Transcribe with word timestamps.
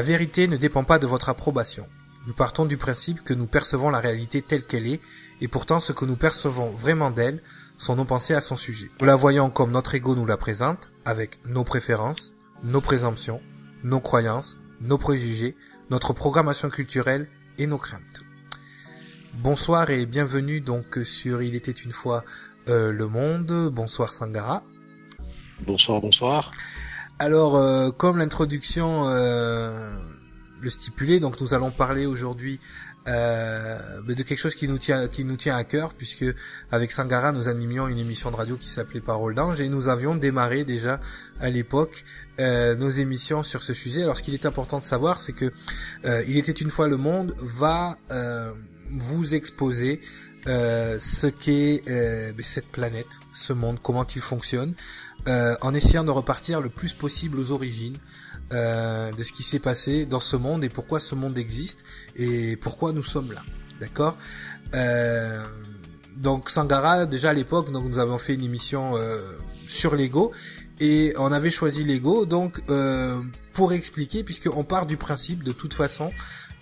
La 0.00 0.06
vérité 0.06 0.48
ne 0.48 0.56
dépend 0.56 0.82
pas 0.82 0.98
de 0.98 1.06
votre 1.06 1.28
approbation. 1.28 1.86
Nous 2.26 2.32
partons 2.32 2.64
du 2.64 2.78
principe 2.78 3.22
que 3.22 3.34
nous 3.34 3.46
percevons 3.46 3.90
la 3.90 4.00
réalité 4.00 4.40
telle 4.40 4.64
qu'elle 4.64 4.86
est, 4.86 4.98
et 5.42 5.46
pourtant 5.46 5.78
ce 5.78 5.92
que 5.92 6.06
nous 6.06 6.16
percevons 6.16 6.70
vraiment 6.70 7.10
d'elle 7.10 7.42
sont 7.76 7.96
nos 7.96 8.06
pensées 8.06 8.32
à 8.32 8.40
son 8.40 8.56
sujet. 8.56 8.88
Nous 8.98 9.06
la 9.06 9.14
voyons 9.14 9.50
comme 9.50 9.72
notre 9.72 9.94
ego 9.94 10.14
nous 10.14 10.24
la 10.24 10.38
présente, 10.38 10.88
avec 11.04 11.38
nos 11.44 11.64
préférences, 11.64 12.32
nos 12.64 12.80
présomptions, 12.80 13.42
nos 13.84 14.00
croyances, 14.00 14.56
nos 14.80 14.96
préjugés, 14.96 15.54
notre 15.90 16.14
programmation 16.14 16.70
culturelle 16.70 17.28
et 17.58 17.66
nos 17.66 17.76
craintes. 17.76 18.22
Bonsoir 19.34 19.90
et 19.90 20.06
bienvenue 20.06 20.62
donc 20.62 20.98
sur 21.04 21.42
Il 21.42 21.54
était 21.54 21.72
une 21.72 21.92
fois 21.92 22.24
euh, 22.70 22.90
le 22.90 23.06
monde. 23.06 23.68
Bonsoir 23.70 24.14
Sangara. 24.14 24.62
Bonsoir, 25.66 26.00
bonsoir. 26.00 26.52
Alors, 27.20 27.56
euh, 27.56 27.90
comme 27.90 28.16
l'introduction 28.16 29.02
euh, 29.10 29.92
le 30.62 30.70
stipulait, 30.70 31.20
donc 31.20 31.38
nous 31.42 31.52
allons 31.52 31.70
parler 31.70 32.06
aujourd'hui 32.06 32.58
euh, 33.08 34.00
de 34.00 34.22
quelque 34.22 34.38
chose 34.38 34.54
qui 34.54 34.66
nous 34.66 34.78
tient 34.78 35.06
qui 35.06 35.26
nous 35.26 35.36
tient 35.36 35.54
à 35.54 35.64
cœur, 35.64 35.92
puisque 35.92 36.24
avec 36.72 36.90
Sangara 36.92 37.32
nous 37.32 37.50
animions 37.50 37.88
une 37.88 37.98
émission 37.98 38.30
de 38.30 38.36
radio 38.36 38.56
qui 38.56 38.70
s'appelait 38.70 39.02
Parole 39.02 39.34
d'ange 39.34 39.60
et 39.60 39.68
nous 39.68 39.88
avions 39.88 40.16
démarré 40.16 40.64
déjà 40.64 40.98
à 41.40 41.50
l'époque 41.50 42.06
nos 42.38 42.88
émissions 42.88 43.42
sur 43.42 43.62
ce 43.62 43.74
sujet. 43.74 44.02
Alors, 44.02 44.16
ce 44.16 44.22
qu'il 44.22 44.32
est 44.32 44.46
important 44.46 44.78
de 44.78 44.84
savoir, 44.84 45.20
c'est 45.20 45.34
que 45.34 45.52
il 46.26 46.38
était 46.38 46.52
une 46.52 46.70
fois 46.70 46.88
le 46.88 46.96
monde 46.96 47.34
va 47.42 47.98
vous 48.98 49.34
exposer 49.34 50.00
euh, 50.46 50.98
ce 50.98 51.26
qu'est 51.26 51.82
euh, 51.88 52.32
cette 52.42 52.68
planète, 52.68 53.08
ce 53.32 53.52
monde, 53.52 53.78
comment 53.82 54.06
il 54.06 54.20
fonctionne, 54.20 54.74
euh, 55.28 55.54
en 55.60 55.74
essayant 55.74 56.04
de 56.04 56.10
repartir 56.10 56.60
le 56.60 56.70
plus 56.70 56.92
possible 56.92 57.38
aux 57.38 57.50
origines 57.50 57.96
euh, 58.52 59.12
de 59.12 59.22
ce 59.22 59.32
qui 59.32 59.42
s'est 59.42 59.58
passé 59.58 60.06
dans 60.06 60.20
ce 60.20 60.36
monde 60.36 60.64
et 60.64 60.68
pourquoi 60.68 60.98
ce 60.98 61.14
monde 61.14 61.36
existe 61.36 61.84
et 62.16 62.56
pourquoi 62.56 62.92
nous 62.92 63.04
sommes 63.04 63.32
là. 63.32 63.42
D'accord? 63.80 64.16
Donc 66.16 66.50
Sangara, 66.50 67.06
déjà 67.06 67.30
à 67.30 67.32
l'époque, 67.32 67.70
nous 67.70 67.98
avons 67.98 68.18
fait 68.18 68.34
une 68.34 68.44
émission 68.44 68.94
sur 69.66 69.96
l'ego 69.96 70.32
et 70.78 71.14
on 71.16 71.32
avait 71.32 71.50
choisi 71.50 71.82
l'ego 71.82 72.26
donc 72.26 72.60
pour 73.54 73.72
expliquer 73.72 74.22
puisqu'on 74.22 74.64
part 74.64 74.86
du 74.86 74.98
principe 74.98 75.42
de 75.44 75.52
toute 75.52 75.72
façon 75.72 76.10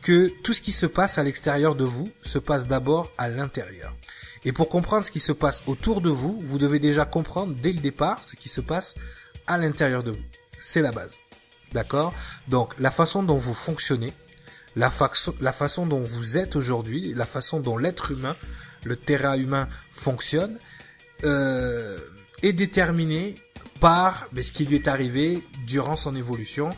que 0.03 0.29
tout 0.43 0.53
ce 0.53 0.61
qui 0.61 0.73
se 0.73 0.87
passe 0.87 1.19
à 1.19 1.23
l'extérieur 1.23 1.75
de 1.75 1.85
vous 1.85 2.09
se 2.23 2.39
passe 2.39 2.67
d'abord 2.67 3.11
à 3.19 3.29
l'intérieur. 3.29 3.95
Et 4.45 4.53
pour 4.53 4.69
comprendre 4.69 5.05
ce 5.05 5.11
qui 5.11 5.21
se 5.21 5.33
passe 5.33 5.63
autour 5.67 6.01
de 6.01 6.11
vous, 6.11 6.43
vous 6.47 6.59
devez 6.59 6.79
déjà 6.79 7.05
comprendre 7.05 7.55
dès 7.55 7.73
le 7.73 7.81
départ 7.81 8.23
ce 8.23 8.37
qui 8.37 8.49
se 8.49 8.61
passe 8.61 8.95
à 9.47 9.59
l'intérieur 9.59 10.03
de 10.03 10.13
vous. 10.13 10.23
C'est 10.61 10.83
la 10.83 10.93
base. 10.93 11.17
D'accord? 11.73 12.15
Donc 12.49 12.75
la 12.79 12.91
façon 12.91 13.23
dont 13.23 13.37
vous 13.37 13.55
fonctionnez, 13.55 14.13
la, 14.77 14.91
façon 14.91 15.87
dont 15.87 16.01
vous 16.01 16.39
êtes 16.39 16.55
aujourd'hui, 16.55 17.13
la 17.15 17.27
façon 17.27 17.59
dont 17.59 17.77
l'être 17.77 18.13
humain, 18.13 18.37
le 18.85 18.97
terrain 18.97 19.37
humain 19.37 19.69
fonctionne, 19.93 20.59
euh, 21.25 21.99
est 22.43 22.53
déterminée 22.53 23.35
par 23.81 24.29
ben, 24.33 24.43
ce 24.43 24.53
qui 24.53 24.65
lui 24.65 24.77
est 24.77 24.89
arrivé 24.89 25.43
durant 25.67 25.97
son 25.97 26.15
évolution 26.15 26.71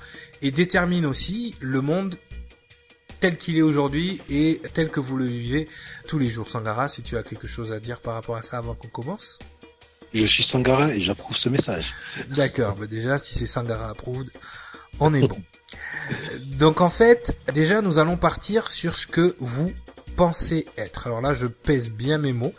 et 0.42 0.50
détermine 0.50 1.06
aussi 1.06 1.54
le 1.60 1.80
monde 1.80 2.16
tel 3.20 3.36
qu'il 3.36 3.56
est 3.56 3.62
aujourd'hui 3.62 4.20
et 4.28 4.60
tel 4.72 4.90
que 4.90 5.00
vous 5.00 5.16
le 5.16 5.26
vivez 5.26 5.68
tous 6.08 6.18
les 6.18 6.28
jours. 6.28 6.48
Sangara, 6.48 6.88
si 6.88 7.02
tu 7.02 7.16
as 7.16 7.22
quelque 7.22 7.46
chose 7.46 7.72
à 7.72 7.80
dire 7.80 8.00
par 8.00 8.14
rapport 8.14 8.36
à 8.36 8.42
ça 8.42 8.58
avant 8.58 8.74
qu'on 8.74 8.88
commence? 8.88 9.38
Je 10.12 10.24
suis 10.24 10.42
Sangara 10.42 10.92
et 10.94 11.00
j'approuve 11.00 11.36
ce 11.36 11.48
message. 11.48 11.94
D'accord, 12.28 12.74
bah 12.74 12.86
déjà 12.86 13.18
si 13.18 13.34
c'est 13.36 13.46
Sangara 13.46 13.90
approuve, 13.90 14.24
on 14.98 15.14
est 15.14 15.26
bon. 15.26 15.40
Donc 16.58 16.80
en 16.80 16.90
fait, 16.90 17.38
déjà 17.54 17.80
nous 17.80 17.98
allons 17.98 18.16
partir 18.16 18.70
sur 18.70 18.96
ce 18.96 19.06
que 19.06 19.36
vous 19.38 19.72
pensez 20.16 20.66
être. 20.76 21.06
Alors 21.06 21.20
là, 21.20 21.32
je 21.32 21.46
pèse 21.46 21.90
bien 21.90 22.18
mes 22.18 22.32
mots. 22.32 22.54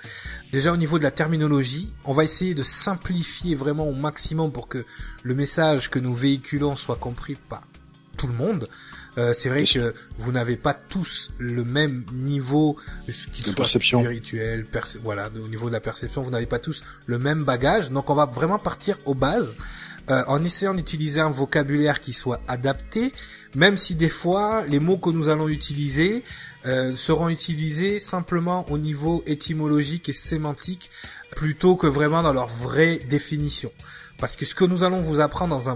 Déjà 0.52 0.72
au 0.72 0.78
niveau 0.78 0.98
de 0.98 1.04
la 1.04 1.12
terminologie, 1.12 1.94
on 2.06 2.14
va 2.14 2.24
essayer 2.24 2.54
de 2.54 2.64
simplifier 2.64 3.56
vraiment 3.56 3.88
au 3.88 3.94
maximum 3.94 4.52
pour 4.52 4.68
que 4.68 4.86
le 5.24 5.36
message 5.36 5.90
que 5.90 6.00
nous 6.00 6.16
véhiculons 6.16 6.76
soit 6.76 6.96
compris 6.96 7.36
par 7.36 7.64
tout 8.18 8.28
le 8.28 8.34
monde. 8.34 8.70
Euh, 9.18 9.34
c'est 9.38 9.50
vrai 9.50 9.66
que 9.66 9.94
vous 10.18 10.32
n'avez 10.32 10.56
pas 10.56 10.74
tous 10.74 11.32
le 11.38 11.64
même 11.64 12.06
niveau, 12.14 12.78
qu'il 13.34 13.46
soit 13.46 13.56
perception. 13.56 14.00
spirituel, 14.00 14.66
voilà, 15.04 15.30
au 15.44 15.48
niveau 15.48 15.68
de 15.68 15.74
la 15.74 15.82
perception, 15.82 16.22
vous 16.22 16.32
n'avez 16.32 16.46
pas 16.46 16.60
tous 16.60 16.84
le 17.06 17.20
même 17.20 17.44
bagage. 17.44 17.92
Donc 17.92 18.10
on 18.10 18.16
va 18.16 18.26
vraiment 18.26 18.60
partir 18.60 18.98
aux 19.06 19.14
bases. 19.14 19.58
Euh, 20.10 20.24
en 20.28 20.44
essayant 20.44 20.74
d'utiliser 20.74 21.22
un 21.22 21.30
vocabulaire 21.30 22.02
qui 22.02 22.12
soit 22.12 22.42
adapté, 22.48 23.12
même 23.56 23.78
si 23.78 23.94
des 23.94 24.10
fois 24.10 24.64
les 24.68 24.80
mots 24.80 24.98
que 24.98 25.12
nous 25.12 25.30
allons 25.30 25.48
utiliser 25.48 26.24
euh, 26.66 26.96
seront 26.96 27.30
utilisés 27.30 28.00
simplement 28.00 28.66
au 28.72 28.80
niveau 28.80 29.24
étymologique 29.28 30.10
et 30.10 30.14
sémantique 30.14 30.90
plutôt 31.36 31.76
que 31.76 31.86
vraiment 31.86 32.24
dans 32.24 32.34
leur 32.34 32.48
vraie 32.48 32.98
définition. 33.10 33.72
Parce 34.18 34.36
que 34.36 34.44
ce 34.44 34.56
que 34.56 34.66
nous 34.66 34.84
allons 34.84 35.02
vous 35.02 35.20
apprendre 35.20 35.56
dans 35.56 35.70
un 35.70 35.76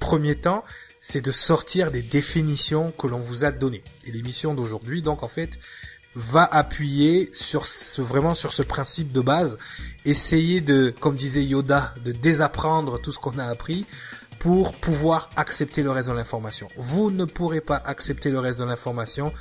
premier 0.00 0.36
temps, 0.36 0.64
c'est 1.08 1.24
de 1.24 1.30
sortir 1.30 1.92
des 1.92 2.02
définitions 2.02 2.90
que 2.90 3.06
l'on 3.06 3.20
vous 3.20 3.44
a 3.44 3.52
données. 3.52 3.84
Et 4.06 4.10
l'émission 4.10 4.54
d'aujourd'hui, 4.54 5.02
donc 5.02 5.22
en 5.22 5.28
fait, 5.28 5.56
va 6.16 6.42
appuyer 6.42 7.30
sur 7.32 7.64
ce, 7.66 8.02
vraiment 8.02 8.34
sur 8.34 8.52
ce 8.52 8.62
principe 8.62 9.12
de 9.12 9.20
base, 9.20 9.56
essayer 10.04 10.60
de, 10.60 10.92
comme 10.98 11.14
disait 11.14 11.44
Yoda, 11.44 11.94
de 12.04 12.10
désapprendre 12.10 13.00
tout 13.00 13.12
ce 13.12 13.20
qu'on 13.20 13.38
a 13.38 13.44
appris 13.44 13.86
pour 14.40 14.72
pouvoir 14.72 15.28
accepter 15.36 15.84
le 15.84 15.92
reste 15.92 16.08
de 16.08 16.14
l'information. 16.14 16.68
Vous 16.76 17.12
ne 17.12 17.24
pourrez 17.24 17.60
pas 17.60 17.76
accepter 17.76 18.30
le 18.30 18.40
reste 18.40 18.58
de 18.58 18.64
l'information 18.64 19.32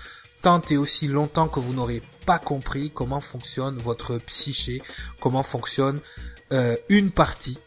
tant 0.43 0.61
et 0.69 0.77
aussi 0.77 1.07
longtemps 1.07 1.47
que 1.47 1.59
vous 1.59 1.73
n'aurez 1.73 2.03
pas 2.27 2.37
compris 2.37 2.91
comment 2.91 3.21
fonctionne 3.21 3.77
votre 3.77 4.17
psyché, 4.17 4.83
comment 5.19 5.41
fonctionne 5.41 5.99
euh, 6.53 6.75
une 6.89 7.09
partie, 7.09 7.57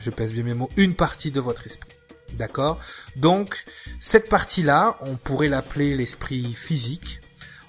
je 0.00 0.08
pèse 0.08 0.32
bien 0.32 0.44
mes 0.44 0.54
mots, 0.54 0.70
une 0.78 0.94
partie 0.94 1.32
de 1.32 1.40
votre 1.40 1.66
esprit. 1.66 1.90
D'accord? 2.32 2.80
Donc, 3.16 3.64
cette 4.00 4.28
partie-là, 4.28 4.98
on 5.02 5.14
pourrait 5.16 5.48
l'appeler 5.48 5.96
l'esprit 5.96 6.52
physique, 6.54 7.20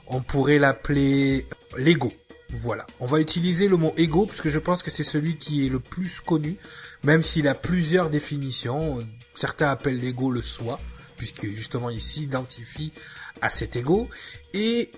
on 0.07 0.21
pourrait 0.21 0.59
l'appeler 0.59 1.45
l'ego. 1.77 2.11
Voilà. 2.49 2.85
On 2.99 3.05
va 3.05 3.19
utiliser 3.19 3.67
le 3.67 3.77
mot 3.77 3.93
ego 3.97 4.25
parce 4.25 4.41
que 4.41 4.49
je 4.49 4.59
pense 4.59 4.81
que 4.81 4.91
c'est 4.91 5.03
celui 5.03 5.37
qui 5.37 5.65
est 5.65 5.69
le 5.69 5.79
plus 5.79 6.21
connu, 6.21 6.57
même 7.03 7.23
s'il 7.23 7.47
a 7.47 7.55
plusieurs 7.55 8.09
définitions. 8.09 8.99
Certains 9.33 9.69
appellent 9.69 9.99
l'ego 9.99 10.31
le 10.31 10.41
soi, 10.41 10.77
puisque 11.17 11.47
justement 11.47 11.89
il 11.89 12.01
s'identifie 12.01 12.93
à 13.41 13.49
cet 13.49 13.75
ego. 13.75 14.09
Et 14.53 14.91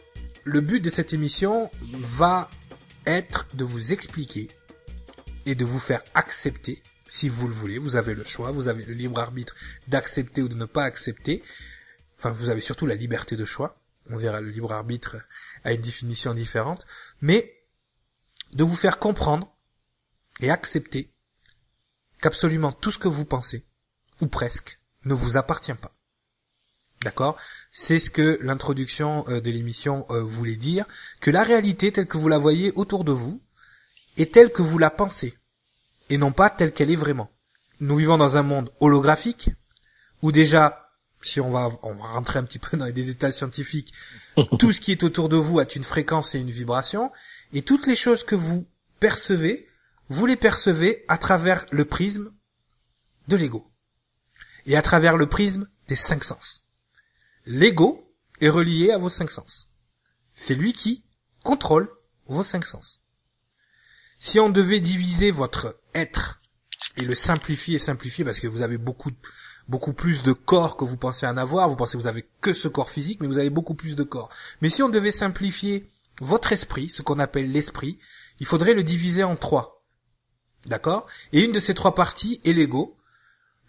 le 0.43 0.61
but 0.61 0.79
de 0.79 0.89
cette 0.89 1.13
émission 1.13 1.69
va 1.93 2.49
être 3.05 3.47
de 3.53 3.63
vous 3.63 3.93
expliquer 3.93 4.47
et 5.45 5.55
de 5.55 5.65
vous 5.65 5.79
faire 5.79 6.03
accepter 6.13 6.81
si 7.17 7.29
vous 7.29 7.47
le 7.47 7.53
voulez, 7.53 7.79
vous 7.79 7.95
avez 7.95 8.13
le 8.13 8.23
choix, 8.23 8.51
vous 8.51 8.67
avez 8.67 8.85
le 8.85 8.93
libre 8.93 9.19
arbitre 9.19 9.55
d'accepter 9.87 10.43
ou 10.43 10.47
de 10.47 10.55
ne 10.55 10.65
pas 10.65 10.83
accepter. 10.83 11.41
Enfin, 12.19 12.29
vous 12.29 12.49
avez 12.49 12.61
surtout 12.61 12.85
la 12.85 12.93
liberté 12.93 13.35
de 13.35 13.43
choix. 13.43 13.81
On 14.11 14.17
verra 14.17 14.39
le 14.39 14.51
libre 14.51 14.71
arbitre 14.71 15.17
à 15.63 15.73
une 15.73 15.81
définition 15.81 16.35
différente. 16.35 16.85
Mais 17.21 17.65
de 18.53 18.63
vous 18.63 18.75
faire 18.75 18.99
comprendre 18.99 19.51
et 20.41 20.51
accepter 20.51 21.09
qu'absolument 22.21 22.71
tout 22.71 22.91
ce 22.91 22.99
que 22.99 23.07
vous 23.07 23.25
pensez, 23.25 23.65
ou 24.21 24.27
presque, 24.27 24.79
ne 25.05 25.15
vous 25.15 25.37
appartient 25.37 25.73
pas. 25.73 25.91
D'accord? 27.01 27.39
C'est 27.71 27.97
ce 27.97 28.11
que 28.11 28.37
l'introduction 28.43 29.25
euh, 29.27 29.41
de 29.41 29.49
l'émission 29.49 30.05
euh, 30.11 30.21
voulait 30.21 30.55
dire, 30.55 30.85
que 31.19 31.31
la 31.31 31.43
réalité 31.43 31.91
telle 31.91 32.07
que 32.07 32.17
vous 32.17 32.29
la 32.29 32.37
voyez 32.37 32.71
autour 32.75 33.03
de 33.03 33.11
vous 33.11 33.41
est 34.17 34.33
telle 34.33 34.51
que 34.51 34.61
vous 34.61 34.77
la 34.77 34.91
pensez 34.91 35.36
et 36.09 36.17
non 36.17 36.31
pas 36.31 36.49
telle 36.49 36.73
qu'elle 36.73 36.91
est 36.91 36.95
vraiment. 36.95 37.29
Nous 37.79 37.95
vivons 37.95 38.17
dans 38.17 38.37
un 38.37 38.43
monde 38.43 38.71
holographique 38.79 39.51
où 40.21 40.31
déjà, 40.31 40.89
si 41.21 41.39
on 41.39 41.51
va, 41.51 41.69
on 41.83 41.93
va 41.93 42.05
rentrer 42.05 42.39
un 42.39 42.43
petit 42.43 42.59
peu 42.59 42.77
dans 42.77 42.85
les 42.85 42.91
détails 42.91 43.33
scientifiques, 43.33 43.93
tout 44.59 44.71
ce 44.71 44.81
qui 44.81 44.91
est 44.91 45.03
autour 45.03 45.29
de 45.29 45.37
vous 45.37 45.59
a 45.59 45.65
une 45.75 45.83
fréquence 45.83 46.35
et 46.35 46.39
une 46.39 46.51
vibration, 46.51 47.11
et 47.53 47.61
toutes 47.61 47.87
les 47.87 47.95
choses 47.95 48.23
que 48.23 48.35
vous 48.35 48.67
percevez, 48.99 49.67
vous 50.09 50.25
les 50.25 50.35
percevez 50.35 51.05
à 51.07 51.17
travers 51.17 51.65
le 51.71 51.85
prisme 51.85 52.31
de 53.27 53.35
l'ego 53.35 53.69
et 54.65 54.75
à 54.77 54.81
travers 54.81 55.17
le 55.17 55.27
prisme 55.27 55.67
des 55.87 55.95
cinq 55.95 56.23
sens. 56.23 56.63
L'ego 57.45 58.13
est 58.41 58.49
relié 58.49 58.91
à 58.91 58.97
vos 58.97 59.09
cinq 59.09 59.29
sens. 59.29 59.69
C'est 60.33 60.55
lui 60.55 60.73
qui 60.73 61.05
contrôle 61.43 61.89
vos 62.27 62.43
cinq 62.43 62.65
sens. 62.65 63.06
Si 64.19 64.39
on 64.39 64.49
devait 64.49 64.79
diviser 64.79 65.31
votre 65.31 65.79
être 65.93 66.39
et 66.97 67.05
le 67.05 67.15
simplifier 67.15 67.75
et 67.75 67.79
simplifier 67.79 68.25
parce 68.25 68.39
que 68.39 68.47
vous 68.47 68.61
avez 68.61 68.77
beaucoup 68.77 69.11
beaucoup 69.67 69.91
plus 69.91 70.23
de 70.23 70.31
corps 70.31 70.77
que 70.77 70.85
vous 70.85 70.95
pensez 70.95 71.27
en 71.27 71.35
avoir, 71.35 71.69
vous 71.69 71.75
pensez 71.75 71.97
que 71.97 72.01
vous 72.01 72.07
avez 72.07 72.25
que 72.39 72.53
ce 72.53 72.67
corps 72.67 72.89
physique 72.89 73.19
mais 73.21 73.27
vous 73.27 73.37
avez 73.37 73.49
beaucoup 73.49 73.75
plus 73.75 73.95
de 73.95 74.03
corps. 74.03 74.29
Mais 74.61 74.69
si 74.69 74.81
on 74.81 74.89
devait 74.89 75.11
simplifier 75.11 75.89
votre 76.21 76.51
esprit, 76.51 76.89
ce 76.89 77.01
qu'on 77.01 77.19
appelle 77.19 77.51
l'esprit, 77.51 77.99
il 78.39 78.45
faudrait 78.45 78.73
le 78.73 78.83
diviser 78.83 79.23
en 79.23 79.35
trois. 79.35 79.85
D'accord? 80.65 81.05
Et 81.31 81.41
une 81.41 81.51
de 81.51 81.59
ces 81.59 81.73
trois 81.73 81.95
parties 81.95 82.41
est 82.43 82.53
l'ego. 82.53 82.97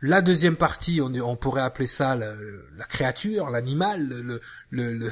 La 0.00 0.22
deuxième 0.22 0.54
partie, 0.54 1.00
on, 1.00 1.12
on 1.12 1.36
pourrait 1.36 1.62
appeler 1.62 1.88
ça 1.88 2.14
la 2.14 2.84
créature, 2.88 3.50
l'animal, 3.50 4.08
le, 4.08 4.40
le, 4.70 5.10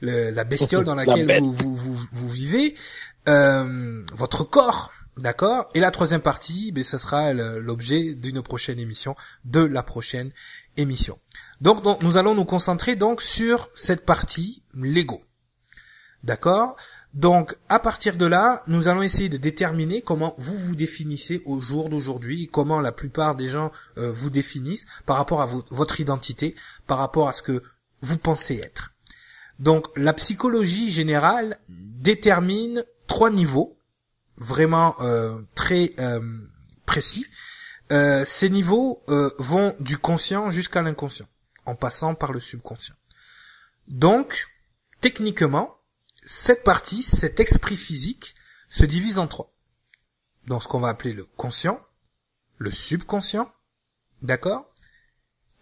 le, 0.00 0.30
la 0.30 0.44
bestiole 0.44 0.84
dans 0.84 0.94
laquelle 0.94 1.40
vous, 1.40 1.52
vous, 1.52 1.76
vous, 1.76 1.98
vous, 2.12 2.28
vivez, 2.28 2.74
euh, 3.28 4.02
votre 4.12 4.44
corps, 4.44 4.92
d'accord? 5.18 5.68
Et 5.74 5.80
la 5.80 5.90
troisième 5.90 6.22
partie, 6.22 6.72
ben, 6.72 6.82
ce 6.82 6.98
sera 6.98 7.32
l'objet 7.32 8.14
d'une 8.14 8.42
prochaine 8.42 8.78
émission, 8.78 9.14
de 9.44 9.60
la 9.60 9.82
prochaine 9.82 10.30
émission. 10.76 11.18
Donc, 11.60 11.82
donc, 11.82 12.02
nous 12.02 12.16
allons 12.16 12.34
nous 12.34 12.44
concentrer 12.44 12.96
donc 12.96 13.22
sur 13.22 13.68
cette 13.74 14.04
partie 14.04 14.62
Lego. 14.74 15.22
D'accord? 16.24 16.76
Donc, 17.14 17.56
à 17.68 17.78
partir 17.78 18.16
de 18.16 18.26
là, 18.26 18.62
nous 18.66 18.88
allons 18.88 19.02
essayer 19.02 19.28
de 19.28 19.36
déterminer 19.36 20.02
comment 20.02 20.34
vous 20.38 20.58
vous 20.58 20.74
définissez 20.74 21.42
au 21.46 21.60
jour 21.60 21.88
d'aujourd'hui, 21.88 22.48
comment 22.48 22.80
la 22.80 22.92
plupart 22.92 23.36
des 23.36 23.48
gens 23.48 23.72
euh, 23.96 24.10
vous 24.10 24.30
définissent 24.30 24.86
par 25.06 25.16
rapport 25.16 25.40
à 25.40 25.48
votre 25.70 26.00
identité, 26.00 26.54
par 26.86 26.98
rapport 26.98 27.28
à 27.28 27.32
ce 27.32 27.42
que 27.42 27.62
vous 28.02 28.18
pensez 28.18 28.56
être. 28.56 28.92
Donc, 29.58 29.86
la 29.96 30.12
psychologie 30.12 30.90
générale 30.90 31.58
détermine 31.68 32.84
trois 33.08 33.30
niveaux, 33.30 33.76
vraiment 34.36 34.94
euh, 35.00 35.40
très 35.56 35.92
euh, 35.98 36.20
précis. 36.86 37.26
ces 37.90 38.50
niveaux 38.50 39.02
vont 39.38 39.74
du 39.80 39.98
conscient 39.98 40.50
jusqu'à 40.50 40.82
l'inconscient, 40.82 41.28
en 41.64 41.74
passant 41.74 42.14
par 42.14 42.32
le 42.32 42.40
subconscient. 42.40 42.94
Donc, 43.88 44.46
techniquement, 45.00 45.78
cette 46.22 46.62
partie, 46.62 47.02
cet 47.02 47.40
esprit 47.40 47.76
physique, 47.76 48.34
se 48.68 48.84
divise 48.84 49.18
en 49.18 49.26
trois. 49.26 49.50
Dans 50.46 50.60
ce 50.60 50.68
qu'on 50.68 50.80
va 50.80 50.88
appeler 50.88 51.14
le 51.14 51.24
conscient, 51.24 51.80
le 52.58 52.70
subconscient, 52.70 53.50
d'accord, 54.22 54.70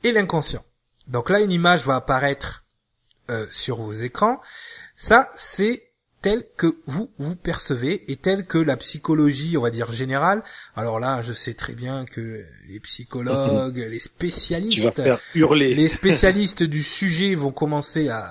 et 0.02 0.12
l'inconscient. 0.12 0.64
Donc 1.06 1.30
là, 1.30 1.40
une 1.40 1.52
image 1.52 1.84
va 1.84 1.96
apparaître 1.96 2.64
euh, 3.30 3.46
sur 3.50 3.76
vos 3.76 3.92
écrans. 3.92 4.40
Ça, 4.94 5.30
c'est 5.34 5.85
tel 6.26 6.44
que 6.56 6.78
vous 6.86 7.10
vous 7.18 7.36
percevez 7.36 8.10
et 8.10 8.16
tel 8.16 8.46
que 8.46 8.58
la 8.58 8.76
psychologie, 8.76 9.56
on 9.56 9.62
va 9.62 9.70
dire 9.70 9.92
générale. 9.92 10.42
Alors 10.74 10.98
là, 10.98 11.22
je 11.22 11.32
sais 11.32 11.54
très 11.54 11.74
bien 11.74 12.04
que 12.04 12.44
les 12.68 12.80
psychologues, 12.80 13.86
les 13.88 14.00
spécialistes, 14.00 15.00
les 15.34 15.88
spécialistes 15.88 16.64
du 16.64 16.82
sujet 16.82 17.36
vont 17.36 17.52
commencer 17.52 18.08
à 18.08 18.26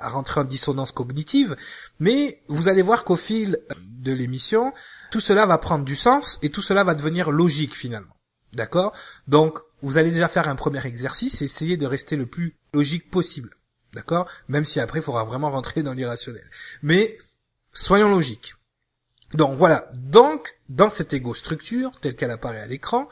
à 0.00 0.08
rentrer 0.10 0.40
en 0.40 0.44
dissonance 0.44 0.92
cognitive, 0.92 1.56
mais 1.98 2.40
vous 2.46 2.68
allez 2.68 2.82
voir 2.82 3.04
qu'au 3.04 3.16
fil 3.16 3.58
de 3.80 4.12
l'émission, 4.12 4.72
tout 5.10 5.20
cela 5.20 5.44
va 5.44 5.58
prendre 5.58 5.84
du 5.84 5.96
sens 5.96 6.38
et 6.42 6.50
tout 6.50 6.62
cela 6.62 6.84
va 6.84 6.94
devenir 6.94 7.30
logique 7.30 7.74
finalement. 7.74 8.14
D'accord? 8.52 8.94
Donc, 9.26 9.58
vous 9.82 9.98
allez 9.98 10.10
déjà 10.10 10.28
faire 10.28 10.48
un 10.48 10.54
premier 10.54 10.86
exercice 10.86 11.42
essayer 11.42 11.76
de 11.76 11.86
rester 11.86 12.16
le 12.16 12.26
plus 12.26 12.54
logique 12.72 13.10
possible. 13.10 13.50
D'accord? 13.92 14.28
Même 14.48 14.64
si 14.64 14.80
après, 14.80 15.00
il 15.00 15.02
faudra 15.02 15.24
vraiment 15.24 15.50
rentrer 15.50 15.82
dans 15.82 15.94
l'irrationnel. 15.94 16.48
Mais, 16.82 17.18
soyons 17.78 18.08
logiques. 18.08 18.54
Donc 19.34 19.56
voilà. 19.56 19.90
Donc, 19.94 20.58
dans 20.68 20.90
cette 20.90 21.12
égo-structure, 21.12 21.98
telle 22.00 22.16
qu'elle 22.16 22.30
apparaît 22.30 22.60
à 22.60 22.66
l'écran, 22.66 23.08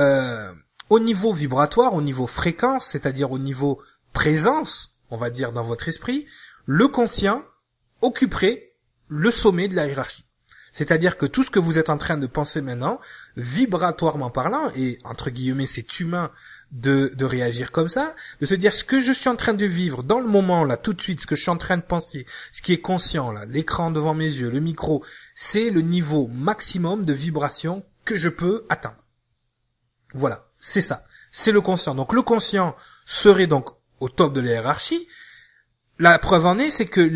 euh, 0.00 0.52
au 0.90 0.98
niveau 0.98 1.32
vibratoire, 1.32 1.94
au 1.94 2.02
niveau 2.02 2.26
fréquence, 2.26 2.86
c'est-à-dire 2.86 3.30
au 3.32 3.38
niveau 3.38 3.80
présence, 4.12 5.02
on 5.10 5.16
va 5.16 5.30
dire 5.30 5.52
dans 5.52 5.64
votre 5.64 5.88
esprit, 5.88 6.26
le 6.66 6.88
conscient 6.88 7.42
occuperait 8.00 8.74
le 9.08 9.30
sommet 9.30 9.68
de 9.68 9.76
la 9.76 9.86
hiérarchie. 9.86 10.24
C'est-à-dire 10.72 11.18
que 11.18 11.26
tout 11.26 11.44
ce 11.44 11.50
que 11.50 11.58
vous 11.58 11.78
êtes 11.78 11.90
en 11.90 11.98
train 11.98 12.16
de 12.16 12.26
penser 12.26 12.62
maintenant, 12.62 12.98
vibratoirement 13.36 14.30
parlant, 14.30 14.70
et 14.74 14.98
entre 15.04 15.30
guillemets 15.30 15.66
c'est 15.66 16.00
humain 16.00 16.30
de, 16.72 17.24
réagir 17.24 17.70
comme 17.70 17.88
ça, 17.88 18.14
de 18.40 18.46
se 18.46 18.54
dire 18.54 18.72
ce 18.72 18.82
que 18.82 18.98
je 18.98 19.12
suis 19.12 19.28
en 19.28 19.36
train 19.36 19.54
de 19.54 19.66
vivre 19.66 20.02
dans 20.02 20.20
le 20.20 20.26
moment 20.26 20.64
là, 20.64 20.76
tout 20.76 20.94
de 20.94 21.00
suite, 21.00 21.20
ce 21.20 21.26
que 21.26 21.36
je 21.36 21.42
suis 21.42 21.50
en 21.50 21.58
train 21.58 21.76
de 21.76 21.82
penser, 21.82 22.26
ce 22.50 22.62
qui 22.62 22.72
est 22.72 22.80
conscient 22.80 23.30
là, 23.30 23.44
l'écran 23.44 23.90
devant 23.90 24.14
mes 24.14 24.24
yeux, 24.24 24.50
le 24.50 24.60
micro, 24.60 25.04
c'est 25.34 25.70
le 25.70 25.82
niveau 25.82 26.28
maximum 26.28 27.04
de 27.04 27.12
vibration 27.12 27.84
que 28.04 28.16
je 28.16 28.28
peux 28.28 28.64
atteindre. 28.68 28.96
Voilà, 30.14 30.48
c'est 30.58 30.82
ça. 30.82 31.04
C'est 31.30 31.52
le 31.52 31.60
conscient. 31.60 31.94
Donc 31.94 32.12
le 32.12 32.22
conscient 32.22 32.76
serait 33.06 33.46
donc 33.46 33.70
au 34.00 34.08
top 34.08 34.32
de 34.32 34.40
la 34.40 34.52
hiérarchie. 34.52 35.08
La 35.98 36.18
preuve 36.18 36.46
en 36.46 36.58
est, 36.58 36.70
c'est 36.70 36.86
que 36.86 37.08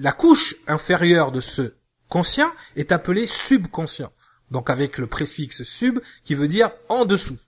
la 0.00 0.12
couche 0.12 0.56
inférieure 0.66 1.32
de 1.32 1.40
ce 1.40 1.74
conscient 2.08 2.50
est 2.76 2.92
appelée 2.92 3.26
subconscient. 3.26 4.12
Donc 4.50 4.70
avec 4.70 4.98
le 4.98 5.06
préfixe 5.06 5.64
sub 5.64 5.98
qui 6.24 6.34
veut 6.34 6.48
dire 6.48 6.70
en 6.88 7.04
dessous. 7.04 7.38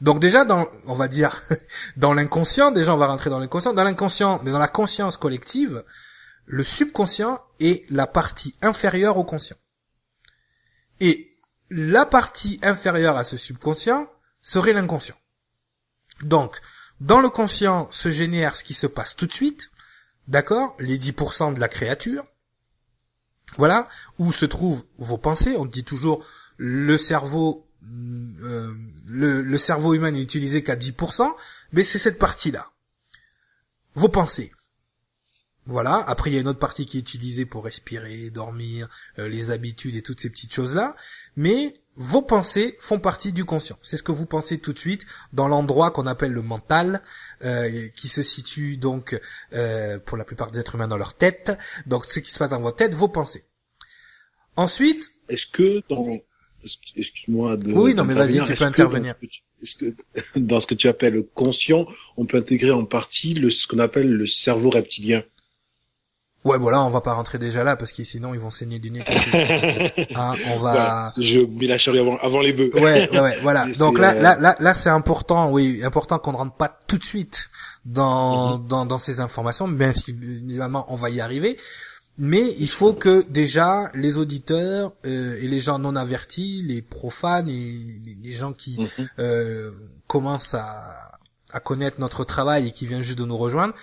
Donc 0.00 0.20
déjà 0.20 0.44
dans, 0.44 0.68
on 0.86 0.94
va 0.94 1.08
dire, 1.08 1.42
dans 1.96 2.14
l'inconscient, 2.14 2.70
déjà 2.70 2.94
on 2.94 2.98
va 2.98 3.06
rentrer 3.06 3.30
dans 3.30 3.38
l'inconscient, 3.38 3.72
dans 3.72 3.84
l'inconscient, 3.84 4.42
dans 4.42 4.58
la 4.58 4.68
conscience 4.68 5.16
collective, 5.16 5.84
le 6.46 6.62
subconscient 6.62 7.40
est 7.60 7.88
la 7.90 8.06
partie 8.06 8.54
inférieure 8.62 9.16
au 9.16 9.24
conscient. 9.24 9.56
Et 11.00 11.36
la 11.70 12.06
partie 12.06 12.60
inférieure 12.62 13.16
à 13.16 13.24
ce 13.24 13.36
subconscient 13.36 14.06
serait 14.42 14.72
l'inconscient. 14.72 15.16
Donc, 16.22 16.60
dans 17.00 17.20
le 17.20 17.28
conscient 17.28 17.88
se 17.90 18.10
génère 18.10 18.56
ce 18.56 18.64
qui 18.64 18.74
se 18.74 18.86
passe 18.86 19.16
tout 19.16 19.26
de 19.26 19.32
suite, 19.32 19.70
d'accord 20.28 20.76
Les 20.78 20.98
10% 20.98 21.54
de 21.54 21.60
la 21.60 21.68
créature. 21.68 22.24
Voilà, 23.58 23.88
où 24.18 24.32
se 24.32 24.46
trouvent 24.46 24.84
vos 24.98 25.18
pensées. 25.18 25.56
On 25.56 25.66
dit 25.66 25.84
toujours 25.84 26.24
le 26.56 26.98
cerveau, 26.98 27.68
euh, 27.84 28.74
le, 29.06 29.56
cerveau 29.56 29.94
humain 29.94 30.10
n'est 30.10 30.22
utilisé 30.22 30.62
qu'à 30.62 30.76
10%, 30.76 31.32
mais 31.72 31.84
c'est 31.84 31.98
cette 31.98 32.18
partie-là. 32.18 32.70
Vos 33.94 34.08
pensées. 34.08 34.52
Voilà. 35.64 35.96
Après, 36.06 36.30
il 36.30 36.34
y 36.34 36.36
a 36.36 36.40
une 36.40 36.48
autre 36.48 36.60
partie 36.60 36.86
qui 36.86 36.98
est 36.98 37.00
utilisée 37.00 37.44
pour 37.44 37.64
respirer, 37.64 38.30
dormir, 38.30 38.88
euh, 39.18 39.28
les 39.28 39.50
habitudes 39.50 39.96
et 39.96 40.02
toutes 40.02 40.20
ces 40.20 40.30
petites 40.30 40.54
choses-là. 40.54 40.94
Mais 41.34 41.74
vos 41.96 42.22
pensées 42.22 42.76
font 42.80 43.00
partie 43.00 43.32
du 43.32 43.44
conscient. 43.44 43.78
C'est 43.82 43.96
ce 43.96 44.02
que 44.02 44.12
vous 44.12 44.26
pensez 44.26 44.58
tout 44.58 44.72
de 44.72 44.78
suite 44.78 45.06
dans 45.32 45.48
l'endroit 45.48 45.90
qu'on 45.90 46.06
appelle 46.06 46.32
le 46.32 46.42
mental, 46.42 47.02
euh, 47.44 47.88
qui 47.96 48.08
se 48.08 48.22
situe 48.22 48.76
donc 48.76 49.20
euh, 49.54 49.98
pour 49.98 50.16
la 50.16 50.24
plupart 50.24 50.52
des 50.52 50.60
êtres 50.60 50.76
humains 50.76 50.88
dans 50.88 50.98
leur 50.98 51.14
tête. 51.14 51.58
Donc 51.86 52.04
ce 52.04 52.20
qui 52.20 52.30
se 52.30 52.38
passe 52.38 52.50
dans 52.50 52.60
votre 52.60 52.76
tête, 52.76 52.94
vos 52.94 53.08
pensées. 53.08 53.44
Ensuite, 54.54 55.10
est-ce 55.28 55.46
que 55.46 55.82
dans 55.88 56.20
excuse-moi 56.96 57.56
de 57.56 57.72
oui 57.72 57.94
non 57.94 58.04
mais 58.04 58.14
vas-y 58.14 58.44
tu 58.44 58.54
peux 58.54 58.64
intervenir 58.64 59.14
est-ce 59.62 59.76
que 59.76 59.94
dans 60.36 60.60
ce 60.60 60.66
que 60.66 60.74
tu 60.74 60.88
appelles 60.88 61.14
le 61.14 61.22
conscient 61.22 61.86
on 62.16 62.26
peut 62.26 62.38
intégrer 62.38 62.70
en 62.70 62.84
partie 62.84 63.34
le 63.34 63.50
ce 63.50 63.66
qu'on 63.66 63.78
appelle 63.78 64.08
le 64.08 64.26
cerveau 64.26 64.70
reptilien? 64.70 65.22
Ouais, 66.46 66.58
voilà, 66.58 66.80
on 66.84 66.90
va 66.90 67.00
pas 67.00 67.14
rentrer 67.14 67.38
déjà 67.38 67.64
là 67.64 67.74
parce 67.74 67.90
que 67.90 68.04
sinon 68.04 68.32
ils 68.32 68.38
vont 68.38 68.52
saigner 68.52 68.78
du 68.78 68.92
nez. 68.92 69.02
hein, 70.14 70.34
on 70.46 70.60
va. 70.60 71.12
je 71.18 71.40
mets 71.40 71.66
la 71.66 71.76
charrue 71.76 71.98
avant, 71.98 72.16
avant 72.18 72.40
les 72.40 72.52
bœufs. 72.52 72.70
Ouais, 72.74 73.10
ouais, 73.10 73.20
ouais 73.20 73.38
voilà. 73.42 73.66
Donc 73.80 73.98
là, 73.98 74.12
euh, 74.12 74.20
là, 74.20 74.36
là, 74.38 74.54
là, 74.60 74.72
c'est 74.72 74.88
important, 74.88 75.50
oui, 75.50 75.80
important 75.82 76.20
qu'on 76.20 76.30
ne 76.30 76.36
rentre 76.36 76.54
pas 76.54 76.68
tout 76.86 76.98
de 76.98 77.04
suite 77.04 77.50
dans 77.84 78.58
mhm. 78.58 78.68
dans, 78.68 78.86
dans 78.86 78.98
ces 78.98 79.18
informations. 79.18 79.66
Bien 79.66 79.90
évidemment, 80.08 80.86
on 80.88 80.94
va 80.94 81.10
y 81.10 81.20
arriver. 81.20 81.56
Mais 82.18 82.54
il 82.58 82.68
faut 82.68 82.94
que 82.94 83.26
déjà 83.28 83.90
les 83.94 84.16
auditeurs 84.16 84.94
euh, 85.04 85.36
et 85.36 85.48
les 85.48 85.60
gens 85.60 85.78
non 85.78 85.96
avertis, 85.96 86.62
les 86.62 86.80
profanes 86.80 87.48
et 87.48 88.00
les, 88.22 88.32
gens 88.32 88.52
qui 88.52 88.80
mhm. 88.80 89.08
euh, 89.18 89.72
commencent 90.06 90.54
à, 90.54 91.18
à 91.50 91.60
connaître 91.60 92.00
notre 92.00 92.24
travail 92.24 92.68
et 92.68 92.70
qui 92.70 92.86
viennent 92.86 93.02
juste 93.02 93.18
de 93.18 93.24
nous 93.24 93.36
rejoindre, 93.36 93.74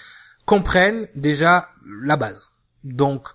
comprennent 0.45 1.07
déjà 1.15 1.69
la 2.03 2.17
base. 2.17 2.51
Donc, 2.83 3.27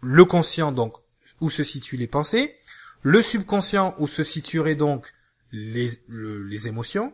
le 0.00 0.24
conscient, 0.24 0.72
donc, 0.72 0.94
où 1.40 1.50
se 1.50 1.64
situent 1.64 1.96
les 1.96 2.06
pensées, 2.06 2.56
le 3.02 3.22
subconscient, 3.22 3.94
où 3.98 4.06
se 4.06 4.24
situeraient 4.24 4.74
donc 4.74 5.12
les, 5.52 5.90
les 6.08 6.68
émotions, 6.68 7.12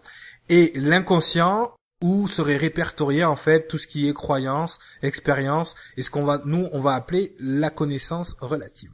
et 0.48 0.72
l'inconscient, 0.74 1.74
où 2.00 2.28
serait 2.28 2.56
répertorié 2.56 3.24
en 3.24 3.36
fait 3.36 3.66
tout 3.68 3.78
ce 3.78 3.86
qui 3.86 4.08
est 4.08 4.14
croyance, 4.14 4.78
expérience, 5.02 5.74
et 5.96 6.02
ce 6.02 6.10
qu'on 6.10 6.24
va, 6.24 6.42
nous, 6.44 6.68
on 6.72 6.80
va 6.80 6.94
appeler 6.94 7.34
la 7.40 7.70
connaissance 7.70 8.36
relative. 8.40 8.92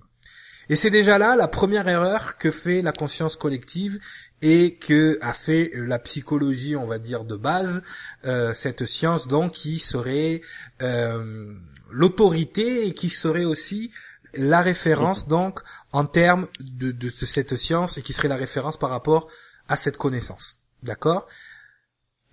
Et 0.68 0.76
c'est 0.76 0.90
déjà 0.90 1.18
là 1.18 1.36
la 1.36 1.48
première 1.48 1.88
erreur 1.88 2.38
que 2.38 2.50
fait 2.50 2.80
la 2.80 2.92
conscience 2.92 3.36
collective 3.36 3.98
et 4.40 4.76
que 4.76 5.18
a 5.20 5.32
fait 5.32 5.70
la 5.74 5.98
psychologie, 5.98 6.74
on 6.76 6.86
va 6.86 6.98
dire 6.98 7.24
de 7.24 7.36
base, 7.36 7.82
euh, 8.24 8.54
cette 8.54 8.86
science 8.86 9.28
donc 9.28 9.52
qui 9.52 9.78
serait 9.78 10.40
euh, 10.80 11.52
l'autorité 11.90 12.86
et 12.86 12.94
qui 12.94 13.10
serait 13.10 13.44
aussi 13.44 13.90
la 14.32 14.62
référence 14.62 15.28
donc 15.28 15.60
en 15.92 16.06
termes 16.06 16.48
de, 16.76 16.92
de, 16.92 17.08
cette 17.08 17.56
science 17.56 17.98
et 17.98 18.02
qui 18.02 18.12
serait 18.12 18.28
la 18.28 18.36
référence 18.36 18.78
par 18.78 18.90
rapport 18.90 19.28
à 19.68 19.76
cette 19.76 19.96
connaissance. 19.96 20.64
D'accord? 20.82 21.26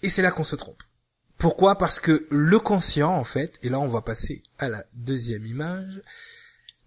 Et 0.02 0.10
c'est 0.10 0.22
là 0.22 0.32
qu'on 0.32 0.44
se 0.44 0.56
trompe. 0.56 0.84
Pourquoi? 1.38 1.78
Parce 1.78 2.00
que 2.00 2.28
le 2.30 2.60
conscient, 2.60 3.16
en 3.16 3.24
fait, 3.24 3.60
et 3.64 3.70
là 3.70 3.80
on 3.80 3.88
va 3.88 4.02
passer 4.02 4.44
à 4.60 4.70
la 4.70 4.84
deuxième 4.94 5.46
image, 5.46 6.02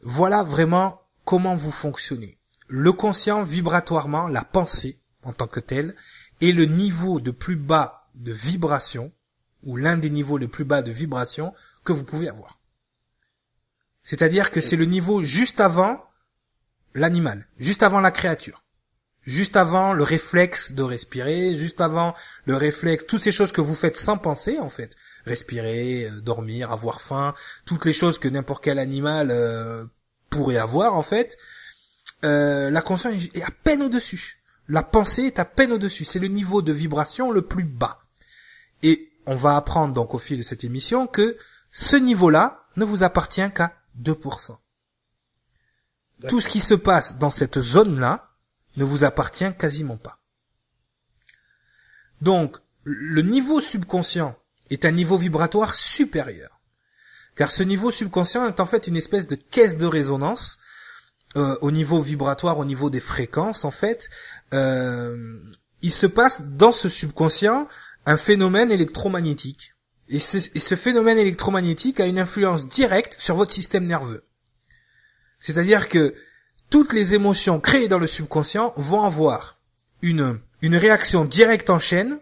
voilà 0.02 0.42
vraiment 0.42 1.02
comment 1.24 1.54
vous 1.54 1.72
fonctionnez. 1.72 2.38
Le 2.68 2.92
conscient 2.92 3.42
vibratoirement, 3.42 4.28
la 4.28 4.44
pensée 4.44 4.98
en 5.24 5.32
tant 5.32 5.46
que 5.46 5.60
telle, 5.60 5.96
est 6.40 6.52
le 6.52 6.66
niveau 6.66 7.20
de 7.20 7.30
plus 7.30 7.56
bas 7.56 8.08
de 8.14 8.32
vibration, 8.32 9.12
ou 9.62 9.76
l'un 9.76 9.96
des 9.96 10.10
niveaux 10.10 10.38
les 10.38 10.48
plus 10.48 10.64
bas 10.64 10.82
de 10.82 10.92
vibration 10.92 11.54
que 11.84 11.92
vous 11.92 12.04
pouvez 12.04 12.28
avoir. 12.28 12.60
C'est-à-dire 14.02 14.50
que 14.50 14.60
c'est 14.60 14.76
le 14.76 14.84
niveau 14.84 15.24
juste 15.24 15.60
avant 15.60 16.04
l'animal, 16.92 17.48
juste 17.58 17.82
avant 17.82 18.00
la 18.00 18.10
créature, 18.10 18.63
juste 19.26 19.56
avant 19.56 19.92
le 19.92 20.02
réflexe 20.02 20.72
de 20.72 20.82
respirer, 20.82 21.56
juste 21.56 21.80
avant 21.80 22.14
le 22.46 22.56
réflexe, 22.56 23.06
toutes 23.06 23.22
ces 23.22 23.32
choses 23.32 23.52
que 23.52 23.60
vous 23.60 23.74
faites 23.74 23.96
sans 23.96 24.18
penser 24.18 24.58
en 24.58 24.68
fait, 24.68 24.96
respirer, 25.24 26.06
euh, 26.06 26.20
dormir, 26.20 26.72
avoir 26.72 27.00
faim, 27.00 27.34
toutes 27.64 27.84
les 27.84 27.92
choses 27.92 28.18
que 28.18 28.28
n'importe 28.28 28.64
quel 28.64 28.78
animal 28.78 29.28
euh, 29.30 29.84
pourrait 30.30 30.58
avoir 30.58 30.94
en 30.94 31.02
fait, 31.02 31.36
euh, 32.24 32.70
la 32.70 32.82
conscience 32.82 33.14
est 33.34 33.42
à 33.42 33.50
peine 33.50 33.82
au-dessus. 33.82 34.40
La 34.68 34.82
pensée 34.82 35.24
est 35.24 35.38
à 35.38 35.44
peine 35.44 35.72
au-dessus. 35.72 36.04
C'est 36.04 36.18
le 36.18 36.28
niveau 36.28 36.62
de 36.62 36.72
vibration 36.72 37.30
le 37.30 37.42
plus 37.42 37.64
bas. 37.64 38.00
Et 38.82 39.10
on 39.26 39.34
va 39.34 39.56
apprendre 39.56 39.92
donc 39.92 40.14
au 40.14 40.18
fil 40.18 40.38
de 40.38 40.42
cette 40.42 40.64
émission 40.64 41.06
que 41.06 41.36
ce 41.70 41.96
niveau-là 41.96 42.66
ne 42.76 42.84
vous 42.84 43.02
appartient 43.02 43.50
qu'à 43.54 43.74
2%. 44.00 44.56
Tout 46.28 46.40
ce 46.40 46.48
qui 46.48 46.60
se 46.60 46.74
passe 46.74 47.18
dans 47.18 47.30
cette 47.30 47.60
zone-là 47.60 48.33
ne 48.76 48.84
vous 48.84 49.04
appartient 49.04 49.52
quasiment 49.58 49.96
pas. 49.96 50.20
Donc, 52.20 52.56
le 52.84 53.22
niveau 53.22 53.60
subconscient 53.60 54.36
est 54.70 54.84
un 54.84 54.90
niveau 54.90 55.16
vibratoire 55.16 55.74
supérieur. 55.74 56.60
Car 57.34 57.50
ce 57.50 57.62
niveau 57.62 57.90
subconscient 57.90 58.46
est 58.46 58.60
en 58.60 58.66
fait 58.66 58.86
une 58.86 58.96
espèce 58.96 59.26
de 59.26 59.34
caisse 59.34 59.76
de 59.76 59.86
résonance 59.86 60.58
euh, 61.36 61.56
au 61.62 61.70
niveau 61.70 62.00
vibratoire, 62.00 62.58
au 62.58 62.64
niveau 62.64 62.90
des 62.90 63.00
fréquences 63.00 63.64
en 63.64 63.70
fait. 63.70 64.08
Euh, 64.52 65.40
il 65.82 65.92
se 65.92 66.06
passe 66.06 66.42
dans 66.42 66.72
ce 66.72 66.88
subconscient 66.88 67.68
un 68.06 68.16
phénomène 68.16 68.70
électromagnétique. 68.70 69.74
Et 70.08 70.20
ce, 70.20 70.36
et 70.54 70.60
ce 70.60 70.76
phénomène 70.76 71.18
électromagnétique 71.18 71.98
a 71.98 72.06
une 72.06 72.18
influence 72.18 72.68
directe 72.68 73.16
sur 73.18 73.36
votre 73.36 73.52
système 73.52 73.86
nerveux. 73.86 74.24
C'est-à-dire 75.38 75.88
que 75.88 76.14
toutes 76.74 76.92
les 76.92 77.14
émotions 77.14 77.60
créées 77.60 77.86
dans 77.86 78.00
le 78.00 78.08
subconscient 78.08 78.74
vont 78.76 79.04
avoir 79.04 79.60
une, 80.02 80.40
une 80.60 80.74
réaction 80.74 81.24
directe 81.24 81.70
en 81.70 81.78
chaîne 81.78 82.18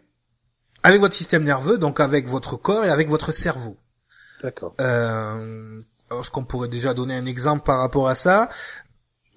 avec 0.82 1.00
votre 1.00 1.14
système 1.14 1.42
nerveux, 1.42 1.78
donc 1.78 2.00
avec 2.00 2.28
votre 2.28 2.58
corps 2.58 2.84
et 2.84 2.90
avec 2.90 3.08
votre 3.08 3.32
cerveau. 3.32 3.78
D'accord. 4.42 4.74
Euh, 4.78 5.80
Est-ce 6.10 6.30
qu'on 6.30 6.44
pourrait 6.44 6.68
déjà 6.68 6.92
donner 6.92 7.14
un 7.14 7.24
exemple 7.24 7.64
par 7.64 7.78
rapport 7.78 8.08
à 8.08 8.14
ça? 8.14 8.50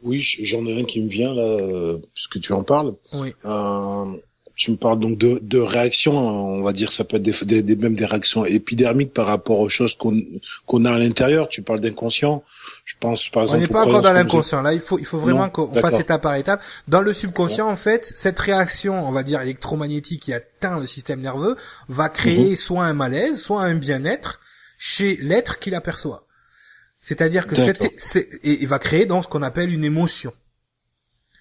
Oui, 0.04 0.20
j'en 0.20 0.66
ai 0.66 0.82
un 0.82 0.84
qui 0.84 1.02
me 1.02 1.08
vient 1.08 1.34
là, 1.34 1.98
puisque 2.14 2.42
tu 2.42 2.52
en 2.52 2.64
parles. 2.64 2.94
Oui. 3.14 3.34
Euh, 3.46 4.18
tu 4.56 4.72
me 4.72 4.76
parles 4.76 5.00
donc 5.00 5.18
de, 5.18 5.40
de 5.42 5.60
réactions, 5.60 6.18
on 6.18 6.62
va 6.62 6.74
dire 6.74 6.92
ça 6.92 7.06
peut 7.06 7.16
être 7.16 7.24
des, 7.24 7.46
des, 7.46 7.62
des 7.62 7.76
même 7.78 7.96
des 7.96 8.06
réactions 8.06 8.44
épidermiques 8.44 9.14
par 9.14 9.28
rapport 9.28 9.60
aux 9.62 9.70
choses 9.70 9.96
qu'on 9.96 10.22
qu'on 10.66 10.84
a 10.84 10.92
à 10.92 10.98
l'intérieur. 10.98 11.48
Tu 11.48 11.62
parles 11.62 11.80
d'inconscient. 11.80 12.44
Je 12.86 12.96
pense 13.00 13.30
par 13.30 13.44
exemple. 13.44 13.58
On 13.58 13.62
n'est 13.62 13.68
pas 13.68 13.82
encore 13.82 14.02
dans 14.04 14.14
l'inconscient. 14.14 14.62
Là, 14.62 14.72
il 14.74 14.80
faut 14.80 15.00
il 15.00 15.06
faut 15.06 15.18
vraiment 15.18 15.50
qu'on 15.50 15.74
fasse 15.74 16.00
étape 16.00 16.22
par 16.22 16.36
étape. 16.36 16.62
Dans 16.88 17.02
le 17.02 17.14
subconscient, 17.14 17.68
en 17.68 17.76
fait, 17.76 18.06
cette 18.06 18.40
réaction, 18.40 19.08
on 19.08 19.12
va 19.12 19.24
dire 19.24 19.42
électromagnétique 19.42 20.22
qui 20.22 20.34
atteint 20.34 20.80
le 20.80 20.86
système 20.86 21.20
nerveux, 21.20 21.58
va 21.90 22.10
créer 22.10 22.52
Mhm. 22.52 22.56
soit 22.56 22.86
un 22.86 22.94
malaise, 22.94 23.40
soit 23.42 23.64
un 23.64 23.74
bien-être 23.74 24.40
chez 24.78 25.18
l'être 25.18 25.58
qui 25.60 25.72
l'aperçoit. 25.72 26.28
C'est-à-dire 27.02 27.48
que 27.48 27.56
c'est- 27.98 28.30
et 28.44 28.62
il 28.62 28.68
va 28.68 28.78
créer 28.78 29.06
donc 29.08 29.24
ce 29.24 29.30
qu'on 29.30 29.42
appelle 29.44 29.74
une 29.74 29.84
émotion. 29.84 30.32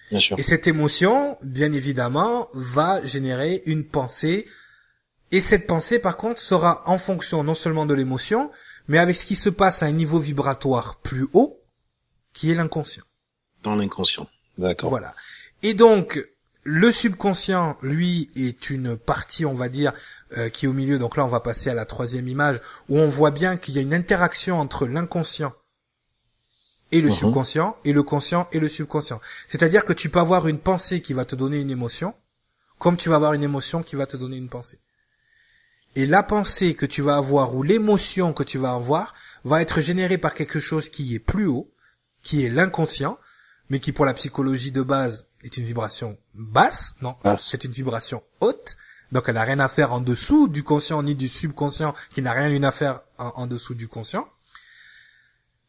Bien 0.09 0.19
sûr. 0.19 0.39
Et 0.39 0.43
cette 0.43 0.65
émotion, 0.67 1.37
bien 1.43 1.71
évidemment, 1.71 2.49
va 2.53 3.05
générer 3.05 3.61
une 3.67 3.83
pensée. 3.85 4.47
Et 5.31 5.41
cette 5.41 5.65
pensée, 5.67 5.97
par 5.99 6.17
contre, 6.17 6.39
sera 6.39 6.83
en 6.87 6.97
fonction 6.99 7.43
non 7.43 7.55
seulement 7.55 7.85
de 7.87 7.93
l'émotion, 7.95 8.51
mais 8.87 8.97
avec 8.97 9.15
ce 9.15 9.25
qui 9.25 9.35
se 9.35 9.49
passe 9.49 9.83
à 9.83 9.87
un 9.87 9.91
niveau 9.91 10.19
vibratoire 10.19 10.97
plus 10.97 11.27
haut, 11.33 11.61
qui 12.33 12.51
est 12.51 12.55
l'inconscient. 12.55 13.03
Dans 13.63 13.75
l'inconscient. 13.75 14.27
D'accord. 14.57 14.89
Voilà. 14.89 15.13
Et 15.63 15.73
donc, 15.73 16.27
le 16.63 16.91
subconscient, 16.91 17.77
lui, 17.81 18.29
est 18.35 18.69
une 18.69 18.97
partie, 18.97 19.45
on 19.45 19.53
va 19.53 19.69
dire, 19.69 19.93
euh, 20.37 20.49
qui 20.49 20.65
est 20.65 20.67
au 20.67 20.73
milieu. 20.73 20.97
Donc 20.97 21.15
là, 21.17 21.25
on 21.25 21.29
va 21.29 21.39
passer 21.39 21.69
à 21.69 21.73
la 21.73 21.85
troisième 21.85 22.27
image, 22.27 22.59
où 22.89 22.97
on 22.99 23.07
voit 23.07 23.31
bien 23.31 23.57
qu'il 23.57 23.75
y 23.75 23.79
a 23.79 23.81
une 23.81 23.93
interaction 23.93 24.59
entre 24.59 24.85
l'inconscient 24.87 25.53
et 26.91 27.01
le 27.01 27.09
Mhm. 27.09 27.15
subconscient, 27.15 27.77
et 27.83 27.93
le 27.93 28.03
conscient 28.03 28.47
et 28.51 28.59
le 28.59 28.69
subconscient. 28.69 29.19
C'est-à-dire 29.47 29.85
que 29.85 29.93
tu 29.93 30.09
peux 30.09 30.19
avoir 30.19 30.47
une 30.47 30.59
pensée 30.59 31.01
qui 31.01 31.13
va 31.13 31.25
te 31.25 31.35
donner 31.35 31.59
une 31.59 31.71
émotion, 31.71 32.13
comme 32.79 32.97
tu 32.97 33.09
vas 33.09 33.15
avoir 33.15 33.33
une 33.33 33.43
émotion 33.43 33.81
qui 33.83 33.95
va 33.95 34.05
te 34.05 34.17
donner 34.17 34.37
une 34.37 34.49
pensée. 34.49 34.79
Et 35.95 36.05
la 36.05 36.23
pensée 36.23 36.75
que 36.75 36.85
tu 36.85 37.01
vas 37.01 37.15
avoir 37.15 37.55
ou 37.55 37.63
l'émotion 37.63 38.33
que 38.33 38.43
tu 38.43 38.57
vas 38.57 38.73
avoir 38.73 39.13
va 39.43 39.61
être 39.61 39.81
générée 39.81 40.17
par 40.17 40.33
quelque 40.33 40.59
chose 40.59 40.89
qui 40.89 41.15
est 41.15 41.19
plus 41.19 41.47
haut, 41.47 41.71
qui 42.21 42.43
est 42.43 42.49
l'inconscient, 42.49 43.17
mais 43.69 43.79
qui 43.79 43.91
pour 43.91 44.05
la 44.05 44.13
psychologie 44.13 44.71
de 44.71 44.81
base 44.81 45.27
est 45.43 45.57
une 45.57 45.65
vibration 45.65 46.17
basse, 46.33 46.95
non, 47.01 47.15
c'est 47.37 47.63
une 47.63 47.71
vibration 47.71 48.23
haute, 48.41 48.77
donc 49.11 49.25
elle 49.27 49.35
n'a 49.35 49.43
rien 49.43 49.59
à 49.59 49.69
faire 49.69 49.93
en 49.93 50.01
dessous 50.01 50.47
du 50.47 50.63
conscient 50.63 51.01
ni 51.03 51.15
du 51.15 51.27
subconscient, 51.27 51.93
qui 52.13 52.21
n'a 52.21 52.33
rien 52.33 52.63
à 52.63 52.71
faire 52.71 53.01
en, 53.17 53.31
en 53.35 53.47
dessous 53.47 53.75
du 53.75 53.87
conscient. 53.87 54.27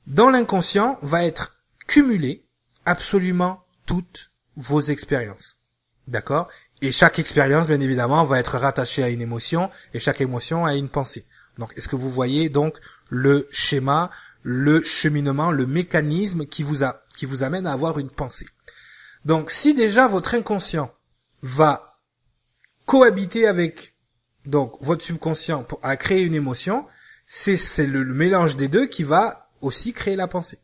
Dans 0.07 0.31
l'inconscient 0.31 0.99
va 1.03 1.25
être 1.25 1.57
cumulé 1.87 2.45
absolument 2.85 3.65
toutes 3.87 4.31
vos 4.57 4.81
expériences. 4.81 5.59
D'accord? 6.09 6.49
Et 6.83 6.93
chaque 6.93 7.19
expérience, 7.19 7.67
bien 7.67 7.81
évidemment, 7.81 8.25
va 8.25 8.39
être 8.39 8.59
rattachée 8.59 9.03
à 9.03 9.09
une 9.09 9.23
émotion, 9.23 9.71
et 9.95 9.99
chaque 9.99 10.21
émotion 10.21 10.67
à 10.67 10.75
une 10.75 10.89
pensée. 10.89 11.27
Donc, 11.59 11.73
est-ce 11.77 11.89
que 11.89 11.97
vous 11.97 12.11
voyez 12.11 12.49
donc 12.51 12.79
le 13.09 13.49
schéma, 13.51 14.11
le 14.43 14.83
cheminement, 14.83 15.51
le 15.51 15.67
mécanisme 15.67 16.47
qui 16.47 16.63
vous 16.63 16.85
a, 16.85 17.03
qui 17.17 17.25
vous 17.25 17.43
amène 17.43 17.67
à 17.67 17.73
avoir 17.73 17.99
une 17.99 18.11
pensée? 18.11 18.47
Donc, 19.25 19.51
si 19.51 19.75
déjà 19.75 20.07
votre 20.07 20.35
inconscient 20.35 20.93
va 21.43 21.99
cohabiter 22.85 23.47
avec 23.47 23.97
donc 24.45 24.77
votre 24.81 25.05
subconscient 25.05 25.65
pour 25.65 25.81
à 25.83 25.97
créer 25.97 26.23
une 26.23 26.35
émotion, 26.35 26.87
c'est 27.27 27.57
c'est 27.57 27.87
le, 27.87 28.03
le 28.03 28.15
mélange 28.15 28.57
des 28.57 28.69
deux 28.69 28.87
qui 28.87 29.03
va 29.03 29.49
aussi 29.61 29.93
créer 29.93 30.15
la 30.15 30.29
pensée. 30.29 30.59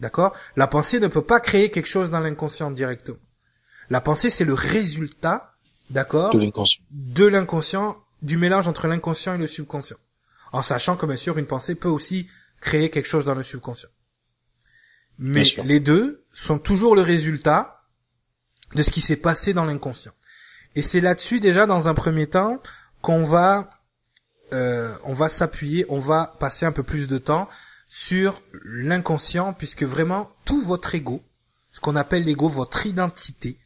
D'accord? 0.00 0.32
La 0.56 0.66
pensée 0.66 1.00
ne 1.00 1.08
peut 1.08 1.22
pas 1.22 1.40
créer 1.40 1.70
quelque 1.70 1.88
chose 1.88 2.08
dans 2.10 2.20
l'inconscient 2.20 2.70
directement. 2.70 3.18
La 3.90 4.00
pensée, 4.00 4.30
c'est 4.30 4.44
le 4.44 4.54
résultat, 4.54 5.54
d'accord, 5.90 6.32
De 6.34 7.26
l'inconscient. 7.26 7.96
du 8.22 8.36
mélange 8.36 8.68
entre 8.68 8.88
l'inconscient 8.88 9.34
et 9.34 9.38
le 9.38 9.46
subconscient. 9.46 9.98
En 10.52 10.62
sachant 10.62 10.96
que, 10.96 11.06
bien 11.06 11.16
sûr, 11.16 11.38
une 11.38 11.46
pensée 11.46 11.74
peut 11.74 11.88
aussi 11.88 12.28
créer 12.60 12.90
quelque 12.90 13.06
chose 13.06 13.24
dans 13.24 13.34
le 13.34 13.42
subconscient. 13.42 13.90
Mais 15.18 15.44
les 15.64 15.80
deux 15.80 16.24
sont 16.32 16.58
toujours 16.58 16.96
le 16.96 17.02
résultat 17.02 17.82
de 18.74 18.82
ce 18.82 18.90
qui 18.90 19.00
s'est 19.00 19.16
passé 19.16 19.52
dans 19.54 19.64
l'inconscient. 19.64 20.12
Et 20.74 20.82
c'est 20.82 21.00
là-dessus, 21.00 21.38
déjà, 21.40 21.66
dans 21.66 21.88
un 21.88 21.94
premier 21.94 22.26
temps, 22.26 22.60
qu'on 23.00 23.22
va, 23.22 23.68
euh, 24.52 24.96
on 25.04 25.12
va 25.12 25.28
s'appuyer, 25.28 25.86
on 25.88 26.00
va 26.00 26.34
passer 26.40 26.66
un 26.66 26.72
peu 26.72 26.82
plus 26.82 27.06
de 27.06 27.18
temps 27.18 27.48
sur 27.88 28.42
l'inconscient, 28.64 29.52
puisque 29.52 29.84
vraiment, 29.84 30.32
tout 30.44 30.62
votre 30.62 30.94
ego, 30.94 31.22
ce 31.70 31.80
qu'on 31.80 31.96
appelle 31.96 32.24
l'ego, 32.24 32.48
votre 32.48 32.86
identité, 32.86 33.56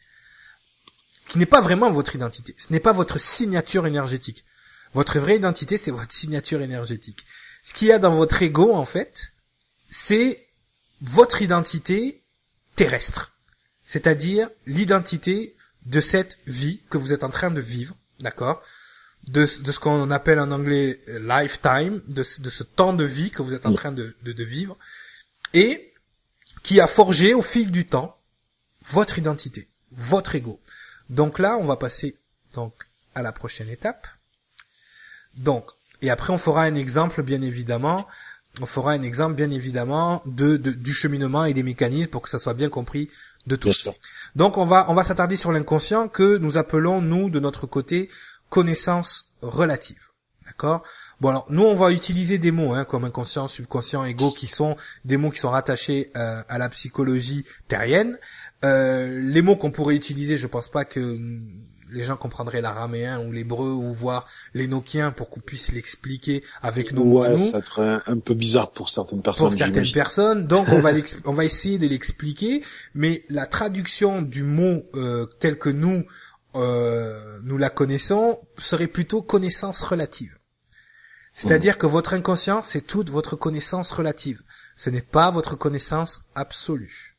qui 1.29 1.39
n'est 1.39 1.47
pas 1.47 1.61
vraiment 1.61 1.91
votre 1.91 2.15
identité. 2.15 2.55
Ce 2.59 2.73
n'est 2.73 2.81
pas 2.81 2.93
votre 2.93 3.19
signature 3.19 3.87
énergétique. 3.87 4.45
Votre 4.95 5.19
vraie 5.19 5.37
identité, 5.37 5.77
c'est 5.77 5.91
votre 5.91 6.13
signature 6.13 6.63
énergétique. 6.63 7.25
Ce 7.63 7.75
qu'il 7.75 7.89
y 7.89 7.93
a 7.93 7.99
dans 7.99 8.15
votre 8.15 8.43
ego, 8.43 8.75
en 8.75 8.85
fait, 8.87 9.33
c'est 9.91 10.47
votre 11.03 11.43
identité 11.43 12.23
terrestre. 12.77 13.33
C'est-à-dire 13.85 14.49
l'identité 14.67 15.55
de 15.87 16.01
cette 16.01 16.39
vie 16.47 16.81
que 16.91 16.99
vous 16.99 17.13
êtes 17.13 17.25
en 17.25 17.31
train 17.31 17.51
de 17.51 17.61
vivre, 17.61 17.95
d'accord? 18.21 18.63
De, 19.27 19.45
ce 19.47 19.79
qu'on 19.79 20.11
appelle 20.11 20.41
en 20.41 20.51
anglais 20.51 21.01
euh, 21.09 21.19
lifetime, 21.21 22.01
de, 22.09 22.23
ce- 22.23 22.63
temps 22.63 22.93
de 22.95 23.05
vie 23.05 23.31
que 23.31 23.43
vous 23.43 23.53
êtes 23.53 23.67
en 23.67 23.75
train 23.75 23.93
de 23.93 24.15
vivre, 24.45 24.77
et 25.53 25.93
qui 26.63 26.81
a 26.81 26.87
forgé 26.87 27.35
au 27.35 27.43
fil 27.43 27.71
du 27.71 27.87
temps 27.87 28.17
votre 28.91 29.19
identité, 29.19 29.69
votre 29.93 30.35
ego. 30.35 30.61
Donc 31.11 31.39
là, 31.39 31.57
on 31.57 31.65
va 31.65 31.77
passer 31.77 32.17
donc 32.55 32.73
à 33.15 33.23
la 33.23 33.33
prochaine 33.33 33.69
étape. 33.69 34.07
Donc, 35.37 35.71
et 36.03 36.11
après 36.11 36.33
on 36.33 36.39
fera 36.39 36.63
un 36.63 36.75
exemple, 36.75 37.23
bien 37.23 37.41
évidemment, 37.43 38.07
on 38.61 38.67
fera 38.67 38.93
un 38.93 39.03
exemple, 39.03 39.35
bien 39.35 39.51
évidemment, 39.51 40.23
de, 40.27 40.57
de- 40.57 40.73
du 40.73 40.93
cheminement 40.93 41.45
et 41.45 41.55
des 41.55 41.63
mécanismes 41.63 42.11
pour 42.11 42.23
que 42.23 42.31
ça 42.31 42.39
soit 42.39 42.55
bien 42.55 42.69
compris 42.69 43.11
de 43.47 43.57
tous. 43.57 43.89
Donc 44.37 44.59
on 44.59 44.65
va 44.65 44.87
on 44.91 44.95
va 44.95 45.05
s'attarder 45.05 45.37
sur 45.37 45.53
l'inconscient 45.53 46.09
que 46.09 46.39
nous 46.39 46.57
appelons 46.59 47.01
nous 47.01 47.31
de 47.31 47.41
notre 47.41 47.67
côté 47.67 48.11
connaissance 48.51 49.33
relative. 49.43 50.01
D'accord? 50.47 50.83
Bon 51.21 51.29
alors 51.31 51.47
nous 51.51 51.63
on 51.65 51.75
va 51.75 51.93
utiliser 51.93 52.39
des 52.39 52.51
mots 52.53 52.75
hein, 52.75 52.85
comme 52.85 53.05
inconscient, 53.05 53.49
subconscient, 53.49 54.05
ego 54.05 54.33
qui 54.33 54.47
sont 54.49 54.77
des 55.05 55.17
mots 55.17 55.31
qui 55.31 55.39
sont 55.39 55.51
rattachés 55.51 56.11
euh, 56.17 56.43
à 56.49 56.59
la 56.59 56.69
psychologie 56.69 57.45
terrienne. 57.69 58.19
Euh, 58.65 59.21
les 59.21 59.43
mots 59.43 59.57
qu'on 59.57 59.71
pourrait 59.71 59.95
utiliser, 59.97 60.37
je 60.37 60.47
pense 60.47 60.69
pas 60.69 60.85
que 60.85 61.19
les 61.91 62.05
gens 62.05 62.17
comprendraient 62.17 62.61
l'araméen 62.61 63.21
ou 63.21 63.33
l'hébreu 63.33 63.71
ou 63.71 63.93
voir 63.95 64.27
l'énoquien 64.53 65.11
pour 65.11 65.31
qu'on 65.31 65.41
puisse 65.41 65.73
l'expliquer 65.73 66.45
avec 66.61 66.93
nos 66.93 67.05
ouais, 67.05 67.31
mots. 67.31 67.37
ça 67.39 67.63
serait 67.65 68.01
un 68.07 68.19
peu 68.19 68.35
bizarre 68.35 68.71
pour 68.73 68.89
certaines 68.91 69.23
personnes. 69.23 69.49
Pour 69.49 69.57
certaines 69.57 69.91
personnes, 69.93 70.45
donc 70.45 70.69
on 70.69 70.81
va 70.81 70.93
l'ex- 70.99 71.19
on 71.25 71.33
va 71.33 71.45
essayer 71.45 71.79
de 71.79 71.87
l'expliquer, 71.87 72.63
mais 72.95 73.25
la 73.29 73.47
traduction 73.47 74.23
du 74.23 74.43
mot 74.43 74.83
euh, 74.95 75.27
tel 75.41 75.59
que 75.59 75.71
nous 75.71 76.05
euh, 76.55 77.39
nous 77.45 77.59
la 77.59 77.71
connaissons 77.71 78.39
serait 78.59 78.87
plutôt 78.87 79.23
connaissance 79.23 79.83
relative. 79.83 80.37
C'est-à-dire 81.33 81.79
que 81.79 81.87
votre 81.87 82.15
inconscient, 82.15 82.63
c'est 82.63 82.81
toute 82.81 83.11
votre 83.11 83.37
connaissance 83.37 83.93
relative. 83.93 84.43
Ce 84.75 84.91
n'est 84.91 85.03
pas 85.03 85.31
votre 85.31 85.57
connaissance 85.57 86.23
absolue. 86.35 87.18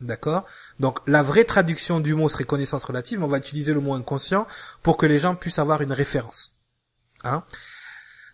D'accord? 0.00 0.46
Donc 0.78 0.98
la 1.06 1.22
vraie 1.22 1.44
traduction 1.44 2.00
du 2.00 2.14
mot 2.14 2.28
serait 2.28 2.44
connaissance 2.44 2.84
relative, 2.84 3.18
mais 3.18 3.26
on 3.26 3.28
va 3.28 3.38
utiliser 3.38 3.74
le 3.74 3.80
mot 3.80 3.94
inconscient 3.94 4.46
pour 4.82 4.96
que 4.96 5.06
les 5.06 5.18
gens 5.18 5.34
puissent 5.34 5.58
avoir 5.58 5.82
une 5.82 5.92
référence. 5.92 6.56
Hein? 7.22 7.44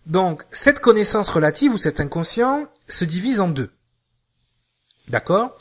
Donc 0.06 0.44
cette 0.52 0.80
connaissance 0.80 1.28
relative 1.28 1.72
ou 1.74 1.78
cet 1.78 1.98
inconscient 1.98 2.68
se 2.86 3.04
divise 3.04 3.40
en 3.40 3.48
deux. 3.48 3.70
D'accord? 5.08 5.58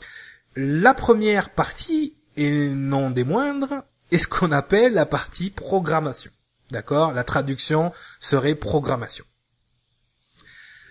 La 0.54 0.94
première 0.94 1.50
partie, 1.50 2.16
et 2.36 2.68
non 2.68 3.10
des 3.10 3.24
moindres, 3.24 3.82
est 4.12 4.18
ce 4.18 4.28
qu'on 4.28 4.52
appelle 4.52 4.94
la 4.94 5.06
partie 5.06 5.50
programmation. 5.50 6.30
D'accord? 6.70 7.12
La 7.12 7.24
traduction 7.24 7.92
serait 8.20 8.54
programmation. 8.54 9.24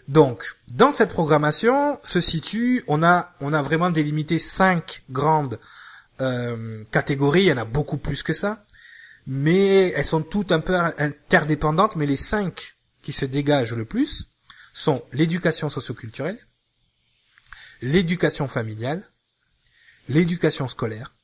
Donc, 0.07 0.55
dans 0.67 0.91
cette 0.91 1.09
programmation 1.09 2.00
se 2.03 2.21
situe, 2.21 2.83
on 2.88 3.01
a, 3.03 3.33
on 3.41 3.53
a 3.53 3.62
vraiment 3.62 3.89
délimité 3.89 4.38
cinq 4.38 5.03
grandes 5.09 5.59
euh, 6.21 6.83
catégories. 6.91 7.43
Il 7.43 7.47
y 7.47 7.53
en 7.53 7.57
a 7.57 7.65
beaucoup 7.65 7.97
plus 7.97 8.21
que 8.21 8.33
ça, 8.33 8.65
mais 9.25 9.89
elles 9.91 10.05
sont 10.05 10.21
toutes 10.21 10.51
un 10.51 10.59
peu 10.59 10.75
interdépendantes. 10.75 11.95
Mais 11.95 12.05
les 12.05 12.17
cinq 12.17 12.75
qui 13.01 13.13
se 13.13 13.25
dégagent 13.25 13.74
le 13.74 13.85
plus 13.85 14.27
sont 14.74 15.03
l'éducation 15.12 15.69
socioculturelle, 15.69 16.39
l'éducation 17.81 18.47
familiale, 18.47 19.09
l'éducation 20.07 20.67
scolaire, 20.67 21.15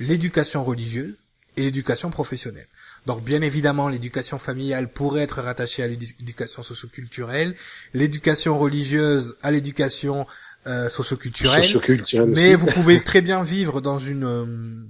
l'éducation 0.00 0.64
religieuse 0.64 1.16
et 1.56 1.62
l'éducation 1.62 2.10
professionnelle. 2.10 2.68
Donc 3.06 3.22
bien 3.22 3.42
évidemment, 3.42 3.88
l'éducation 3.88 4.38
familiale 4.38 4.88
pourrait 4.88 5.22
être 5.22 5.42
rattachée 5.42 5.82
à 5.82 5.88
l'éducation 5.88 6.62
socioculturelle, 6.62 7.54
l'éducation 7.94 8.58
religieuse 8.58 9.36
à 9.42 9.50
l'éducation 9.50 10.26
euh, 10.68 10.88
socioculturelle, 10.88 11.64
Socioculturel 11.64 12.30
mais 12.30 12.54
vous 12.54 12.66
pouvez 12.74 13.00
très 13.00 13.20
bien 13.20 13.42
vivre 13.42 13.80
dans 13.80 13.98
une 13.98 14.24
euh, 14.24 14.86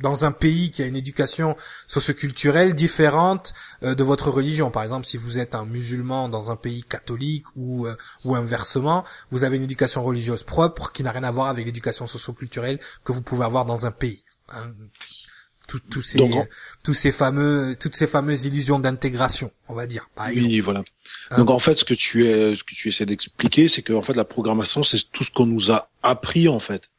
dans 0.00 0.24
un 0.24 0.32
pays 0.32 0.70
qui 0.70 0.82
a 0.82 0.86
une 0.86 0.96
éducation 0.96 1.56
socioculturelle 1.86 2.74
différente 2.74 3.52
euh, 3.82 3.94
de 3.94 4.02
votre 4.02 4.30
religion. 4.30 4.70
Par 4.70 4.82
exemple, 4.82 5.06
si 5.06 5.16
vous 5.16 5.38
êtes 5.38 5.54
un 5.54 5.64
musulman 5.64 6.28
dans 6.28 6.50
un 6.50 6.56
pays 6.56 6.82
catholique 6.82 7.44
ou 7.56 7.86
euh, 7.86 7.96
ou 8.24 8.34
inversement, 8.34 9.04
vous 9.30 9.44
avez 9.44 9.56
une 9.56 9.64
éducation 9.64 10.02
religieuse 10.02 10.42
propre 10.42 10.92
qui 10.92 11.02
n'a 11.02 11.12
rien 11.12 11.24
à 11.24 11.30
voir 11.30 11.48
avec 11.48 11.66
l'éducation 11.66 12.06
socioculturelle 12.06 12.80
que 13.04 13.12
vous 13.12 13.22
pouvez 13.22 13.44
avoir 13.44 13.66
dans 13.66 13.86
un 13.86 13.92
pays. 13.92 14.24
Hein. 14.48 14.72
Tous- 15.70 15.78
tous 15.88 16.02
ces 16.02 16.18
Donc, 16.18 16.48
tous 16.82 16.94
ces 16.94 17.12
fameux 17.12 17.76
toutes 17.78 17.94
ces 17.94 18.08
fameuses 18.08 18.44
illusions 18.44 18.80
d'intégration, 18.80 19.52
on 19.68 19.74
va 19.74 19.86
dire. 19.86 20.10
Par 20.16 20.26
exemple. 20.26 20.48
Oui, 20.48 20.58
voilà. 20.60 20.82
Hein? 21.30 21.36
Donc 21.38 21.50
en 21.50 21.60
fait, 21.60 21.76
ce 21.76 21.84
que 21.84 21.94
tu 21.94 22.26
es, 22.26 22.56
ce 22.56 22.64
que 22.64 22.74
tu 22.74 22.88
essaies 22.88 23.06
d'expliquer, 23.06 23.68
c'est 23.68 23.82
que 23.82 23.92
en 23.92 24.02
fait 24.02 24.14
la 24.14 24.24
programmation, 24.24 24.82
c'est 24.82 24.98
tout 25.12 25.22
ce 25.22 25.30
qu'on 25.30 25.46
nous 25.46 25.70
a 25.70 25.88
appris 26.02 26.48
en 26.48 26.58
fait. 26.58 26.90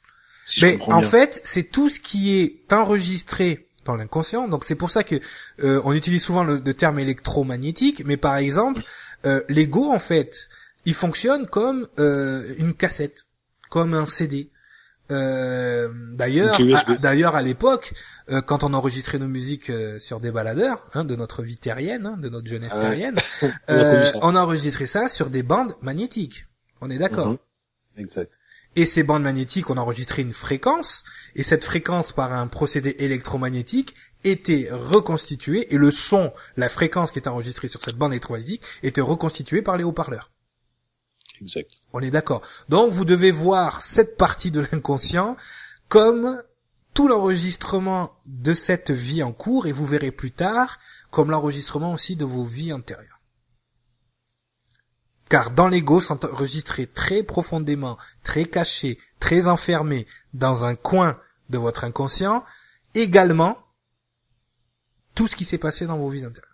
Si 0.46 0.64
Mais 0.64 0.80
en 0.88 1.00
bien. 1.00 1.10
fait, 1.10 1.42
c'est 1.44 1.64
tout 1.70 1.90
ce 1.90 2.00
qui 2.00 2.40
est 2.40 2.72
enregistré 2.72 3.68
dans 3.84 3.96
l'inconscient. 3.96 4.48
Donc 4.48 4.64
c'est 4.64 4.76
pour 4.76 4.90
ça 4.90 5.04
que 5.04 5.20
euh, 5.64 5.82
on 5.84 5.92
utilise 5.94 6.24
souvent 6.24 6.44
le, 6.46 6.62
le 6.66 6.74
terme 6.74 6.98
électromagnétique. 7.00 8.04
Mais 8.06 8.16
par 8.18 8.38
exemple, 8.38 8.84
euh, 9.26 9.42
l'ego 9.50 9.92
en 9.92 10.00
fait, 10.00 10.48
il 10.86 10.94
fonctionne 10.94 11.46
comme 11.46 11.88
euh, 12.00 12.54
une 12.58 12.74
cassette, 12.74 13.26
comme 13.70 13.94
un 13.94 14.06
CD. 14.06 14.50
Euh, 15.12 15.89
d'ailleurs, 16.13 16.58
à- 16.76 16.95
d'ailleurs 16.97 17.36
à 17.36 17.41
l'époque, 17.41 17.93
euh, 18.30 18.41
quand 18.41 18.63
on 18.63 18.74
enregistrait 18.74 19.19
nos 19.19 19.28
musiques 19.28 19.69
euh, 19.69 20.00
sur 20.00 20.19
des 20.19 20.32
baladeurs 20.32 20.86
hein, 20.93 21.04
de 21.04 21.15
notre 21.15 21.43
vie 21.43 21.58
terrienne, 21.58 22.06
hein, 22.06 22.17
de 22.17 22.30
notre 22.30 22.47
jeunesse 22.47 22.71
Ah 22.76 22.80
terrienne, 22.82 23.15
on 24.21 24.36
enregistrait 24.36 24.86
ça 24.86 25.08
sur 25.10 25.30
des 25.30 25.43
bandes 25.43 25.76
magnétiques. 25.82 26.45
On 26.82 26.89
est 26.89 26.97
d'accord. 26.97 27.28
Mhm. 27.28 27.38
Exact. 27.97 28.39
Et 28.78 28.86
ces 28.86 29.04
bandes 29.04 29.24
magnétiques, 29.24 29.69
on 29.69 29.76
enregistrait 29.78 30.21
une 30.21 30.32
fréquence, 30.32 31.04
et 31.36 31.43
cette 31.43 31.65
fréquence, 31.65 32.13
par 32.13 32.32
un 32.32 32.47
procédé 32.47 32.95
électromagnétique, 33.00 33.95
était 34.24 34.69
reconstituée, 34.71 35.74
et 35.74 35.78
le 35.78 35.91
son, 35.91 36.32
la 36.56 36.69
fréquence 36.69 37.12
qui 37.12 37.19
était 37.19 37.28
enregistrée 37.28 37.67
sur 37.67 37.82
cette 37.82 37.97
bande 37.97 38.13
électromagnétique, 38.13 38.63
était 38.82 39.02
reconstituée 39.02 39.62
par 39.62 39.76
les 39.76 39.84
haut-parleurs. 39.84 40.32
On 41.93 41.99
est 41.99 42.12
d'accord. 42.12 42.41
Donc 42.69 42.91
vous 42.91 43.06
devez 43.06 43.32
voir 43.32 43.82
cette 43.82 44.17
partie 44.17 44.51
de 44.51 44.62
l'inconscient 44.62 45.36
comme 45.89 46.41
tout 46.93 47.08
l'enregistrement 47.08 48.12
de 48.25 48.54
cette 48.54 48.91
vie 48.91 49.23
en 49.23 49.32
cours, 49.32 49.65
et 49.65 49.71
vous 49.71 49.86
verrez 49.86 50.12
plus 50.12 50.32
tard 50.32 50.80
comme 51.10 51.32
l'enregistrement 51.32 51.93
aussi 51.93 52.15
de 52.15 52.25
vos 52.25 52.43
vies 52.43 52.73
antérieures. 52.73 53.19
Car 55.30 55.51
dans 55.51 55.69
l'ego 55.69 56.01
sont 56.01 56.25
enregistrés 56.25 56.88
très 56.88 57.23
profondément, 57.23 57.97
très 58.23 58.45
cachés, 58.45 58.99
très 59.19 59.47
enfermés 59.47 60.06
dans 60.34 60.65
un 60.65 60.75
coin 60.75 61.17
de 61.49 61.58
votre 61.58 61.86
inconscient, 61.86 62.43
également 62.93 63.58
tout 65.15 65.27
ce 65.27 65.36
qui 65.36 65.45
s'est 65.45 65.58
passé 65.58 65.86
dans 65.86 65.97
vos 65.97 66.10
vies 66.10 66.25
antérieures. 66.25 66.51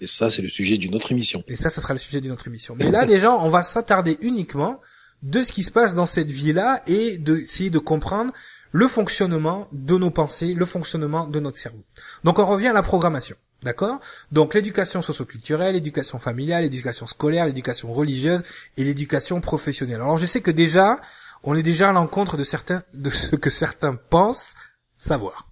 Et 0.00 0.06
ça, 0.06 0.30
c'est 0.30 0.42
le 0.42 0.48
sujet 0.48 0.78
d'une 0.78 0.94
autre 0.94 1.12
émission. 1.12 1.42
Et 1.48 1.56
ça, 1.56 1.70
ça 1.70 1.80
sera 1.80 1.94
le 1.94 1.98
sujet 1.98 2.20
d'une 2.20 2.32
autre 2.32 2.46
émission. 2.48 2.76
Mais 2.78 2.90
là, 2.90 3.04
déjà, 3.06 3.32
on 3.32 3.48
va 3.48 3.62
s'attarder 3.62 4.18
uniquement 4.20 4.80
de 5.22 5.42
ce 5.42 5.52
qui 5.52 5.62
se 5.62 5.70
passe 5.70 5.94
dans 5.94 6.06
cette 6.06 6.30
vie-là 6.30 6.82
et 6.86 7.18
d'essayer 7.18 7.70
de 7.70 7.78
comprendre 7.78 8.32
le 8.72 8.88
fonctionnement 8.88 9.68
de 9.72 9.96
nos 9.96 10.10
pensées, 10.10 10.52
le 10.52 10.66
fonctionnement 10.66 11.26
de 11.26 11.40
notre 11.40 11.58
cerveau. 11.58 11.82
Donc, 12.24 12.38
on 12.38 12.46
revient 12.46 12.68
à 12.68 12.72
la 12.72 12.82
programmation. 12.82 13.36
D'accord? 13.62 14.00
Donc, 14.30 14.52
l'éducation 14.52 15.00
socioculturelle, 15.00 15.74
l'éducation 15.74 16.18
familiale, 16.18 16.62
l'éducation 16.62 17.06
scolaire, 17.06 17.46
l'éducation 17.46 17.92
religieuse 17.92 18.42
et 18.76 18.84
l'éducation 18.84 19.40
professionnelle. 19.40 19.96
Alors, 19.96 20.18
je 20.18 20.26
sais 20.26 20.42
que 20.42 20.50
déjà, 20.50 21.00
on 21.42 21.54
est 21.54 21.62
déjà 21.62 21.88
à 21.88 21.92
l'encontre 21.92 22.36
de 22.36 22.44
certains, 22.44 22.82
de 22.92 23.08
ce 23.08 23.34
que 23.34 23.48
certains 23.48 23.94
pensent 23.94 24.54
savoir. 24.98 25.48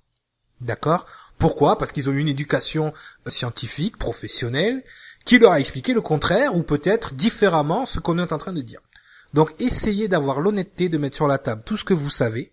D'accord? 0.60 1.06
Pourquoi? 1.38 1.78
Parce 1.78 1.92
qu'ils 1.92 2.08
ont 2.08 2.12
eu 2.12 2.18
une 2.20 2.28
éducation 2.28 2.92
euh, 3.26 3.30
scientifique, 3.30 3.98
professionnelle, 3.98 4.82
qui 5.24 5.38
leur 5.38 5.52
a 5.52 5.60
expliqué 5.60 5.94
le 5.94 6.00
contraire 6.00 6.54
ou 6.54 6.62
peut-être 6.62 7.14
différemment 7.14 7.86
ce 7.86 7.98
qu'on 7.98 8.18
est 8.18 8.32
en 8.32 8.38
train 8.38 8.52
de 8.52 8.62
dire. 8.62 8.80
Donc 9.32 9.54
essayez 9.60 10.06
d'avoir 10.06 10.40
l'honnêteté 10.40 10.88
de 10.88 10.98
mettre 10.98 11.16
sur 11.16 11.26
la 11.26 11.38
table 11.38 11.62
tout 11.64 11.76
ce 11.76 11.84
que 11.84 11.94
vous 11.94 12.10
savez, 12.10 12.52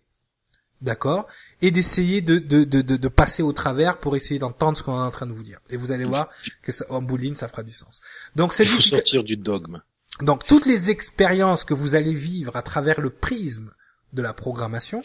d'accord, 0.81 1.27
et 1.61 1.69
d'essayer 1.69 2.21
de, 2.21 2.39
de, 2.39 2.63
de, 2.63 2.81
de, 2.81 2.97
de 2.97 3.07
passer 3.07 3.43
au 3.43 3.53
travers 3.53 3.99
pour 3.99 4.15
essayer 4.15 4.39
d'entendre 4.39 4.77
ce 4.77 4.83
qu'on 4.83 4.97
est 4.97 5.05
en 5.05 5.11
train 5.11 5.27
de 5.27 5.33
vous 5.33 5.43
dire. 5.43 5.59
Et 5.69 5.77
vous 5.77 5.91
allez 5.91 6.05
voir 6.05 6.29
que 6.63 6.71
ça, 6.71 6.85
en 6.89 7.01
bout 7.03 7.17
de 7.17 7.23
ligne, 7.23 7.35
ça 7.35 7.47
fera 7.47 7.61
du 7.61 7.71
sens. 7.71 8.01
Donc 8.35 8.51
c'est 8.51 8.65
sortir 8.65 9.23
du 9.23 9.37
dogme. 9.37 9.81
donc 10.21 10.45
toutes 10.45 10.65
les 10.65 10.89
expériences 10.89 11.65
que 11.65 11.75
vous 11.75 11.93
allez 11.95 12.15
vivre 12.15 12.55
à 12.55 12.63
travers 12.63 12.99
le 12.99 13.11
prisme 13.11 13.71
de 14.13 14.21
la 14.23 14.33
programmation, 14.33 15.03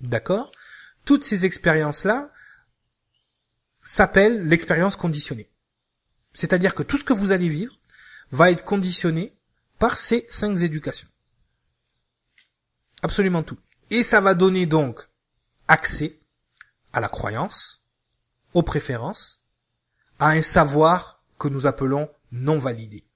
d'accord? 0.00 0.52
Toutes 1.04 1.24
ces 1.24 1.44
expériences-là 1.44 2.30
s'appellent 3.86 4.48
l'expérience 4.48 4.96
conditionnée. 4.96 5.48
C'est-à-dire 6.34 6.74
que 6.74 6.82
tout 6.82 6.96
ce 6.96 7.04
que 7.04 7.12
vous 7.12 7.32
allez 7.32 7.48
vivre 7.48 7.74
va 8.30 8.50
être 8.50 8.64
conditionné 8.64 9.34
par 9.78 9.96
ces 9.96 10.26
cinq 10.28 10.60
éducations. 10.62 11.08
Absolument 13.02 13.42
tout. 13.42 13.58
Et 13.90 14.02
ça 14.02 14.20
va 14.20 14.34
donner 14.34 14.66
donc 14.66 15.08
accès 15.68 16.18
à 16.92 17.00
la 17.00 17.08
croyance, 17.08 17.84
aux 18.52 18.62
préférences, 18.62 19.42
à 20.18 20.30
un 20.30 20.42
savoir 20.42 21.22
que 21.38 21.48
nous 21.48 21.66
appelons 21.66 22.10
non 22.32 22.58
validé 22.58 23.06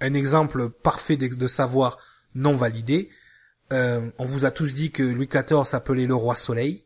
un 0.00 0.14
exemple 0.14 0.70
parfait 0.70 1.16
de, 1.16 1.28
de 1.28 1.46
savoir 1.46 1.98
non 2.34 2.54
validé. 2.54 3.10
Euh, 3.72 4.10
on 4.18 4.24
vous 4.24 4.44
a 4.44 4.50
tous 4.50 4.72
dit 4.74 4.90
que 4.90 5.02
Louis 5.02 5.28
XIV 5.28 5.64
s'appelait 5.64 6.06
le 6.06 6.14
roi 6.14 6.34
Soleil. 6.34 6.84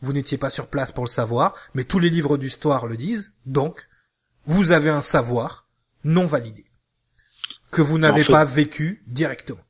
Vous 0.00 0.12
n'étiez 0.12 0.38
pas 0.38 0.50
sur 0.50 0.68
place 0.68 0.92
pour 0.92 1.04
le 1.04 1.10
savoir, 1.10 1.54
mais 1.74 1.84
tous 1.84 1.98
les 1.98 2.10
livres 2.10 2.36
d'histoire 2.38 2.86
le 2.86 2.96
disent. 2.96 3.32
Donc, 3.46 3.88
vous 4.46 4.70
avez 4.72 4.90
un 4.90 5.02
savoir 5.02 5.66
non 6.04 6.26
validé 6.26 6.64
que 7.70 7.82
vous 7.82 7.98
n'avez 7.98 8.22
fait- 8.22 8.32
pas 8.32 8.44
vécu 8.44 9.02
directement. 9.06 9.60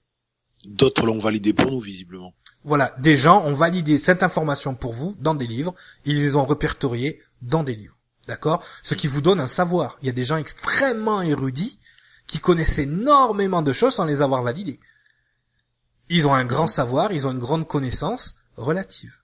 D'autres 0.64 1.06
l'ont 1.06 1.18
validé 1.18 1.52
pour 1.54 1.70
nous, 1.70 1.80
visiblement. 1.80 2.34
Voilà, 2.64 2.94
des 2.98 3.16
gens 3.16 3.44
ont 3.46 3.54
validé 3.54 3.96
cette 3.98 4.22
information 4.22 4.74
pour 4.74 4.92
vous 4.92 5.16
dans 5.20 5.34
des 5.34 5.46
livres, 5.46 5.74
ils 6.04 6.16
les 6.18 6.36
ont 6.36 6.44
répertoriés 6.44 7.22
dans 7.40 7.62
des 7.62 7.74
livres. 7.74 7.96
D'accord? 8.26 8.62
Ce 8.82 8.94
qui 8.94 9.06
vous 9.06 9.22
donne 9.22 9.40
un 9.40 9.48
savoir. 9.48 9.96
Il 10.02 10.06
y 10.06 10.10
a 10.10 10.12
des 10.12 10.24
gens 10.24 10.36
extrêmement 10.36 11.22
érudits 11.22 11.78
qui 12.26 12.38
connaissent 12.40 12.78
énormément 12.78 13.62
de 13.62 13.72
choses 13.72 13.94
sans 13.94 14.04
les 14.04 14.20
avoir 14.20 14.42
validées. 14.42 14.80
Ils 16.10 16.26
ont 16.26 16.34
un 16.34 16.44
grand 16.44 16.66
savoir, 16.66 17.12
ils 17.12 17.26
ont 17.26 17.30
une 17.32 17.38
grande 17.38 17.66
connaissance 17.66 18.34
relative, 18.56 19.16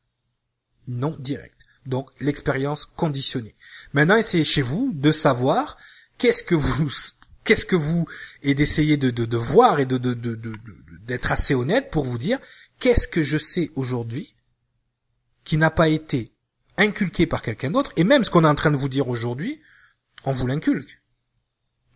non 0.88 1.16
directe. 1.18 1.60
Donc 1.86 2.10
l'expérience 2.20 2.86
conditionnée. 2.96 3.54
Maintenant, 3.92 4.16
essayez 4.16 4.44
chez 4.44 4.62
vous 4.62 4.92
de 4.94 5.12
savoir 5.12 5.76
qu'est-ce 6.18 6.42
que 6.42 6.54
vous 6.54 6.90
qu'est-ce 7.44 7.66
que 7.66 7.76
vous 7.76 8.06
et 8.42 8.54
d'essayer 8.54 8.96
de, 8.96 9.10
de, 9.10 9.36
voir 9.36 9.78
et 9.78 9.84
de, 9.84 9.98
d'être 11.06 11.30
assez 11.30 11.54
honnête 11.54 11.90
pour 11.90 12.04
vous 12.04 12.16
dire 12.16 12.38
qu'est-ce 12.78 13.06
que 13.06 13.22
je 13.22 13.36
sais 13.36 13.70
aujourd'hui 13.76 14.34
qui 15.44 15.58
n'a 15.58 15.70
pas 15.70 15.88
été 15.88 16.32
inculqué 16.78 17.26
par 17.26 17.42
quelqu'un 17.42 17.70
d'autre 17.70 17.92
et 17.96 18.04
même 18.04 18.24
ce 18.24 18.30
qu'on 18.30 18.44
est 18.44 18.48
en 18.48 18.54
train 18.54 18.70
de 18.70 18.76
vous 18.76 18.88
dire 18.88 19.08
aujourd'hui, 19.08 19.60
on 20.24 20.32
vous 20.32 20.46
l'inculque. 20.46 21.02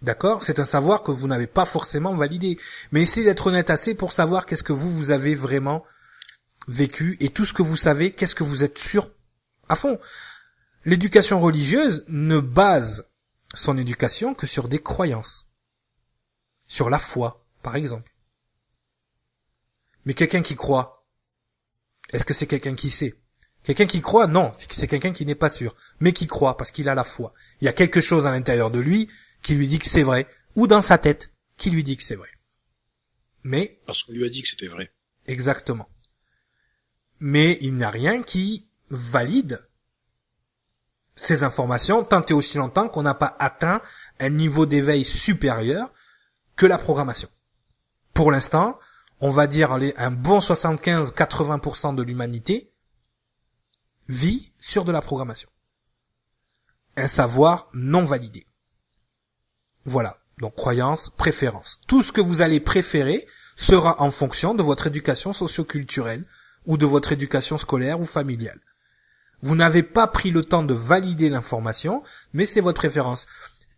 D'accord? 0.03 0.45
C'est 0.45 0.61
un 0.61 0.65
savoir 0.65 1.03
que 1.03 1.11
vous 1.11 1.27
n'avez 1.27 1.49
pas 1.49 1.65
forcément 1.65 2.15
validé. 2.15 2.57
Mais 2.93 3.03
essayez 3.03 3.27
d'être 3.27 3.49
honnête 3.49 3.71
assez 3.71 3.95
pour 3.95 4.13
savoir 4.13 4.47
qu'est-ce 4.47 4.63
que 4.63 4.73
vous, 4.73 4.95
vous 4.95 5.11
avez 5.11 5.35
vraiment 5.35 5.85
vécu 6.69 7.17
et 7.21 7.31
tout 7.31 7.45
ce 7.45 7.53
que 7.53 7.63
vous 7.63 7.77
savez, 7.77 8.13
qu'est-ce 8.13 8.35
que 8.35 8.45
vous 8.45 8.63
êtes 8.63 8.79
sûr 8.79 9.11
à 9.69 9.77
fond? 9.77 9.99
L'éducation 10.85 11.41
religieuse 11.41 12.05
ne 12.09 12.39
base 12.39 13.09
son 13.55 13.77
éducation 13.77 14.35
que 14.35 14.47
sur 14.47 14.69
des 14.69 14.81
croyances. 14.81 15.51
Sur 16.67 16.91
la 16.91 16.99
foi, 16.99 17.45
par 17.63 17.77
exemple. 17.77 18.15
Mais 20.05 20.15
quelqu'un 20.15 20.43
qui 20.43 20.57
croit, 20.57 21.07
est-ce 22.11 22.25
que 22.25 22.35
c'est 22.35 22.47
quelqu'un 22.47 22.75
qui 22.75 22.91
sait? 22.91 23.19
Quelqu'un 23.63 23.87
qui 23.87 24.01
croit, 24.01 24.27
non, 24.27 24.53
c'est 24.71 24.87
quelqu'un 24.87 25.13
qui 25.13 25.27
n'est 25.27 25.35
pas 25.35 25.51
sûr, 25.51 25.75
mais 26.01 26.13
qui 26.13 26.27
croit 26.27 26.57
parce 26.57 26.71
qu'il 26.71 26.89
a 26.89 26.95
la 26.95 27.05
foi. 27.05 27.35
Il 27.61 27.65
y 27.65 27.69
a 27.69 27.73
quelque 27.73 28.01
chose 28.01 28.27
à 28.27 28.31
l'intérieur 28.31 28.71
de 28.71 28.79
lui 28.79 29.11
qui 29.43 29.55
lui 29.55 29.69
dit 29.69 29.79
que 29.79 29.89
c'est 29.89 30.03
vrai, 30.03 30.29
ou 30.55 30.67
dans 30.67 30.81
sa 30.81 30.99
tête 30.99 31.31
qui 31.57 31.71
lui 31.71 31.85
dit 31.85 31.97
que 31.97 32.03
c'est 32.03 32.15
vrai. 32.15 32.31
Mais 33.43 33.81
parce 33.85 34.03
qu'on 34.03 34.13
lui 34.13 34.25
a 34.25 34.29
dit 34.29 34.43
que 34.43 34.49
c'était 34.49 34.69
vrai. 34.69 34.93
Exactement. 35.27 35.89
Mais 37.21 37.59
il 37.61 37.75
n'y 37.75 37.85
a 37.85 37.91
rien 37.91 38.23
qui 38.23 38.69
valide 38.91 39.67
ces 41.17 41.43
informations 41.43 42.05
tant 42.05 42.23
et 42.23 42.33
aussi 42.33 42.59
longtemps 42.59 42.89
qu'on 42.89 43.03
n'a 43.03 43.15
pas 43.15 43.37
atteint 43.39 43.83
un 44.21 44.31
niveau 44.31 44.67
d'éveil 44.67 45.05
supérieur 45.05 45.93
que 46.57 46.67
la 46.67 46.79
programmation. 46.79 47.29
Pour 48.15 48.31
l'instant, 48.31 48.79
on 49.21 49.31
va 49.31 49.47
dire 49.47 49.73
un 49.73 50.11
bon 50.11 50.39
75-80% 50.39 51.95
de 51.95 52.03
l'humanité 52.03 52.73
vit 54.09 54.53
sur 54.61 54.85
de 54.85 54.93
la 54.93 55.03
programmation. 55.03 55.49
Un 56.97 57.09
savoir 57.09 57.69
non 57.75 58.05
validé. 58.05 58.47
Voilà. 59.85 60.19
Donc 60.39 60.55
croyance, 60.55 61.11
préférence. 61.17 61.81
Tout 61.89 62.03
ce 62.03 62.13
que 62.13 62.21
vous 62.21 62.43
allez 62.43 62.61
préférer 62.61 63.27
sera 63.57 64.01
en 64.01 64.11
fonction 64.13 64.55
de 64.55 64.63
votre 64.63 64.87
éducation 64.87 65.33
socioculturelle 65.33 66.25
ou 66.67 66.77
de 66.77 66.87
votre 66.87 67.13
éducation 67.13 67.59
scolaire 67.59 68.01
ou 68.01 68.05
familiale. 68.05 68.61
Vous 69.43 69.55
n'avez 69.55 69.83
pas 69.83 70.07
pris 70.07 70.31
le 70.31 70.45
temps 70.45 70.63
de 70.63 70.75
valider 70.75 71.29
l'information, 71.29 72.03
mais 72.33 72.47
c'est 72.47 72.61
votre 72.61 72.79
préférence. 72.79 73.27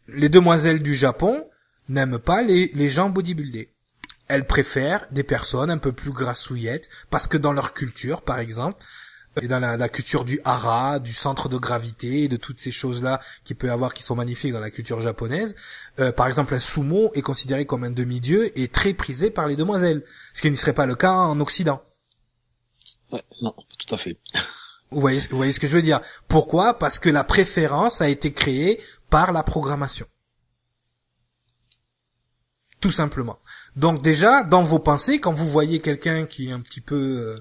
Les 0.09 0.29
demoiselles 0.29 0.83
du 0.83 0.95
Japon 0.95 1.45
n'aiment 1.89 2.19
pas 2.19 2.43
les, 2.43 2.71
les 2.75 2.89
gens 2.89 3.11
bodybuildés. 3.11 3.71
Elles 4.29 4.47
préfèrent 4.47 5.07
des 5.11 5.25
personnes 5.25 5.71
un 5.71 5.79
peu 5.79 5.93
plus 5.93 6.13
grassouillettes, 6.13 6.89
parce 7.11 7.27
que 7.27 7.37
dans 7.37 7.53
leur 7.53 7.75
culture, 7.75 8.23
par 8.23 8.39
exemple, 8.39 8.83
et 9.41 9.49
dans 9.49 9.61
la, 9.61 9.89
culture 9.89 10.25
du 10.25 10.41
hara, 10.45 10.99
du 10.99 11.13
centre 11.13 11.49
de 11.49 11.57
gravité, 11.57 12.29
de 12.29 12.37
toutes 12.37 12.61
ces 12.61 12.73
choses-là 12.73 13.21
qui 13.45 13.55
peut 13.55 13.71
avoir 13.71 13.95
qui 13.95 14.03
sont 14.03 14.17
magnifiques 14.17 14.53
dans 14.53 14.61
la 14.61 14.71
culture 14.71 15.01
japonaise. 15.01 15.55
Euh, 16.01 16.11
par 16.13 16.27
exemple, 16.27 16.55
un 16.55 16.61
sumo 16.61 17.11
est 17.15 17.23
considéré 17.23 17.65
comme 17.65 17.85
un 17.85 17.91
demi-dieu 17.91 18.59
et 18.59 18.69
très 18.69 18.93
prisé 18.93 19.31
par 19.31 19.47
les 19.47 19.57
demoiselles, 19.57 20.03
ce 20.33 20.43
qui 20.43 20.51
ne 20.51 20.57
serait 20.57 20.73
pas 20.73 20.87
le 20.87 20.97
cas 20.97 21.13
en 21.13 21.39
Occident. 21.41 21.81
Ouais, 23.13 23.23
non, 23.43 23.55
tout 23.79 23.95
à 23.95 23.99
fait. 23.99 24.19
Vous 24.91 25.01
voyez, 25.01 25.21
vous 25.31 25.37
voyez 25.37 25.53
ce 25.53 25.61
que 25.61 25.67
je 25.67 25.77
veux 25.77 25.83
dire 25.83 26.01
Pourquoi? 26.29 26.79
Parce 26.79 26.99
que 26.99 27.09
la 27.09 27.23
préférence 27.25 28.01
a 28.01 28.09
été 28.09 28.33
créée 28.33 28.83
par 29.09 29.33
la 29.33 29.43
programmation. 29.43 30.07
Tout 32.81 32.93
simplement. 32.93 33.39
Donc 33.77 34.03
déjà, 34.03 34.43
dans 34.43 34.63
vos 34.63 34.79
pensées, 34.79 35.21
quand 35.21 35.33
vous 35.33 35.49
voyez 35.49 35.81
quelqu'un 35.81 36.27
qui 36.27 36.49
est 36.49 36.53
un 36.53 36.61
petit 36.61 36.81
peu 36.81 36.97
euh, 36.97 37.37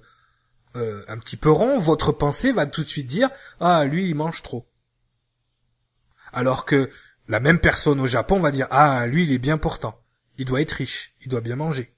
euh, 0.75 1.03
un 1.08 1.17
petit 1.17 1.38
peu 1.38 1.49
rond, 1.49 1.79
votre 1.79 2.12
pensée 2.12 2.51
va 2.51 2.65
tout 2.65 2.84
de 2.84 2.89
suite 2.89 3.08
dire 3.08 3.29
ah 3.60 3.86
lui 3.86 4.10
il 4.10 4.15
mange 4.15 4.43
trop. 4.43 4.69
Alors 6.34 6.65
que 6.65 6.89
la 7.27 7.39
même 7.39 7.60
personne 7.60 8.01
au 8.01 8.08
Japon 8.08 8.39
va 8.39 8.51
dire 8.51 8.67
ah 8.69 9.08
lui 9.08 9.23
il 9.23 9.32
est 9.32 9.39
bien 9.39 9.58
portant, 9.58 9.99
il 10.38 10.45
doit 10.45 10.62
être 10.62 10.73
riche, 10.73 11.15
il 11.21 11.29
doit 11.29 11.41
bien 11.41 11.55
manger. 11.55 11.95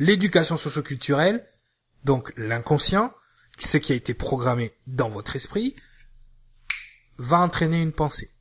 L'éducation 0.00 0.56
socioculturelle, 0.56 1.46
donc 2.08 2.32
l'inconscient, 2.38 3.12
ce 3.58 3.76
qui 3.76 3.92
a 3.92 3.94
été 3.94 4.14
programmé 4.14 4.72
dans 4.86 5.10
votre 5.10 5.36
esprit, 5.36 5.76
va 7.18 7.40
entraîner 7.40 7.82
une 7.82 7.92
pensée. 7.92 8.32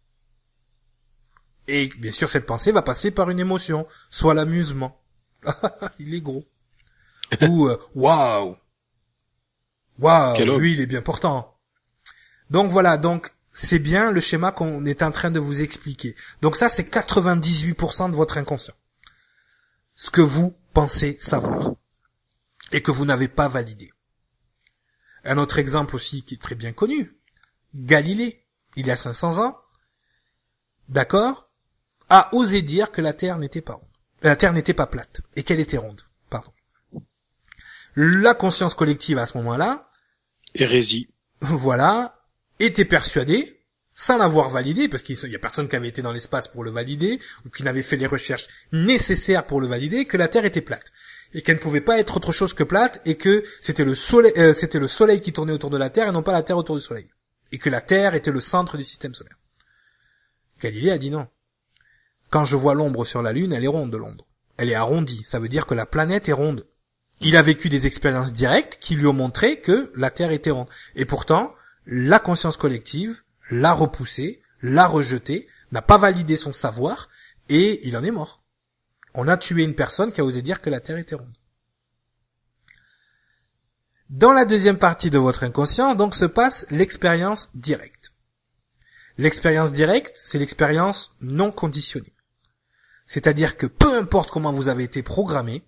Et 1.68 1.90
bien 2.00 2.14
sûr 2.14 2.30
cette 2.30 2.46
pensée 2.46 2.72
va 2.72 2.82
passer 2.82 3.12
par 3.12 3.30
une 3.30 3.42
émotion, 3.42 3.86
soit 4.10 4.34
l'amusement. 4.34 5.04
il 6.00 6.16
est 6.16 6.22
gros. 6.22 6.46
Ou 7.42 7.68
euh, 7.68 7.78
waouh, 7.94 8.56
Waouh, 10.00 10.58
lui 10.58 10.72
il 10.72 10.80
est 10.80 10.86
bien 10.86 11.02
portant. 11.02 11.60
Donc 12.50 12.72
voilà, 12.72 12.96
donc 12.96 13.34
c'est 13.52 13.80
bien 13.80 14.12
le 14.12 14.22
schéma 14.22 14.54
qu'on 14.54 14.86
est 14.86 15.04
en 15.04 15.12
train 15.12 15.30
de 15.30 15.42
vous 15.42 15.62
expliquer. 15.62 16.16
Donc 16.42 16.56
ça 16.56 16.70
c'est 16.70 16.90
98% 16.90 18.12
de 18.12 18.16
votre 18.16 18.38
inconscient. 18.38 18.76
Ce 19.96 20.10
que 20.10 20.22
vous 20.22 20.56
pensez 20.72 21.18
savoir 21.20 21.74
et 22.72 22.82
que 22.82 22.92
vous 22.92 23.06
n'avez 23.06 23.28
pas 23.28 23.48
validé. 23.48 23.92
Un 25.24 25.38
autre 25.38 25.60
exemple 25.60 25.96
aussi 25.96 26.24
qui 26.24 26.36
est 26.36 26.42
très 26.42 26.56
bien 26.56 26.74
connu, 26.74 27.18
Galilée, 27.76 28.46
il 28.76 28.88
y 28.88 28.92
a 28.92 28.96
500 28.96 29.44
ans, 29.44 29.58
d'accord, 30.90 31.50
a 32.10 32.34
osé 32.34 32.62
dire 32.62 32.92
que 32.92 33.02
la 33.02 33.14
Terre 33.14 33.38
n'était 33.38 33.62
pas 33.62 33.74
ronde. 33.74 33.88
La 34.22 34.36
Terre 34.36 34.54
n'était 34.54 34.74
pas 34.74 34.88
plate 34.88 35.22
et 35.36 35.44
qu'elle 35.44 35.60
était 35.60 35.78
ronde. 35.78 36.02
Pardon. 36.30 36.52
La 37.96 38.34
conscience 38.34 38.74
collective 38.74 39.18
à 39.18 39.28
ce 39.28 39.38
moment-là 39.38 39.90
Hérésie. 40.56 41.14
Voilà, 41.42 42.24
était 42.60 42.86
persuadé, 42.86 43.64
sans 43.94 44.18
l'avoir 44.18 44.50
validé, 44.50 44.88
parce 44.88 45.04
qu'il 45.04 45.18
y 45.18 45.36
a 45.36 45.40
personne 45.40 45.68
qui 45.68 45.76
avait 45.76 45.88
été 45.88 46.02
dans 46.02 46.12
l'espace 46.12 46.48
pour 46.48 46.64
le 46.64 46.72
valider, 46.72 47.20
ou 47.46 47.50
qui 47.50 47.64
n'avait 47.64 47.84
fait 47.84 47.98
les 47.98 48.08
recherches 48.08 48.48
nécessaires 48.72 49.46
pour 49.46 49.62
le 49.62 49.68
valider, 49.68 50.06
que 50.06 50.18
la 50.18 50.28
Terre 50.28 50.46
était 50.46 50.62
plate. 50.62 50.92
Et 51.34 51.42
qu'elle 51.42 51.58
ne 51.58 51.62
pouvait 51.62 51.82
pas 51.82 52.00
être 52.00 52.18
autre 52.18 52.32
chose 52.32 52.54
que 52.54 52.64
plate, 52.64 53.02
et 53.06 53.16
que 53.16 53.44
c'était 53.62 53.86
le 53.86 53.96
soleil, 53.96 54.34
euh, 54.38 54.54
c'était 54.54 54.80
le 54.80 54.88
soleil 54.88 55.22
qui 55.22 55.34
tournait 55.34 55.54
autour 55.54 55.70
de 55.70 55.78
la 55.78 55.90
Terre 55.90 56.08
et 56.08 56.12
non 56.12 56.24
pas 56.24 56.32
la 56.32 56.44
Terre 56.44 56.58
autour 56.58 56.76
du 56.76 56.82
soleil. 56.82 57.08
Et 57.52 57.58
que 57.58 57.70
la 57.70 57.82
Terre 57.82 58.16
était 58.16 58.32
le 58.32 58.42
centre 58.42 58.78
du 58.78 58.84
système 58.84 59.14
solaire. 59.14 59.38
Galilée 60.62 60.92
a 60.92 60.98
dit 60.98 61.12
non. 61.12 61.28
Quand 62.30 62.46
je 62.46 62.56
vois 62.56 62.74
l'ombre 62.74 63.06
sur 63.06 63.22
la 63.22 63.32
Lune, 63.32 63.54
elle 63.54 63.64
est 63.64 63.68
ronde, 63.68 63.96
l'ombre. 63.96 64.28
Elle 64.58 64.70
est 64.70 64.76
arrondie. 64.76 65.24
Ça 65.28 65.40
veut 65.40 65.48
dire 65.48 65.66
que 65.66 65.76
la 65.76 65.86
planète 65.86 66.28
est 66.28 66.34
ronde. 66.34 66.68
Il 67.22 67.36
a 67.36 67.42
vécu 67.42 67.70
des 67.70 67.88
expériences 67.88 68.34
directes 68.34 68.78
qui 68.80 68.96
lui 68.96 69.08
ont 69.08 69.14
montré 69.14 69.60
que 69.60 69.92
la 69.96 70.12
Terre 70.12 70.32
était 70.32 70.52
ronde. 70.52 70.70
Et 70.96 71.06
pourtant, 71.06 71.54
la 71.86 72.20
conscience 72.20 72.58
collective 72.58 73.22
l'a 73.50 73.74
repoussé, 73.74 74.42
l'a 74.62 74.88
rejeté, 74.88 75.48
n'a 75.72 75.82
pas 75.82 75.98
validé 75.98 76.36
son 76.36 76.54
savoir, 76.54 77.10
et 77.50 77.88
il 77.88 77.98
en 77.98 78.04
est 78.04 78.12
mort. 78.12 78.37
On 79.20 79.28
a 79.28 79.36
tué 79.36 79.64
une 79.64 79.74
personne 79.74 80.14
qui 80.14 80.22
a 80.22 80.24
osé 80.24 80.44
dire 80.44 80.62
que 80.62 80.70
la 80.70 80.80
Terre 80.80 80.98
était 80.98 81.16
ronde. 81.16 81.36
Dans 84.12 84.32
la 84.32 84.46
deuxième 84.46 84.78
partie 84.78 85.10
de 85.10 85.18
votre 85.18 85.44
inconscient, 85.44 85.96
donc, 85.96 86.14
se 86.14 86.26
passe 86.26 86.68
l'expérience 86.70 87.50
directe. 87.56 88.14
L'expérience 89.18 89.72
directe, 89.72 90.22
c'est 90.24 90.38
l'expérience 90.38 91.16
non 91.20 91.52
conditionnée. 91.52 92.14
C'est-à-dire 93.08 93.58
que 93.58 93.66
peu 93.66 93.98
importe 93.98 94.30
comment 94.30 94.54
vous 94.54 94.68
avez 94.68 94.84
été 94.84 95.02
programmé, 95.02 95.64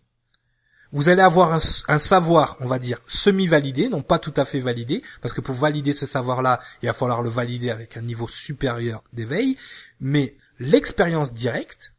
vous 0.92 1.10
allez 1.10 1.24
avoir 1.24 1.54
un, 1.54 1.98
savoir, 1.98 2.56
on 2.60 2.68
va 2.68 2.78
dire, 2.78 3.02
semi-validé, 3.08 3.90
non 3.90 4.04
pas 4.04 4.20
tout 4.20 4.34
à 4.38 4.46
fait 4.46 4.60
validé, 4.60 5.02
parce 5.22 5.34
que 5.34 5.42
pour 5.42 5.56
valider 5.56 5.94
ce 5.94 6.06
savoir-là, 6.06 6.60
il 6.84 6.86
va 6.86 6.94
falloir 6.94 7.24
le 7.24 7.30
valider 7.30 7.72
avec 7.72 7.98
un 7.98 8.02
niveau 8.02 8.28
supérieur 8.28 9.04
d'éveil, 9.12 9.58
mais 10.00 10.38
l'expérience 10.60 11.34
directe 11.34 11.94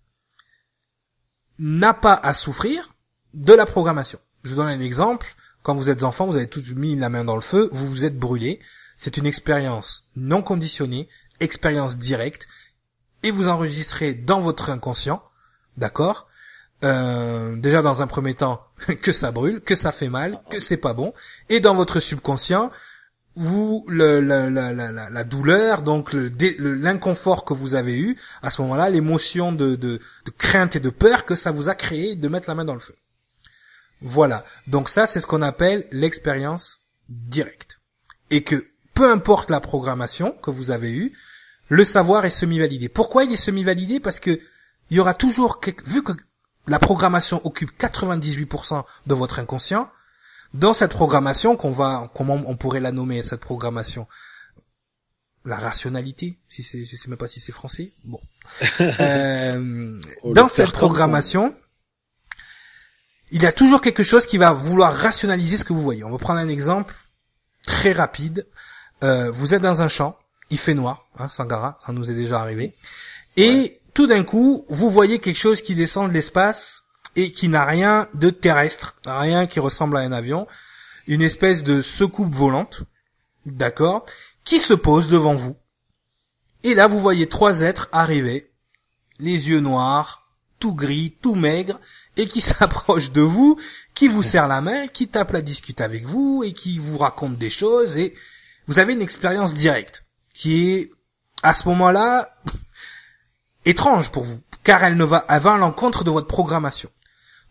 n'a 1.61 1.95
pas 1.95 2.15
à 2.15 2.35
souffrir 2.35 2.95
de 3.35 3.53
la 3.53 3.67
programmation. 3.67 4.19
Je 4.43 4.51
vous 4.51 4.57
donne 4.57 4.69
un 4.69 4.81
exemple. 4.81 5.35
Quand 5.63 5.75
vous 5.75 5.91
êtes 5.91 6.03
enfant, 6.03 6.27
vous 6.27 6.37
avez 6.37 6.49
tout 6.49 6.63
mis 6.75 6.97
la 6.97 7.11
main 7.11 7.23
dans 7.23 7.35
le 7.35 7.43
feu, 7.43 7.69
vous 7.73 7.87
vous 7.87 8.05
êtes 8.07 8.19
brûlé. 8.19 8.61
C'est 8.97 9.19
une 9.19 9.27
expérience 9.27 10.11
non 10.17 10.43
conditionnée, 10.43 11.09
expérience 11.39 11.99
directe, 11.99 12.49
et 13.23 13.31
vous 13.31 13.49
enregistrez 13.49 14.15
dans 14.15 14.41
votre 14.41 14.71
inconscient, 14.71 15.23
d'accord 15.77 16.27
euh, 16.83 17.57
déjà 17.57 17.83
dans 17.83 18.01
un 18.01 18.07
premier 18.07 18.33
temps 18.33 18.65
que 19.03 19.13
ça 19.13 19.33
brûle, 19.33 19.61
que 19.61 19.75
ça 19.75 19.93
fait 19.93 20.09
mal, 20.09 20.41
que 20.49 20.59
c'est 20.59 20.79
pas 20.79 20.95
bon, 20.95 21.13
et 21.51 21.61
dans 21.61 21.75
votre 21.75 22.01
subconscient, 22.01 22.71
vous 23.37 23.85
le, 23.89 24.21
la, 24.21 24.51
la, 24.51 24.73
la, 24.73 25.11
la, 25.11 25.25
douleur, 25.25 25.83
donc 25.83 26.13
l'inconfort 26.13 27.45
que 27.45 27.55
vous 27.55 27.75
avez 27.75 27.99
eu 27.99 28.19
à 28.43 28.51
ce 28.51 28.61
moment-là, 28.63 28.91
l'émotion 28.91 29.53
de, 29.53 29.77
de, 29.77 30.01
de 30.25 30.31
crainte 30.37 30.77
et 30.77 30.81
de 30.81 30.91
peur 30.91 31.25
que 31.25 31.35
ça 31.35 31.51
vous 31.51 31.69
a 31.69 31.75
créé 31.75 32.17
de 32.17 32.29
mettre 32.29 32.49
la 32.49 32.55
main 32.55 32.65
dans 32.65 32.75
le 32.75 32.81
feu. 32.81 32.97
Voilà. 34.03 34.45
Donc 34.67 34.89
ça, 34.89 35.07
c'est 35.07 35.21
ce 35.21 35.27
qu'on 35.27 35.43
appelle 35.43 35.87
l'expérience 35.93 36.81
directe. 37.09 37.81
Et 38.31 38.43
que 38.43 38.67
peu 38.95 39.11
importe 39.11 39.51
la 39.51 39.61
programmation 39.61 40.33
que 40.33 40.51
vous 40.51 40.71
avez 40.71 40.93
eue, 40.93 41.13
le 41.69 41.85
savoir 41.85 42.25
est 42.25 42.31
semi-validé. 42.31 42.89
Pourquoi 42.89 43.25
il 43.25 43.33
est 43.33 43.37
semi-validé? 43.37 44.01
Parce 44.01 44.19
que 44.19 44.41
il 44.91 44.97
y 44.97 45.01
aura 45.01 45.15
toujours, 45.15 45.61
vu 45.85 46.03
que 46.03 46.13
la 46.67 46.81
programmation 46.81 47.41
occupe 47.47 47.71
98% 47.79 48.85
de 49.07 49.15
votre 49.15 49.39
inconscient, 49.39 49.89
dans 50.55 50.73
cette 50.73 50.93
programmation 50.93 51.57
qu'on 51.57 51.71
va, 51.71 52.11
comment 52.15 52.41
on 52.47 52.57
pourrait 52.57 52.81
la 52.81 52.93
nommer 52.93 53.23
cette 53.23 53.41
programmation? 53.41 54.07
La 55.45 55.57
rationalité, 55.57 56.39
si 56.49 56.63
c'est, 56.63 56.85
je 56.85 56.97
sais 56.97 57.09
même 57.09 57.17
pas 57.17 57.27
si 57.27 57.41
c'est 57.41 57.53
français. 57.53 57.93
Bon, 58.05 58.21
euh, 58.81 60.01
oh, 60.23 60.33
dans 60.35 60.49
cette 60.49 60.73
programmation, 60.73 61.55
il 63.31 63.43
y 63.43 63.47
a 63.47 63.53
toujours 63.53 63.81
quelque 63.81 64.03
chose 64.03 64.27
qui 64.27 64.37
va 64.37 64.53
vouloir 64.53 64.95
rationaliser 64.95 65.57
ce 65.57 65.65
que 65.65 65.73
vous 65.73 65.83
voyez. 65.83 66.05
On 66.05 66.11
va 66.11 66.19
prendre 66.19 66.41
un 66.41 66.49
exemple 66.49 66.95
très 67.63 67.93
rapide. 67.93 68.47
Euh, 69.03 69.31
vous 69.31 69.55
êtes 69.55 69.63
dans 69.63 69.83
un 69.83 69.89
champ, 69.89 70.19
il 70.51 70.59
fait 70.59 70.75
noir, 70.75 71.09
hein, 71.19 71.29
Sangara, 71.29 71.79
ça 71.87 71.93
nous 71.93 72.11
est 72.11 72.15
déjà 72.15 72.41
arrivé, 72.41 72.75
et 73.37 73.81
tout 73.95 74.07
d'un 74.07 74.25
coup, 74.25 74.67
vous 74.69 74.91
voyez 74.91 75.21
quelque 75.21 75.39
chose 75.39 75.63
qui 75.63 75.75
descend 75.75 76.09
de 76.09 76.13
l'espace 76.13 76.85
et 77.21 77.33
qui 77.33 77.49
n'a 77.49 77.67
rien 77.67 78.09
de 78.15 78.31
terrestre, 78.31 78.97
rien 79.05 79.47
qui 79.47 79.61
ressemble 79.61 79.99
à 79.99 80.01
un 80.01 80.13
avion, 80.13 80.47
une 81.07 81.21
espèce 81.21 81.63
de 81.63 81.83
secoupe 81.83 82.35
volante, 82.35 82.85
d'accord, 83.45 84.07
qui 84.45 84.59
se 84.59 84.73
pose 84.73 85.09
devant 85.09 85.35
vous. 85.35 85.55
Et 86.63 86.73
là, 86.73 86.87
vous 86.87 86.99
voyez 86.99 87.29
trois 87.29 87.61
êtres 87.61 87.91
arriver, 87.93 88.51
les 89.19 89.51
yeux 89.51 89.61
noirs, 89.61 90.31
tout 90.61 90.75
gris, 90.75 91.15
tout 91.21 91.35
maigre, 91.35 91.79
et 92.17 92.27
qui 92.27 92.41
s'approchent 92.51 93.13
de 93.13 93.21
vous, 93.21 93.59
qui 93.95 94.09
vous 94.09 94.23
serrent 94.23 94.49
la 94.49 94.63
main, 94.63 94.87
qui 94.87 95.09
tapent 95.09 95.33
la 95.33 95.43
discute 95.43 95.83
avec 95.83 96.07
vous, 96.07 96.43
et 96.43 96.55
qui 96.55 96.79
vous 96.79 96.97
racontent 96.97 97.37
des 97.37 97.51
choses, 97.51 97.99
et 97.99 98.15
vous 98.67 98.79
avez 98.79 98.95
une 98.95 99.03
expérience 99.03 99.53
directe, 99.53 100.07
qui 100.33 100.71
est, 100.71 100.91
à 101.43 101.53
ce 101.53 101.69
moment-là, 101.69 102.35
étrange 103.67 104.11
pour 104.11 104.25
vous, 104.25 104.41
car 104.65 104.83
elle 104.85 104.97
ne 104.97 105.05
va 105.05 105.19
à 105.19 105.59
l'encontre 105.59 106.03
de 106.03 106.11
votre 106.11 106.27
programmation. 106.27 106.89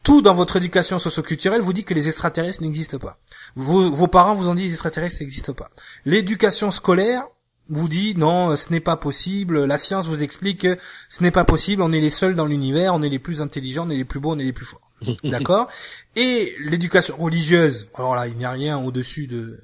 Tout 0.10 0.24
dans 0.24 0.34
votre 0.34 0.56
éducation 0.56 0.98
socioculturelle 0.98 1.62
vous 1.62 1.72
dit 1.72 1.84
que 1.84 1.94
les 1.94 2.08
extraterrestres 2.08 2.64
n'existent 2.64 2.98
pas. 2.98 3.20
Vos, 3.56 3.92
vos 3.92 4.08
parents 4.08 4.34
vous 4.34 4.50
ont 4.50 4.56
dit 4.56 4.64
que 4.64 4.68
les 4.70 4.74
extraterrestres 4.74 5.18
n'existent 5.22 5.54
pas. 5.54 5.70
L'éducation 6.04 6.72
scolaire 6.72 7.28
vous 7.70 7.88
dit 7.88 8.16
non, 8.18 8.56
ce 8.56 8.72
n'est 8.72 8.80
pas 8.80 8.98
possible. 8.98 9.66
La 9.66 9.78
science 9.78 10.08
vous 10.08 10.24
explique 10.24 10.62
que 10.62 10.80
ce 11.10 11.22
n'est 11.22 11.30
pas 11.30 11.46
possible. 11.46 11.84
On 11.84 11.92
est 11.92 12.00
les 12.00 12.10
seuls 12.10 12.36
dans 12.36 12.48
l'univers, 12.48 12.96
on 12.96 13.04
est 13.04 13.10
les 13.10 13.20
plus 13.20 13.44
intelligents, 13.44 13.86
on 13.86 13.92
est 13.92 13.98
les 13.98 14.04
plus 14.04 14.20
beaux, 14.20 14.32
on 14.32 14.40
est 14.40 14.46
les 14.46 14.52
plus 14.52 14.66
forts. 14.66 14.82
D'accord? 15.24 15.68
Et 16.16 16.56
l'éducation 16.60 17.16
religieuse, 17.16 17.88
alors 17.94 18.16
là, 18.16 18.26
il 18.28 18.36
n'y 18.36 18.46
a 18.46 18.52
rien 18.52 18.80
au-dessus 18.80 19.28
de, 19.28 19.60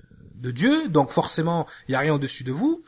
de 0.46 0.52
Dieu, 0.52 0.88
donc 0.88 1.12
forcément, 1.12 1.66
il 1.88 1.92
n'y 1.92 1.96
a 1.96 2.00
rien 2.00 2.14
au-dessus 2.14 2.44
de 2.44 2.52
vous. 2.52 2.84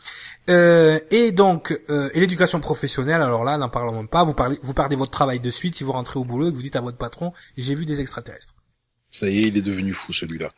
Euh, 0.49 0.99
et 1.09 1.31
donc, 1.31 1.79
euh, 1.89 2.09
et 2.13 2.19
l'éducation 2.19 2.59
professionnelle, 2.59 3.21
alors 3.21 3.43
là, 3.43 3.57
n'en 3.57 3.69
parlons 3.69 3.93
même 3.93 4.07
pas, 4.07 4.23
vous 4.23 4.33
parlez, 4.33 4.57
vous 4.63 4.73
perdez 4.73 4.95
votre 4.95 5.11
travail 5.11 5.39
de 5.39 5.51
suite 5.51 5.75
si 5.75 5.83
vous 5.83 5.91
rentrez 5.91 6.19
au 6.19 6.23
boulot 6.23 6.47
et 6.47 6.51
que 6.51 6.55
vous 6.55 6.61
dites 6.61 6.75
à 6.75 6.81
votre 6.81 6.97
patron, 6.97 7.33
j'ai 7.57 7.75
vu 7.75 7.85
des 7.85 7.99
extraterrestres. 7.99 8.53
Ça 9.11 9.27
y 9.27 9.39
est, 9.39 9.47
il 9.47 9.57
est 9.57 9.61
devenu 9.61 9.93
fou 9.93 10.13
celui-là. 10.13 10.51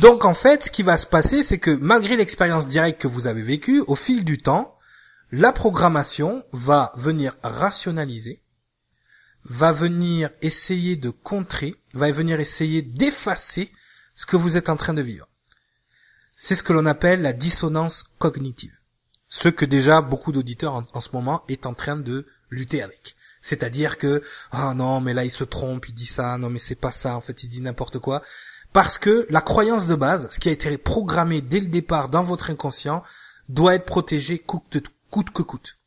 Donc 0.00 0.24
en 0.24 0.34
fait, 0.34 0.64
ce 0.64 0.70
qui 0.70 0.82
va 0.82 0.96
se 0.96 1.06
passer, 1.06 1.42
c'est 1.42 1.58
que 1.58 1.70
malgré 1.70 2.16
l'expérience 2.16 2.66
directe 2.66 3.00
que 3.00 3.08
vous 3.08 3.26
avez 3.26 3.42
vécue, 3.42 3.82
au 3.86 3.94
fil 3.94 4.24
du 4.24 4.38
temps, 4.38 4.76
la 5.30 5.52
programmation 5.52 6.44
va 6.52 6.92
venir 6.96 7.36
rationaliser, 7.42 8.42
va 9.44 9.72
venir 9.72 10.30
essayer 10.40 10.96
de 10.96 11.10
contrer, 11.10 11.76
va 11.94 12.10
venir 12.10 12.40
essayer 12.40 12.82
d'effacer 12.82 13.70
ce 14.14 14.26
que 14.26 14.36
vous 14.36 14.56
êtes 14.56 14.68
en 14.68 14.76
train 14.76 14.94
de 14.94 15.02
vivre. 15.02 15.28
C'est 16.44 16.56
ce 16.56 16.64
que 16.64 16.72
l'on 16.72 16.86
appelle 16.86 17.22
la 17.22 17.32
dissonance 17.32 18.02
cognitive. 18.18 18.76
Ce 19.28 19.48
que 19.48 19.64
déjà 19.64 20.00
beaucoup 20.00 20.32
d'auditeurs 20.32 20.74
en, 20.92 21.00
ce 21.00 21.10
moment 21.12 21.44
est 21.46 21.66
en 21.66 21.72
train 21.72 21.94
de 21.94 22.26
lutter 22.50 22.82
avec. 22.82 23.14
C'est-à-dire 23.42 23.96
que 23.96 24.24
ah 24.50 24.74
non 24.74 25.00
mais 25.00 25.14
là 25.14 25.24
il 25.24 25.30
se 25.30 25.44
trompe, 25.44 25.88
il 25.88 25.94
dit 25.94 26.04
ça, 26.04 26.36
non 26.38 26.50
mais 26.50 26.58
c'est 26.58 26.74
pas 26.74 26.90
ça, 26.90 27.14
en 27.14 27.20
fait 27.20 27.44
il 27.44 27.48
dit 27.48 27.60
n'importe 27.60 28.00
quoi. 28.00 28.22
Parce 28.72 28.98
que 28.98 29.24
la 29.30 29.40
croyance 29.40 29.86
de 29.86 29.94
base, 29.94 30.28
ce 30.32 30.40
qui 30.40 30.48
a 30.48 30.52
été 30.52 30.76
programmé 30.78 31.42
dès 31.42 31.60
le 31.60 31.68
départ 31.68 32.08
dans 32.08 32.24
votre 32.24 32.50
inconscient, 32.50 33.04
doit 33.48 33.76
être 33.76 33.86
protégé 33.86 34.40
coûte, 34.40 34.88
coûte 35.12 35.30
que 35.30 35.42
coûte. 35.42 35.78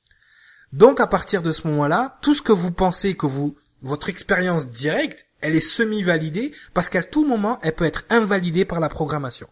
Donc 0.72 1.02
à 1.02 1.08
partir 1.08 1.44
de 1.44 1.52
ce 1.52 1.68
moment-là, 1.68 2.18
tout 2.22 2.34
ce 2.34 2.41
que 2.41 2.54
vous 2.54 2.72
pensez 2.72 3.18
que 3.18 3.26
vous, 3.26 3.58
votre 3.82 4.08
expérience 4.08 4.70
directe, 4.70 5.28
elle 5.41 5.58
est 5.58 5.60
semi-validée 5.60 6.54
parce 6.74 6.88
qu'à 6.88 7.04
tout 7.04 7.28
moment, 7.28 7.60
elle 7.62 7.76
peut 7.76 7.84
être 7.84 8.06
invalidée 8.10 8.63
par 8.63 8.80
la 8.80 8.88
programmation 8.88 9.50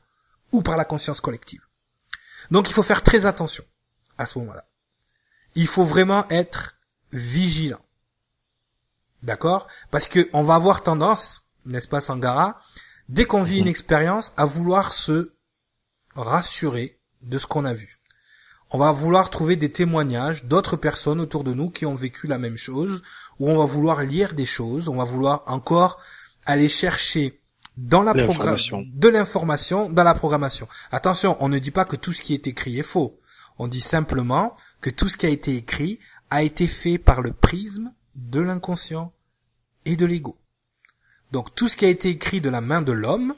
ou 0.54 0.62
par 0.62 0.78
la 0.78 0.86
conscience 0.86 1.20
collective. 1.20 1.62
Donc 2.52 2.70
il 2.70 2.74
faut 2.74 2.84
faire 2.84 3.04
très 3.04 3.26
attention 3.26 3.66
à 4.18 4.26
ce 4.26 4.40
moment-là. 4.40 4.66
Il 5.56 5.68
faut 5.68 5.84
vraiment 5.84 6.28
être 6.30 6.76
vigilant. 7.12 7.84
D'accord? 9.22 9.68
Parce 9.92 10.08
que 10.08 10.30
on 10.34 10.44
va 10.44 10.56
avoir 10.56 10.84
tendance, 10.84 11.48
n'est-ce 11.66 11.88
pas 11.88 12.02
Sangara, 12.02 12.62
dès 13.10 13.26
qu'on 13.26 13.44
vit 13.44 13.60
une 13.60 13.68
expérience, 13.68 14.34
à 14.38 14.46
vouloir 14.46 14.94
se 14.94 15.34
rassurer 16.16 17.00
de 17.22 17.38
ce 17.38 17.46
qu'on 17.46 17.66
a 17.66 17.74
vu. 17.74 18.00
On 18.70 18.78
va 18.80 18.92
vouloir 18.92 19.30
trouver 19.30 19.56
des 19.56 19.72
témoignages 19.72 20.46
d'autres 20.46 20.78
personnes 20.78 21.22
autour 21.22 21.44
de 21.44 21.54
nous 21.54 21.70
qui 21.70 21.86
ont 21.86 21.96
vécu 21.96 22.28
la 22.28 22.40
même 22.40 22.58
chose, 22.58 23.04
ou 23.40 23.50
on 23.50 23.58
va 23.58 23.66
vouloir 23.66 24.02
lire 24.02 24.34
des 24.34 24.46
choses, 24.46 24.90
on 24.90 24.98
va 24.98 25.04
vouloir 25.04 25.44
encore 25.46 26.02
aller 26.46 26.68
chercher 26.68 27.43
dans 27.78 28.04
la 28.04 28.14
programmation 28.14 28.86
de 28.94 29.10
l'information 29.10 29.90
dans 29.90 30.04
la 30.04 30.14
programmation. 30.14 30.68
Attention, 30.92 31.38
on 31.40 31.50
ne 31.50 31.60
dit 31.60 31.72
pas 31.72 31.86
que 31.86 31.96
tout 31.96 32.14
ce 32.14 32.22
qui 32.22 32.34
est 32.34 32.48
écrit 32.48 32.80
est 32.80 32.84
faux. 32.84 33.20
On 33.58 33.68
dit 33.68 33.82
simplement 33.82 34.56
que 34.82 34.90
tout 34.90 35.08
ce 35.08 35.18
qui 35.18 35.26
a 35.26 35.30
été 35.30 35.56
écrit 35.56 36.00
a 36.30 36.44
été 36.44 36.68
fait 36.68 36.98
par 36.98 37.22
le 37.22 37.34
prisme 37.34 37.94
de 38.16 38.42
l'inconscient 38.42 39.14
et 39.86 39.96
de 39.96 40.06
l'ego. 40.06 40.38
Donc 41.32 41.54
tout 41.56 41.68
ce 41.68 41.78
qui 41.78 41.86
a 41.86 41.90
été 41.90 42.10
écrit 42.10 42.42
de 42.42 42.50
la 42.50 42.62
main 42.62 42.82
de 42.82 42.92
l'homme 42.92 43.36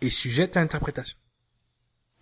est 0.00 0.10
sujet 0.10 0.56
à 0.56 0.60
interprétation. 0.60 1.18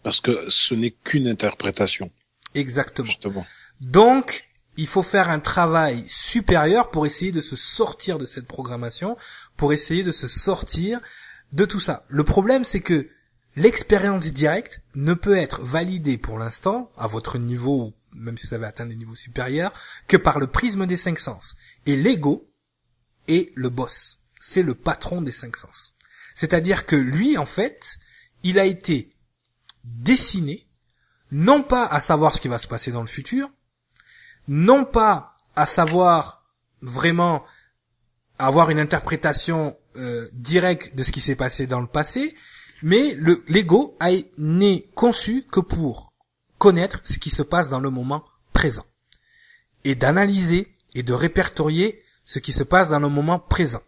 Parce 0.03 0.21
que 0.21 0.49
ce 0.49 0.75
n'est 0.75 0.93
qu'une 0.93 1.29
interprétation. 1.29 2.11
Exactement. 2.55 3.07
Justement. 3.07 3.47
Donc, 3.81 4.48
il 4.79 4.87
faut 4.87 5.03
faire 5.03 5.29
un 5.29 5.41
travail 5.41 6.05
supérieur 6.07 6.91
pour 6.91 7.05
essayer 7.05 7.33
de 7.33 7.41
se 7.41 7.57
sortir 7.57 8.17
de 8.17 8.25
cette 8.25 8.47
programmation, 8.47 9.17
pour 9.57 9.73
essayer 9.73 10.05
de 10.05 10.13
se 10.13 10.29
sortir 10.29 11.01
de 11.53 11.65
tout 11.65 11.81
ça. 11.81 12.07
Le 12.09 12.23
problème, 12.23 12.65
c'est 12.65 12.81
que 12.81 13.09
l'expérience 13.57 14.33
directe 14.33 14.81
ne 14.95 15.15
peut 15.15 15.37
être 15.37 15.63
validée 15.63 16.17
pour 16.17 16.39
l'instant, 16.39 16.93
à 16.97 17.09
votre 17.09 17.39
niveau, 17.39 17.93
même 18.15 18.39
si 18.39 18.47
vous 18.47 18.55
avez 18.55 18.67
atteint 18.67 18.87
des 18.87 18.95
niveaux 18.95 19.17
supérieurs, 19.17 19.73
que 20.07 20.17
par 20.17 20.39
le 20.39 20.47
prisme 20.47 20.87
des 20.87 20.97
cinq 20.97 21.19
sens. 21.19 21.57
Et 21.85 21.97
l'ego 21.97 22.49
est 23.27 23.51
le 23.57 23.71
boss. 23.71 24.21
C'est 24.39 24.63
le 24.63 24.77
patron 24.77 25.23
des 25.23 25.33
cinq 25.33 25.57
sens. 25.57 25.97
C'est-à-dire 26.37 26.87
que 26.87 26.95
lui, 26.95 27.37
en 27.37 27.47
fait, 27.47 27.99
il 28.45 28.61
a 28.61 28.65
été 28.65 29.13
dessiné, 29.83 30.69
non 31.33 31.65
pas 31.65 31.85
à 31.85 32.01
savoir 32.01 32.33
ce 32.33 32.41
qui 32.41 32.47
va 32.47 32.59
se 32.59 32.69
passer 32.69 32.93
dans 32.93 33.01
le 33.01 33.09
futur, 33.09 33.51
non 34.49 34.85
pas 34.85 35.37
à 35.55 35.67
savoir 35.67 36.45
vraiment 36.81 37.45
avoir 38.39 38.71
une 38.71 38.79
interprétation 38.79 39.77
euh, 39.97 40.29
directe 40.33 40.95
de 40.95 41.03
ce 41.03 41.13
qui 41.13 41.21
s'est 41.21 41.37
passé 41.37 41.67
dans 41.67 41.81
le 41.81 41.87
passé, 41.87 42.35
mais 42.83 43.15
le 43.15 43.45
l'ego 43.49 43.97
n'est 44.39 44.87
conçu 44.95 45.45
que 45.51 45.61
pour 45.61 46.13
connaître 46.59 47.01
ce 47.05 47.19
qui 47.19 47.31
se 47.31 47.43
passe 47.43 47.69
dans 47.69 47.81
le 47.81 47.91
moment 47.91 48.25
présent 48.53 48.87
et 49.85 49.95
d'analyser 49.95 50.75
et 50.95 51.03
de 51.03 51.13
répertorier 51.13 52.03
ce 52.25 52.39
qui 52.39 52.53
se 52.53 52.63
passe 52.63 52.89
dans 52.89 53.01
le 53.01 53.09
moment 53.09 53.39
présent. 53.39 53.83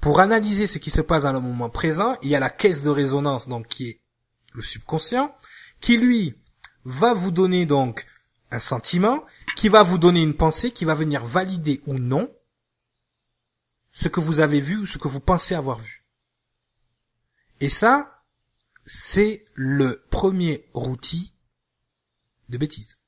Pour 0.00 0.20
analyser 0.20 0.66
ce 0.66 0.78
qui 0.78 0.90
se 0.90 1.00
passe 1.00 1.22
dans 1.22 1.32
le 1.32 1.40
moment 1.40 1.70
présent, 1.70 2.16
il 2.22 2.28
y 2.28 2.36
a 2.36 2.40
la 2.40 2.50
caisse 2.50 2.82
de 2.82 2.90
résonance 2.90 3.48
donc 3.48 3.66
qui 3.68 3.88
est 3.88 4.00
le 4.52 4.62
subconscient 4.62 5.34
qui 5.80 5.96
lui 5.96 6.34
va 6.84 7.14
vous 7.14 7.30
donner 7.30 7.66
donc 7.66 8.06
un 8.50 8.60
sentiment 8.60 9.24
qui 9.56 9.68
va 9.70 9.82
vous 9.82 9.98
donner 9.98 10.22
une 10.22 10.36
pensée 10.36 10.70
qui 10.70 10.84
va 10.84 10.94
venir 10.94 11.24
valider 11.24 11.82
ou 11.86 11.94
non 11.98 12.32
ce 13.90 14.08
que 14.08 14.20
vous 14.20 14.40
avez 14.40 14.60
vu 14.60 14.76
ou 14.76 14.86
ce 14.86 14.98
que 14.98 15.08
vous 15.08 15.20
pensez 15.20 15.54
avoir 15.54 15.78
vu. 15.78 16.06
Et 17.60 17.70
ça, 17.70 18.22
c'est 18.84 19.46
le 19.54 20.04
premier 20.10 20.68
outil 20.74 21.32
de 22.50 22.58
bêtise. 22.58 22.98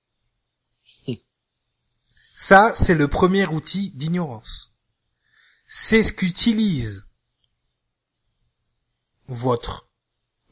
Ça, 2.35 2.73
c'est 2.75 2.95
le 2.95 3.09
premier 3.09 3.47
outil 3.49 3.91
d'ignorance. 3.91 4.73
C'est 5.67 6.03
ce 6.03 6.13
qu'utilise 6.13 7.05
votre, 9.27 9.91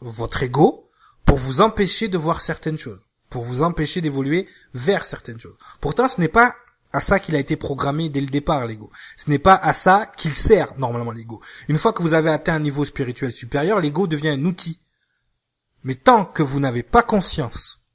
votre 0.01 0.43
ego 0.43 0.91
pour 1.25 1.39
vous 1.39 1.61
empêcher 1.63 2.09
de 2.09 2.19
voir 2.19 2.43
certaines 2.43 2.77
choses 2.77 3.06
pour 3.31 3.45
vous 3.45 3.62
empêcher 3.62 4.01
d'évoluer 4.01 4.49
vers 4.75 5.05
certaines 5.05 5.41
choses. 5.41 5.57
Pourtant, 5.81 6.09
ce 6.09 6.21
n'est 6.21 6.29
pas 6.29 6.55
à 6.93 7.01
ça 7.01 7.21
qu'il 7.21 7.37
a 7.37 7.39
été 7.39 7.57
programmé 7.57 8.09
dès 8.09 8.21
le 8.21 8.27
départ, 8.27 8.67
l'ego. 8.67 8.91
Ce 9.17 9.29
n'est 9.29 9.39
pas 9.39 9.55
à 9.55 9.73
ça 9.73 10.07
qu'il 10.17 10.35
sert 10.35 10.79
normalement 10.79 11.11
l'ego. 11.11 11.43
Une 11.69 11.79
fois 11.79 11.93
que 11.93 12.03
vous 12.03 12.15
avez 12.15 12.31
atteint 12.31 12.55
un 12.55 12.61
niveau 12.61 12.85
spirituel 12.85 13.33
supérieur, 13.33 13.81
l'ego 13.81 14.07
devient 14.07 14.31
un 14.31 14.45
outil. 14.45 14.81
Mais 15.83 15.95
tant 15.95 16.25
que 16.25 16.43
vous 16.43 16.61
n'avez 16.61 16.83
pas 16.83 17.03
conscience 17.03 17.87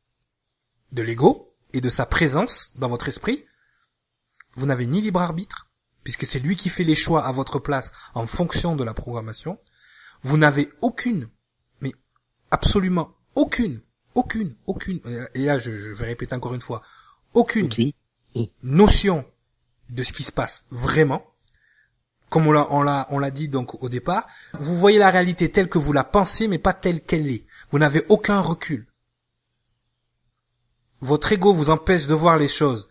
de 0.92 1.02
l'ego 1.02 1.56
et 1.74 1.82
de 1.82 1.90
sa 1.90 2.06
présence 2.06 2.78
dans 2.78 2.90
votre 2.90 3.08
esprit, 3.08 3.46
vous 4.56 4.66
n'avez 4.66 4.86
ni 4.86 5.02
libre 5.02 5.22
arbitre, 5.22 5.68
puisque 6.04 6.26
c'est 6.26 6.40
lui 6.40 6.56
qui 6.56 6.70
fait 6.70 6.84
les 6.84 6.96
choix 6.96 7.26
à 7.26 7.32
votre 7.32 7.60
place 7.60 7.92
en 8.14 8.28
fonction 8.28 8.76
de 8.76 8.84
la 8.84 8.94
programmation. 8.94 9.60
Vous 10.24 10.38
n'avez 10.38 10.70
aucune, 10.82 11.30
mais 11.80 11.94
absolument 12.52 13.16
aucune, 13.34 13.82
aucune, 14.16 14.56
aucune, 14.68 15.00
et 15.34 15.46
là 15.46 15.58
je, 15.60 15.72
je 15.72 15.92
vais 15.94 16.06
répéter 16.06 16.36
encore 16.36 16.54
une 16.54 16.62
fois, 16.62 16.82
aucune, 17.34 17.68
Aucune. 17.68 17.92
notion 18.64 19.26
de 19.90 20.04
ce 20.04 20.14
qui 20.14 20.24
se 20.24 20.32
passe 20.32 20.66
vraiment. 20.72 21.26
Comme 22.30 22.48
on 22.48 22.52
l'a, 22.54 22.68
on 22.72 22.82
l'a, 22.82 23.08
on 23.10 23.20
l'a 23.20 23.30
dit 23.32 23.50
donc 23.50 23.84
au 23.84 23.90
départ, 23.90 24.26
vous 24.54 24.78
voyez 24.78 24.98
la 24.98 25.10
réalité 25.10 25.52
telle 25.52 25.68
que 25.68 25.78
vous 25.78 25.92
la 25.92 26.06
pensez, 26.06 26.48
mais 26.48 26.60
pas 26.60 26.74
telle 26.74 27.02
qu'elle 27.02 27.30
est. 27.30 27.46
Vous 27.72 27.80
n'avez 27.80 28.06
aucun 28.08 28.40
recul. 28.40 28.88
Votre 31.02 31.34
ego 31.34 31.52
vous 31.54 31.70
empêche 31.70 32.08
de 32.08 32.14
voir 32.14 32.38
les 32.38 32.48
choses 32.48 32.88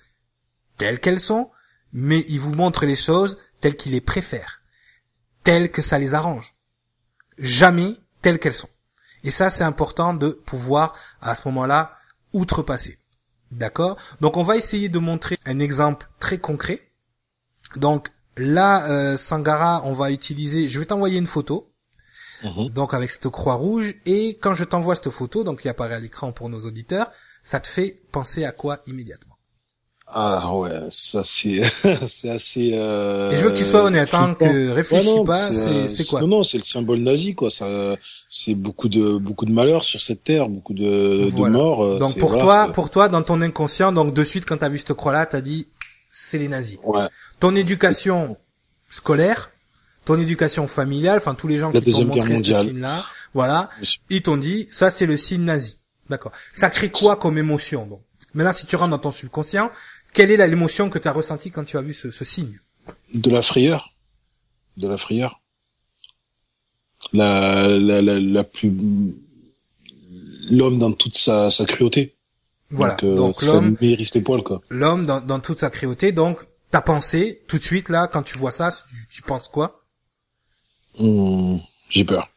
telles 0.76 1.00
qu'elles 1.00 1.20
sont, 1.20 1.50
mais 1.92 2.24
il 2.28 2.40
vous 2.40 2.54
montre 2.54 2.85
les 2.85 2.96
choses 2.96 3.38
telles 3.61 3.76
qu'il 3.76 3.92
les 3.92 4.00
préfère, 4.00 4.61
telles 5.42 5.70
que 5.70 5.80
ça 5.83 5.98
les 5.98 6.12
arrange. 6.14 6.54
Jamais 7.38 7.96
telles 8.20 8.38
qu'elles 8.38 8.52
sont. 8.54 8.68
Et 9.24 9.30
ça, 9.30 9.50
c'est 9.50 9.64
important 9.64 10.14
de 10.14 10.30
pouvoir, 10.30 10.94
à 11.20 11.35
ce 11.35 11.46
moment-là, 11.48 11.94
outrepasser. 12.33 12.98
D'accord? 13.50 13.96
Donc, 14.20 14.37
on 14.37 14.42
va 14.42 14.56
essayer 14.56 14.88
de 14.88 14.98
montrer 14.98 15.38
un 15.44 15.59
exemple 15.59 16.09
très 16.20 16.38
concret. 16.38 16.90
Donc, 17.76 18.09
là, 18.37 18.88
euh, 18.90 19.16
Sangara, 19.16 19.83
on 19.85 19.92
va 19.92 20.11
utiliser... 20.12 20.68
Je 20.68 20.78
vais 20.78 20.87
t'envoyer 20.87 21.18
une 21.18 21.26
photo, 21.26 21.66
Mhm. 22.42 22.68
donc 22.70 22.94
avec 22.94 23.11
cette 23.11 23.28
croix 23.28 23.54
rouge, 23.54 23.94
et 24.06 24.38
quand 24.40 24.54
je 24.54 24.64
t'envoie 24.64 24.94
cette 24.94 25.11
photo, 25.11 25.44
donc 25.44 25.61
qui 25.61 25.68
apparaît 25.68 25.94
à 25.94 26.00
l'écran 26.00 26.33
pour 26.33 26.48
nos 26.48 26.61
auditeurs, 26.64 27.11
ça 27.42 27.61
te 27.61 27.68
fait 27.68 28.00
penser 28.12 28.44
à 28.44 28.52
quoi 28.52 28.78
immédiatement? 28.87 29.29
Ah 30.12 30.55
ouais, 30.57 30.70
ça 30.90 31.23
c'est 31.25 31.62
c'est 32.07 32.31
assez. 32.31 32.73
Euh, 32.75 33.31
Et 33.31 33.37
je 33.37 33.44
veux 33.44 33.51
que 33.51 33.57
tu 33.57 33.64
sois 33.64 33.83
honnête, 33.85 34.12
hein, 34.14 34.35
que 34.38 34.70
réfléchis 34.70 35.09
Ouais, 35.09 35.14
non, 35.16 35.25
pas, 35.25 35.51
c'est 35.53 36.07
quoi 36.07 36.20
Non 36.20 36.27
non, 36.27 36.42
c'est 36.42 36.59
le 36.59 36.64
symbole 36.64 36.99
nazi 36.99 37.35
quoi. 37.35 37.51
Ça, 37.51 37.96
c'est 38.29 38.55
beaucoup 38.55 38.88
de 38.88 39.16
beaucoup 39.18 39.44
de 39.46 39.53
malheur 39.53 39.85
sur 39.85 40.01
cette 40.01 40.25
terre, 40.25 40.49
beaucoup 40.49 40.75
de, 40.75 41.29
Voilà. 41.31 41.53
de 41.55 41.59
morts. 41.62 41.85
euh, 41.85 41.99
Donc 41.99 42.18
pour 42.18 42.31
voilà, 42.31 42.44
toi, 42.64 42.73
pour 42.73 42.90
toi, 42.90 43.09
dans 43.09 43.23
ton 43.23 43.40
inconscient, 43.42 43.92
donc 43.92 44.12
de 44.14 44.25
suite 44.25 44.46
quand 44.46 44.57
t'as 44.59 44.68
vu 44.68 44.79
cette 44.79 44.94
croix-là, 44.94 45.27
t'as 45.27 45.40
dit 45.40 45.68
c'est 46.11 46.38
les 46.38 46.49
nazis. 46.49 46.79
Ouais. 46.85 47.07
Ton 47.38 47.55
éducation 47.55 48.37
scolaire, 48.88 49.51
ton 50.05 50.18
éducation 50.20 50.66
familiale, 50.66 51.18
enfin 51.18 51.35
tous 51.35 51.46
les 51.49 51.59
gens 51.59 51.70
La 51.73 51.81
qui 51.81 51.92
t'ont 51.92 52.05
montré 52.05 52.29
ce 52.31 52.35
mondiale. 52.35 52.66
signe-là, 52.66 53.05
voilà, 53.35 53.70
ils 54.09 54.23
t'ont 54.23 54.37
dit 54.37 54.66
ça 54.70 54.90
c'est 54.90 55.07
le 55.07 55.16
signe 55.16 55.44
nazi. 55.44 55.77
D'accord. 56.09 56.33
Ça 56.53 56.70
crée 56.70 56.90
quoi 56.90 57.16
comme 57.16 57.38
émotion 57.38 57.87
donc? 57.87 58.01
Maintenant, 58.33 58.53
si 58.53 58.64
tu 58.64 58.77
rentres 58.77 58.90
dans 58.90 58.99
ton 58.99 59.11
subconscient, 59.11 59.70
quelle 60.12 60.31
est 60.31 60.49
l'émotion 60.49 60.90
que 60.90 60.99
tu 60.99 61.09
as 61.09 61.12
ressentie 61.12 61.51
quand 61.51 61.64
tu 61.64 61.77
as 61.77 61.83
vu 61.83 61.92
ce, 61.92 62.11
ce 62.11 62.25
signe? 62.25 62.59
De 63.14 63.31
la 63.31 63.42
frayeur. 63.42 63.94
De 64.77 64.88
la 64.88 64.96
frayeur. 64.96 65.40
La, 67.12 67.66
la, 67.68 68.03
la, 68.03 68.20
la 68.20 68.44
plus. 68.44 68.73
L'homme 70.51 70.79
dans 70.79 70.92
toute 70.92 71.16
sa, 71.16 71.51
sa 71.51 71.64
cruauté. 71.64 72.16
Voilà. 72.70 72.94
Donc, 72.94 73.05
euh, 73.05 73.16
Donc 73.16 73.42
l'homme, 73.42 73.70
me 73.81 73.85
hérisse 73.85 74.14
les 74.14 74.20
poils, 74.20 74.42
quoi. 74.42 74.61
l'homme 74.68 75.07
dans, 75.07 75.20
dans 75.20 75.40
toute 75.40 75.61
sa 75.61 75.70
cruauté. 75.70 76.12
Donc 76.12 76.46
ta 76.70 76.81
pensée, 76.81 77.42
tout 77.49 77.59
de 77.59 77.64
suite 77.64 77.88
là, 77.88 78.07
quand 78.09 78.23
tu 78.23 78.38
vois 78.38 78.53
ça, 78.53 78.70
tu, 78.73 79.07
tu 79.09 79.23
penses 79.23 79.49
quoi? 79.49 79.85
Hum, 80.99 81.61
J'ai 81.88 82.05
peur. 82.05 82.29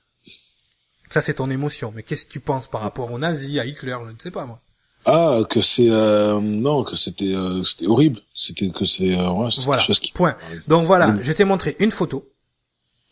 Ça 1.10 1.22
c'est 1.22 1.36
ton 1.36 1.50
émotion. 1.50 1.92
Mais 1.96 2.02
qu'est-ce 2.04 2.26
que 2.26 2.32
tu 2.32 2.40
penses 2.40 2.68
par 2.68 2.82
rapport 2.82 3.12
aux 3.12 3.20
nazis, 3.20 3.60
à 3.60 3.66
Hitler? 3.66 3.96
Je 4.08 4.14
ne 4.14 4.20
sais 4.20 4.32
pas 4.32 4.46
moi. 4.46 4.60
Ah, 5.06 5.40
que 5.50 5.62
c'est 5.62 5.90
euh, 5.90 6.40
non, 6.40 6.84
que 6.84 6.96
c'était 6.96 7.34
euh, 7.36 7.62
c'était 7.64 7.88
horrible. 7.88 8.22
C'était 8.34 8.70
que 8.70 8.86
c'est 8.86 9.18
euh, 9.18 9.30
ouais, 9.32 9.50
Voilà. 9.66 9.82
quelque 9.82 9.88
chose 9.88 10.00
qui. 10.00 10.12
Point. 10.14 10.36
Donc 10.68 10.86
voilà, 10.86 11.08
Mhm. 11.08 11.22
je 11.22 11.32
t'ai 11.34 11.44
montré 11.46 11.76
une 11.80 11.92
photo 11.92 12.30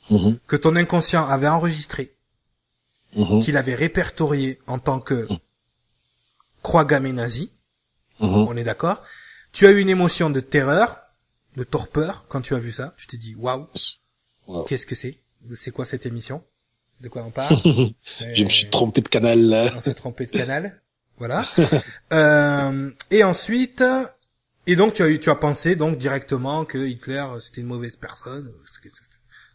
Mhm, 0.10 0.40
que 0.48 0.56
ton 0.56 0.76
inconscient 0.76 1.28
avait 1.28 1.48
enregistrée, 1.48 2.16
mhm, 3.16 3.42
qu'il 3.42 3.56
avait 3.58 3.76
répertoriée 3.76 4.60
en 4.68 4.80
tant 4.80 5.00
que 5.00 5.28
croix 6.62 6.86
gammée 6.86 7.14
nazie. 7.14 7.52
mhm. 8.20 8.30
On 8.48 8.56
est 8.58 8.64
d'accord 8.64 9.04
Tu 9.54 9.66
as 9.68 9.72
eu 9.72 9.80
une 9.82 9.90
émotion 9.90 10.30
de 10.30 10.40
terreur, 10.40 10.98
de 11.58 11.64
torpeur 11.64 12.26
quand 12.30 12.42
tu 12.42 12.56
as 12.56 12.60
vu 12.60 12.72
ça. 12.72 12.94
Tu 12.98 13.08
t'es 13.08 13.18
dit 13.18 13.36
waouh, 13.36 13.68
Wow. 14.48 14.64
qu'est-ce 14.64 14.86
que 14.86 14.96
c'est? 14.96 15.20
C'est 15.56 15.72
quoi 15.72 15.86
cette 15.86 16.06
émission? 16.06 16.44
De 17.02 17.10
quoi 17.10 17.24
on 17.24 17.32
parle? 17.32 17.58
Je 18.36 18.44
me 18.44 18.50
suis 18.50 18.70
trompé 18.70 19.02
de 19.02 19.08
canal 19.10 19.40
là. 19.42 19.72
On 19.76 19.82
s'est 19.82 19.94
trompé 19.94 20.26
de 20.26 20.32
canal. 20.32 20.81
Voilà. 21.22 21.46
euh, 22.14 22.90
et 23.12 23.24
ensuite, 23.24 23.84
et 24.66 24.76
donc 24.76 24.94
tu 24.94 25.04
as 25.04 25.10
eu, 25.10 25.20
tu 25.20 25.30
as 25.30 25.36
pensé 25.36 25.76
donc 25.76 25.98
directement 26.00 26.66
que 26.66 26.80
Hitler 26.80 27.24
euh, 27.36 27.40
c'était 27.40 27.62
une 27.62 27.68
mauvaise 27.68 27.96
personne. 27.96 28.48
euh, 28.48 28.90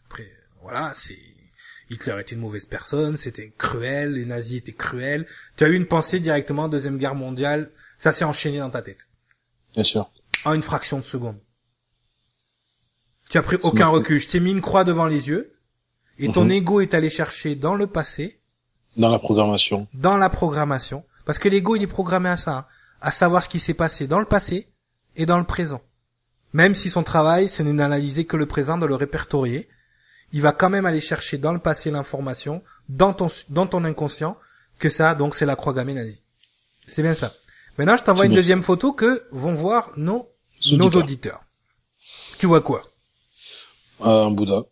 Après, 0.05 0.31
voilà, 0.61 0.93
c'est 0.95 1.19
Hitler 1.89 2.15
était 2.21 2.35
une 2.35 2.41
mauvaise 2.41 2.65
personne, 2.65 3.17
c'était 3.17 3.53
cruel, 3.57 4.13
les 4.13 4.25
nazis 4.25 4.59
étaient 4.59 4.71
cruels. 4.71 5.27
Tu 5.57 5.65
as 5.65 5.67
eu 5.67 5.75
une 5.75 5.87
pensée 5.87 6.21
directement 6.21 6.69
deuxième 6.69 6.97
guerre 6.97 7.15
mondiale. 7.15 7.71
Ça 7.97 8.13
s'est 8.13 8.23
enchaîné 8.23 8.59
dans 8.59 8.69
ta 8.69 8.81
tête 8.81 9.09
Bien 9.73 9.83
sûr. 9.83 10.09
en 10.45 10.53
une 10.53 10.61
fraction 10.61 10.99
de 10.99 11.03
seconde. 11.03 11.37
Tu 13.29 13.37
as 13.37 13.41
pris 13.41 13.57
aucun 13.63 13.85
m'a 13.87 13.91
recul. 13.91 14.19
Je 14.21 14.29
t'ai 14.29 14.39
mis 14.39 14.51
une 14.51 14.61
croix 14.61 14.85
devant 14.85 15.05
les 15.07 15.27
yeux. 15.27 15.53
Et 16.17 16.31
ton 16.31 16.45
Mhm. 16.45 16.51
ego 16.51 16.79
est 16.79 16.93
allé 16.93 17.09
chercher 17.09 17.55
dans 17.55 17.75
le 17.75 17.87
passé 17.87 18.39
Dans 18.95 19.09
la 19.09 19.19
programmation. 19.19 19.87
dans 19.93 20.15
la 20.17 20.29
programmation. 20.29 21.03
Parce 21.27 21.39
que 21.39 21.49
l'ego, 21.49 21.75
il 21.75 21.83
est 21.83 21.87
programmé 21.87 22.29
à 22.29 22.37
ça, 22.37 22.57
hein, 22.57 22.65
à 23.01 23.11
savoir 23.11 23.43
ce 23.43 23.49
qui 23.49 23.59
s'est 23.59 23.73
passé 23.73 24.07
dans 24.07 24.19
le 24.19 24.25
passé 24.25 24.69
et 25.17 25.25
dans 25.25 25.37
le 25.37 25.43
présent. 25.43 25.81
Même 26.53 26.73
si 26.73 26.89
son 26.89 27.03
travail, 27.03 27.49
ce 27.49 27.61
n'est 27.61 27.73
d'analyser 27.73 28.23
que 28.25 28.37
le 28.37 28.45
présent, 28.45 28.77
de 28.77 28.85
le 28.85 28.95
répertorier, 28.95 29.67
il 30.31 30.41
va 30.41 30.53
quand 30.53 30.69
même 30.69 30.85
aller 30.85 31.01
chercher 31.01 31.37
dans 31.37 31.51
le 31.51 31.59
passé 31.59 31.91
l'information, 31.91 32.63
dans 32.87 33.13
ton, 33.13 33.27
dans 33.49 33.67
ton 33.67 33.83
inconscient, 33.83 34.37
que 34.79 34.87
ça, 34.87 35.15
donc 35.15 35.35
c'est 35.35 35.45
la 35.45 35.57
croix 35.57 35.73
gammée 35.73 35.93
nazie. 35.93 36.21
C'est 36.87 37.01
bien 37.03 37.13
ça. 37.13 37.33
Maintenant, 37.77 37.97
je 37.97 38.03
t'envoie 38.03 38.25
une 38.25 38.33
deuxième 38.33 38.63
photo 38.63 38.93
que 38.93 39.27
vont 39.31 39.53
voir 39.53 39.91
nos, 39.97 40.29
Auditeurs. 40.65 40.77
nos 40.77 40.99
auditeurs. 40.99 41.41
Tu 42.39 42.47
vois 42.47 42.61
quoi? 42.61 42.83
Euh, 44.01 44.27
un 44.27 44.31
Bouddha. 44.31 44.63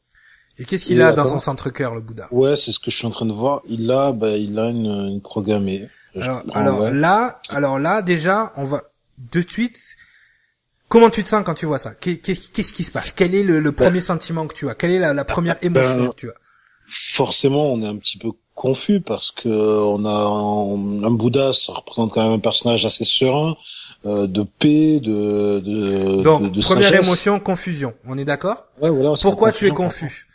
Et 0.57 0.63
qu'est-ce 0.63 0.85
qu'il 0.85 1.01
a 1.01 1.11
dans 1.11 1.25
son 1.25 1.39
centre-cœur, 1.39 1.93
le 1.93 1.99
Bouddha? 1.99 2.29
Ouais, 2.31 2.55
c'est 2.55 2.71
ce 2.71 2.79
que 2.79 2.89
je 2.89 2.95
suis 2.95 3.05
en 3.07 3.11
train 3.11 3.25
de 3.25 3.33
voir. 3.33 3.61
Il 3.67 3.91
a, 3.91 4.13
bah, 4.13 4.37
il 4.37 4.57
a 4.57 4.69
une, 4.69 4.85
une 4.85 5.21
croix 5.21 5.43
gammée. 5.43 5.89
Alors, 6.21 6.43
prends, 6.45 6.59
alors 6.59 6.79
ouais. 6.81 6.93
là, 6.93 7.41
alors 7.49 7.79
là, 7.79 8.01
déjà, 8.01 8.53
on 8.57 8.63
va 8.63 8.83
de 9.33 9.41
suite. 9.41 9.77
Comment 10.87 11.09
tu 11.09 11.23
te 11.23 11.27
sens 11.29 11.43
quand 11.45 11.55
tu 11.55 11.65
vois 11.65 11.79
ça? 11.79 11.93
Qu'est- 11.95 12.17
Qu'est-ce 12.21 12.71
qui 12.73 12.83
se 12.83 12.91
passe? 12.91 13.11
Quel 13.11 13.33
est 13.33 13.43
le, 13.43 13.59
le 13.59 13.71
premier 13.71 13.99
sentiment 14.01 14.45
que 14.47 14.53
tu 14.53 14.69
as? 14.69 14.75
Quelle 14.75 14.91
est 14.91 14.99
la, 14.99 15.13
la 15.13 15.25
première 15.25 15.57
émotion 15.63 15.97
Ben, 16.05 16.09
que 16.11 16.15
tu 16.15 16.29
as? 16.29 16.33
forcément, 16.87 17.73
on 17.73 17.81
est 17.81 17.87
un 17.87 17.97
petit 17.97 18.17
peu 18.19 18.29
confus 18.53 19.01
parce 19.01 19.31
que 19.31 19.49
on 19.49 20.05
a 20.05 20.09
un, 20.11 21.03
un 21.03 21.11
Bouddha, 21.11 21.51
ça 21.53 21.73
représente 21.73 22.13
quand 22.13 22.23
même 22.23 22.33
un 22.33 22.39
personnage 22.39 22.85
assez 22.85 23.03
serein, 23.03 23.55
euh, 24.05 24.27
de 24.27 24.43
paix, 24.43 24.99
de 25.01 25.59
de 25.59 26.21
Donc, 26.21 26.43
de, 26.43 26.47
de 26.49 26.61
première 26.61 26.89
sagesse. 26.89 27.05
émotion, 27.07 27.39
confusion. 27.39 27.93
On 28.07 28.17
est 28.17 28.25
d'accord? 28.25 28.65
Ouais, 28.79 28.89
voilà. 28.91 29.15
Pourquoi 29.21 29.51
tu 29.51 29.65
es 29.67 29.71
confus? 29.71 30.27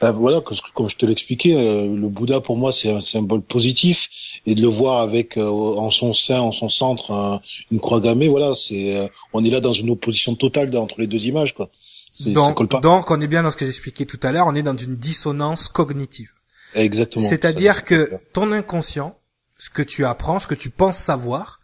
Ben 0.00 0.10
voilà, 0.10 0.40
comme, 0.74 0.88
je 0.88 0.96
te 0.96 1.06
l'expliquais, 1.06 1.54
euh, 1.54 1.86
le 1.94 2.08
Bouddha 2.08 2.40
pour 2.40 2.56
moi 2.56 2.72
c'est 2.72 2.90
un 2.90 3.00
symbole 3.00 3.42
positif 3.42 4.10
et 4.44 4.54
de 4.54 4.60
le 4.60 4.68
voir 4.68 5.00
avec 5.02 5.36
euh, 5.38 5.46
en 5.48 5.90
son 5.90 6.12
sein, 6.12 6.40
en 6.40 6.52
son 6.52 6.68
centre, 6.68 7.12
un- 7.12 7.40
une 7.70 7.78
croix 7.80 8.00
gammée, 8.00 8.28
voilà, 8.28 8.54
c'est 8.56 8.96
euh, 8.96 9.06
on 9.32 9.44
est 9.44 9.50
là 9.50 9.60
dans 9.60 9.72
une 9.72 9.90
opposition 9.90 10.34
totale 10.34 10.76
entre 10.76 10.96
les 11.00 11.06
deux 11.06 11.26
images 11.26 11.54
quoi. 11.54 11.70
Ça 12.12 12.30
donc, 12.30 12.54
colle 12.56 12.68
pas. 12.68 12.80
donc, 12.80 13.10
on 13.10 13.20
est 13.20 13.26
bien 13.26 13.42
dans 13.42 13.50
ce 13.50 13.56
que 13.56 13.64
j'expliquais 13.66 14.04
tout 14.04 14.20
à 14.22 14.30
l'heure. 14.30 14.46
On 14.46 14.54
est 14.54 14.62
dans 14.62 14.76
une 14.76 14.94
dissonance 14.96 15.66
cognitive. 15.66 16.30
Exactement. 16.76 17.28
C'est-à-dire 17.28 17.74
Ça, 17.76 17.80
que 17.82 18.12
ton 18.32 18.52
inconscient, 18.52 19.16
ce 19.58 19.68
que 19.68 19.82
tu 19.82 20.04
apprends, 20.04 20.38
ce 20.38 20.46
que 20.46 20.54
tu 20.54 20.70
penses 20.70 20.96
savoir, 20.98 21.60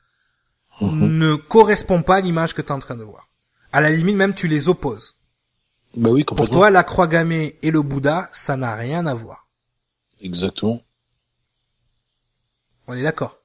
Mhm. 0.80 1.18
ne 1.18 1.34
correspond 1.36 2.02
pas 2.02 2.16
à 2.16 2.20
l'image 2.20 2.54
que 2.54 2.62
tu 2.62 2.68
es 2.68 2.72
en 2.72 2.78
train 2.80 2.96
de 2.96 3.04
voir. 3.04 3.28
À 3.72 3.80
la 3.80 3.90
limite, 3.90 4.16
même 4.16 4.34
tu 4.34 4.48
les 4.48 4.68
opposes. 4.68 5.14
Bah 5.96 6.10
oui, 6.10 6.24
Pour 6.24 6.48
toi, 6.48 6.70
la 6.70 6.84
croix 6.84 7.08
gammée 7.08 7.58
et 7.62 7.70
le 7.70 7.82
Bouddha, 7.82 8.28
ça 8.32 8.56
n'a 8.56 8.74
rien 8.76 9.06
à 9.06 9.14
voir. 9.14 9.48
Exactement. 10.20 10.80
On 12.86 12.94
est 12.94 13.02
d'accord. 13.02 13.38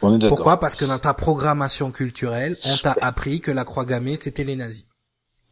On 0.00 0.14
est 0.14 0.18
d'accord. 0.18 0.36
Pourquoi? 0.36 0.60
Parce 0.60 0.74
que 0.74 0.84
dans 0.84 0.98
ta 0.98 1.14
programmation 1.14 1.92
culturelle, 1.92 2.56
on 2.64 2.76
t'a 2.76 2.96
appris 3.00 3.40
que 3.40 3.50
la 3.50 3.64
croix 3.64 3.84
gammée, 3.84 4.16
c'était 4.20 4.44
les 4.44 4.56
nazis. 4.56 4.86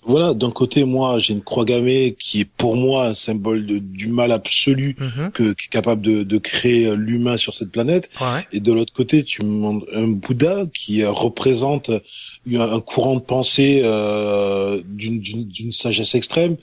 Voilà, 0.03 0.33
d'un 0.35 0.51
côté, 0.51 0.85
moi, 0.85 1.19
j'ai 1.19 1.35
une 1.35 1.43
croix 1.43 1.65
gammée 1.65 2.17
qui 2.19 2.41
est 2.41 2.45
pour 2.57 2.75
moi 2.75 3.07
un 3.09 3.15
symbole 3.15 3.67
de, 3.67 3.79
du 3.79 4.09
mal 4.09 4.33
absolu 4.33 4.97
Mhm. 4.99 5.31
que, 5.33 5.53
qui 5.53 5.67
est 5.67 5.71
capable 5.71 6.01
de, 6.03 6.23
de 6.23 6.39
créer 6.39 6.87
euh, 6.87 6.95
l'humain 6.97 7.37
sur 7.37 7.55
cette 7.55 7.71
planète. 7.71 8.09
Ouais. 8.21 8.47
Et 8.53 8.61
de 8.61 8.73
l'autre 8.73 8.93
côté, 8.95 9.25
tu 9.25 9.43
me 9.45 9.51
montres 9.51 9.87
un 9.95 10.09
Bouddha 10.09 10.65
qui 10.73 11.03
euh, 11.03 11.11
représente 11.11 11.91
un, 11.91 12.61
un 12.61 12.81
courant 12.81 13.17
de 13.17 13.21
pensée 13.21 13.83
euh, 13.85 14.83
d'une 14.87 15.73
sagesse 15.73 16.15
extrême 16.15 16.57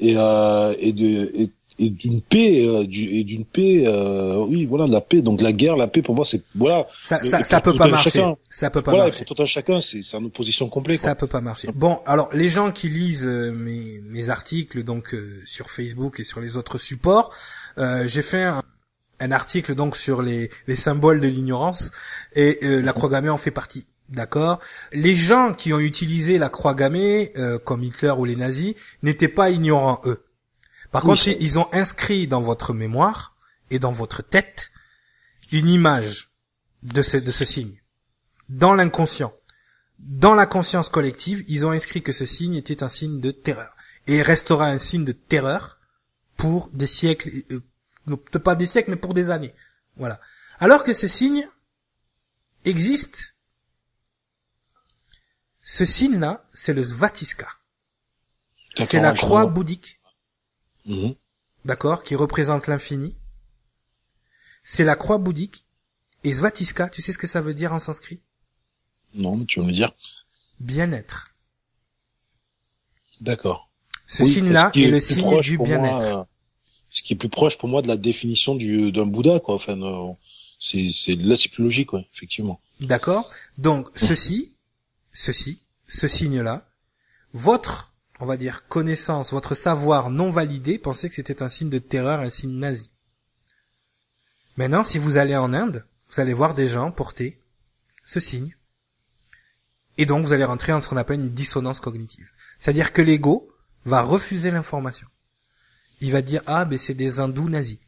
et, 0.00 0.14
euh, 0.16 0.74
et, 0.80 0.92
de, 0.92 1.30
et, 1.34 1.50
et 1.80 1.88
d'une 1.88 2.20
paix 2.20 2.66
euh, 2.66 2.86
du, 2.86 3.04
et 3.06 3.24
d'une 3.24 3.46
paix 3.46 3.84
euh, 3.86 4.44
oui 4.46 4.66
voilà 4.66 4.86
la 4.86 5.00
paix 5.00 5.22
donc 5.22 5.40
la 5.40 5.52
guerre 5.52 5.76
la 5.76 5.88
paix 5.88 6.02
pour 6.02 6.14
moi 6.14 6.26
c'est 6.26 6.44
voilà. 6.54 6.86
Ça 7.00 7.22
ça, 7.22 7.42
ça 7.42 7.60
peut 7.62 7.74
pas 7.74 7.88
marcher. 7.88 8.10
chacun, 8.10 8.36
ça 8.50 8.68
peut 8.68 8.82
pas 8.82 8.90
voilà 8.90 9.04
marcher. 9.06 9.24
pour 9.24 9.34
tout 9.34 9.42
un 9.42 9.46
chacun 9.46 9.80
c'est 9.80 10.02
c'est 10.02 10.16
en 10.16 10.24
opposition 10.24 10.68
complète 10.68 11.00
ça 11.00 11.14
peut 11.14 11.26
pas 11.26 11.40
marcher. 11.40 11.68
Bon 11.74 12.00
alors 12.04 12.28
les 12.34 12.50
gens 12.50 12.70
qui 12.70 12.90
lisent 12.90 13.26
euh, 13.26 13.50
mes 13.50 14.02
mes 14.04 14.28
articles 14.28 14.84
donc 14.84 15.14
euh, 15.14 15.42
sur 15.46 15.70
Facebook 15.70 16.20
et 16.20 16.24
sur 16.24 16.40
les 16.40 16.58
autres 16.58 16.76
supports 16.76 17.32
euh, 17.78 18.06
j'ai 18.06 18.22
fait 18.22 18.42
un, 18.42 18.62
un, 19.18 19.32
article 19.32 19.74
donc 19.74 19.96
sur 19.96 20.20
les 20.20 20.50
les 20.66 20.76
symboles 20.76 21.20
de 21.20 21.28
l'ignorance 21.28 21.92
et 22.34 22.58
la 22.62 22.92
croix 22.92 23.08
gammée 23.08 23.30
en 23.30 23.38
fait 23.38 23.50
partie. 23.50 23.86
D'accord? 24.10 24.58
Les 24.92 25.14
gens 25.14 25.54
qui 25.54 25.72
ont 25.72 25.78
utilisé 25.78 26.36
la 26.36 26.48
croix 26.48 26.74
gammée, 26.74 27.32
comme 27.64 27.84
Hitler 27.84 28.12
ou 28.18 28.24
les 28.24 28.34
nazis, 28.34 28.74
n'étaient 29.04 29.28
pas 29.28 29.50
ignorants, 29.50 30.00
eux. 30.04 30.24
Par 30.90 31.02
contre, 31.02 31.28
ils 31.28 31.58
ont 31.58 31.68
inscrit 31.72 32.26
dans 32.26 32.40
votre 32.40 32.74
mémoire 32.74 33.34
et 33.70 33.78
dans 33.78 33.92
votre 33.92 34.22
tête 34.22 34.70
une 35.52 35.68
image 35.68 36.32
de 36.82 37.02
ce, 37.02 37.16
de 37.16 37.30
ce 37.30 37.44
signe. 37.44 37.80
Dans 38.48 38.74
l'inconscient. 38.74 39.32
Dans 39.98 40.34
la 40.34 40.46
conscience 40.46 40.88
collective, 40.88 41.44
ils 41.46 41.66
ont 41.66 41.70
inscrit 41.70 42.02
que 42.02 42.12
ce 42.12 42.24
signe 42.24 42.54
était 42.54 42.82
un 42.82 42.88
signe 42.88 43.20
de 43.20 43.30
terreur. 43.30 43.74
Et 44.06 44.22
restera 44.22 44.66
un 44.66 44.78
signe 44.78 45.04
de 45.04 45.12
terreur 45.12 45.78
pour 46.36 46.70
des 46.70 46.86
siècles, 46.86 47.30
euh, 47.52 48.16
pas 48.42 48.56
des 48.56 48.66
siècles, 48.66 48.90
mais 48.90 48.96
pour 48.96 49.14
des 49.14 49.30
années. 49.30 49.54
Voilà. 49.96 50.20
Alors 50.58 50.82
que 50.82 50.92
ce 50.92 51.06
signe 51.06 51.46
existe. 52.64 53.36
Ce 55.62 55.84
signe-là, 55.84 56.48
c'est 56.52 56.72
le 56.72 56.82
Svatiska. 56.82 57.46
C'est 58.76 59.00
la 59.00 59.12
croix 59.12 59.46
bouddhique 59.46 59.99
Mhm. 60.86 61.14
D'accord 61.64 62.02
Qui 62.02 62.14
représente 62.14 62.66
l'infini. 62.66 63.14
C'est 64.62 64.84
la 64.84 64.96
croix 64.96 65.18
bouddhique. 65.18 65.66
Et 66.24 66.34
Svatiska, 66.34 66.90
tu 66.90 67.00
sais 67.00 67.12
ce 67.12 67.18
que 67.18 67.26
ça 67.26 67.40
veut 67.40 67.54
dire 67.54 67.72
en 67.72 67.78
sanskrit? 67.78 68.20
Non, 69.14 69.36
mais 69.36 69.46
tu 69.46 69.60
veux 69.60 69.66
me 69.66 69.72
dire 69.72 69.92
Bien-être. 70.60 71.34
D'accord. 73.20 73.70
Ce 74.06 74.24
signe-là 74.24 74.70
est, 74.74 74.88
le 74.88 75.00
signe 75.00 75.40
du 75.40 75.58
bien-être. 75.58 76.06
Euh, 76.06 76.24
ce 76.90 77.02
qui 77.02 77.14
est 77.14 77.16
plus 77.16 77.28
proche 77.28 77.56
pour 77.56 77.68
moi 77.68 77.80
de 77.80 77.88
la 77.88 77.96
définition 77.96 78.54
du 78.54 78.92
d'un 78.92 79.06
Bouddha, 79.06 79.40
quoi. 79.40 79.54
Enfin, 79.54 79.78
c'est 80.58 80.90
c'est 80.92 81.14
là 81.14 81.36
c'est 81.36 81.48
plus 81.48 81.62
logique, 81.62 81.92
ouais, 81.92 82.06
effectivement. 82.14 82.60
D'accord? 82.80 83.30
Donc 83.58 83.88
ceci, 83.94 84.52
ceci, 85.12 85.60
ce 85.86 86.08
signe-là, 86.08 86.66
votre 87.32 87.89
on 88.20 88.26
va 88.26 88.36
dire, 88.36 88.68
connaissance, 88.68 89.32
votre 89.32 89.54
savoir 89.54 90.10
non 90.10 90.30
validé, 90.30 90.78
pensez 90.78 91.08
que 91.08 91.14
c'était 91.14 91.42
un 91.42 91.48
signe 91.48 91.70
de 91.70 91.78
terreur, 91.78 92.20
un 92.20 92.30
signe 92.30 92.58
nazi. 92.58 92.90
Maintenant, 94.58 94.84
si 94.84 94.98
vous 94.98 95.16
allez 95.16 95.36
en 95.36 95.54
Inde, 95.54 95.86
vous 96.10 96.20
allez 96.20 96.34
voir 96.34 96.54
des 96.54 96.68
gens 96.68 96.90
porter 96.90 97.40
ce 98.04 98.20
signe. 98.20 98.54
Et 99.96 100.04
donc, 100.04 100.24
vous 100.24 100.34
allez 100.34 100.44
rentrer 100.44 100.72
dans 100.72 100.80
ce 100.82 100.88
qu'on 100.88 100.98
appelle 100.98 101.20
une 101.20 101.32
dissonance 101.32 101.80
cognitive. 101.80 102.30
C'est-à-dire 102.58 102.92
que 102.92 103.00
l'ego 103.00 103.50
va 103.86 104.02
refuser 104.02 104.50
l'information. 104.50 105.08
Il 106.02 106.12
va 106.12 106.20
dire, 106.20 106.42
ah, 106.46 106.66
ben 106.66 106.78
c'est 106.78 106.94
des 106.94 107.20
hindous 107.20 107.48
nazis. 107.48 107.78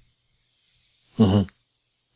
Mhm. 1.18 1.46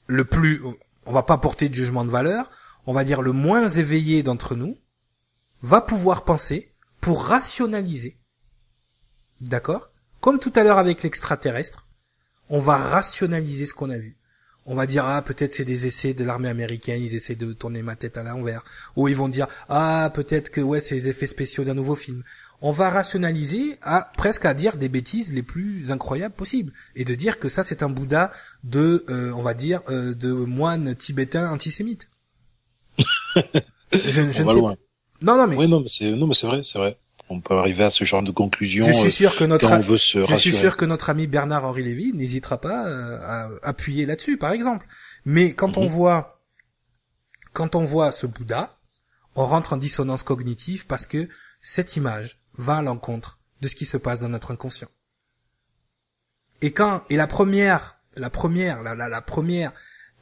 Le 0.07 0.25
plus, 0.25 0.63
on 1.05 1.13
va 1.13 1.23
pas 1.23 1.37
porter 1.37 1.69
de 1.69 1.75
jugement 1.75 2.05
de 2.05 2.11
valeur, 2.11 2.51
on 2.87 2.95
va 2.95 3.05
dire 3.05 3.21
le 3.21 3.33
moins 3.33 3.69
éveillé 3.69 4.23
d'entre 4.23 4.55
nous 4.55 4.79
va 5.63 5.81
pouvoir 5.81 6.25
penser 6.25 6.73
pour 7.07 7.23
rationaliser. 7.23 8.17
D'accord? 9.41 9.93
Comme 10.21 10.41
tout 10.41 10.53
à 10.57 10.65
l'heure 10.65 10.79
avec 10.79 11.05
l'extraterrestre, 11.05 11.87
on 12.49 12.59
va 12.59 12.79
rationaliser 12.79 13.67
ce 13.67 13.75
qu'on 13.75 13.91
a 13.91 13.97
vu. 13.97 14.17
On 14.65 14.75
va 14.75 14.87
dire 14.87 15.05
ah 15.07 15.23
peut-être 15.23 15.55
c'est 15.55 15.65
des 15.65 15.87
essais 15.87 16.15
de 16.15 16.25
l'armée 16.25 16.49
américaine, 16.49 17.01
ils 17.01 17.15
essaient 17.15 17.37
de 17.37 17.53
tourner 17.53 17.83
ma 17.85 17.95
tête 17.95 18.19
à 18.19 18.25
l'envers. 18.25 18.65
Ou 18.97 19.07
ils 19.07 19.15
vont 19.15 19.29
dire 19.29 19.47
ah 19.69 20.11
peut-être 20.15 20.51
que 20.51 20.61
ouais 20.61 20.81
c'est 20.81 20.97
les 20.97 21.09
effets 21.09 21.29
spéciaux 21.29 21.63
d'un 21.63 21.75
nouveau 21.75 21.95
film. 21.95 22.25
On 22.61 22.73
va 22.73 22.91
rationaliser 22.91 23.79
à 23.83 24.11
presque 24.17 24.45
à 24.45 24.53
dire 24.53 24.77
des 24.77 24.89
bêtises 24.89 25.33
les 25.33 25.45
plus 25.45 25.93
incroyables 25.93 26.35
possibles 26.35 26.73
et 26.97 27.05
de 27.05 27.15
dire 27.15 27.39
que 27.39 27.49
ça 27.49 27.63
c'est 27.63 27.85
un 27.85 27.89
Bouddha 27.89 28.33
de 28.65 29.05
euh, 29.11 29.31
on 29.31 29.43
va 29.43 29.55
dire 29.55 29.81
euh, 29.91 30.13
de 30.13 30.33
moine 30.33 30.97
tibétain 30.97 31.53
antisémite. 31.53 32.09
je, 33.93 34.11
je 34.11 34.23
ne 34.23 34.33
sais 34.33 34.43
pas. 34.43 34.75
Non, 35.23 35.37
non, 35.37 35.47
mais. 35.47 35.57
Oui, 35.57 35.69
non, 35.69 35.81
mais 35.81 35.89
c'est, 35.89 36.11
non, 36.11 36.27
mais 36.27 36.35
c'est 36.35 36.47
vrai, 36.47 36.63
c'est 36.65 36.79
vrai. 36.79 36.99
On 37.29 37.41
peut 37.41 37.55
arriver 37.55 37.85
à 37.85 37.91
ce 37.91 38.05
genre 38.05 38.23
de 38.23 38.31
conclusion. 38.31 38.87
Je 38.87 38.93
suis 38.93 39.11
sûr 39.11 39.35
que 39.37 39.45
euh, 39.45 39.49
notre, 39.49 39.75
veut 39.79 39.97
se 39.97 40.23
je 40.25 40.35
suis 40.37 40.53
sûr 40.53 40.77
que 40.77 40.85
notre 40.85 41.11
ami 41.11 41.27
Bernard 41.27 41.65
Henri 41.65 41.83
Lévy 41.83 42.13
n'hésitera 42.13 42.61
pas 42.61 42.87
euh, 42.87 43.19
à 43.21 43.51
appuyer 43.63 44.07
là-dessus, 44.07 44.37
par 44.37 44.53
exemple. 44.53 44.87
Mais 45.25 45.53
quand 45.53 45.77
on 45.77 45.83
mhm. 45.83 45.89
voit, 45.89 46.41
quand 47.53 47.75
on 47.75 47.83
voit 47.83 48.13
ce 48.13 48.27
Bouddha, 48.27 48.79
on 49.35 49.45
rentre 49.45 49.73
en 49.73 49.77
dissonance 49.77 50.23
cognitive 50.23 50.87
parce 50.87 51.05
que 51.05 51.29
cette 51.61 51.97
image 51.97 52.39
va 52.59 52.77
à 52.77 52.83
l'encontre 52.83 53.39
de 53.61 53.69
ce 53.69 53.75
qui 53.75 53.87
se 53.87 53.97
passe 53.97 54.21
dans 54.21 54.29
notre 54.29 54.53
inconscient. 54.53 54.89
Et 56.63 56.71
quand, 56.71 57.03
et 57.11 57.17
la 57.17 57.27
première, 57.27 57.99
la 58.17 58.31
première, 58.31 58.83
la, 58.83 58.95
la, 58.95 59.09
la 59.09 59.21
première 59.21 59.73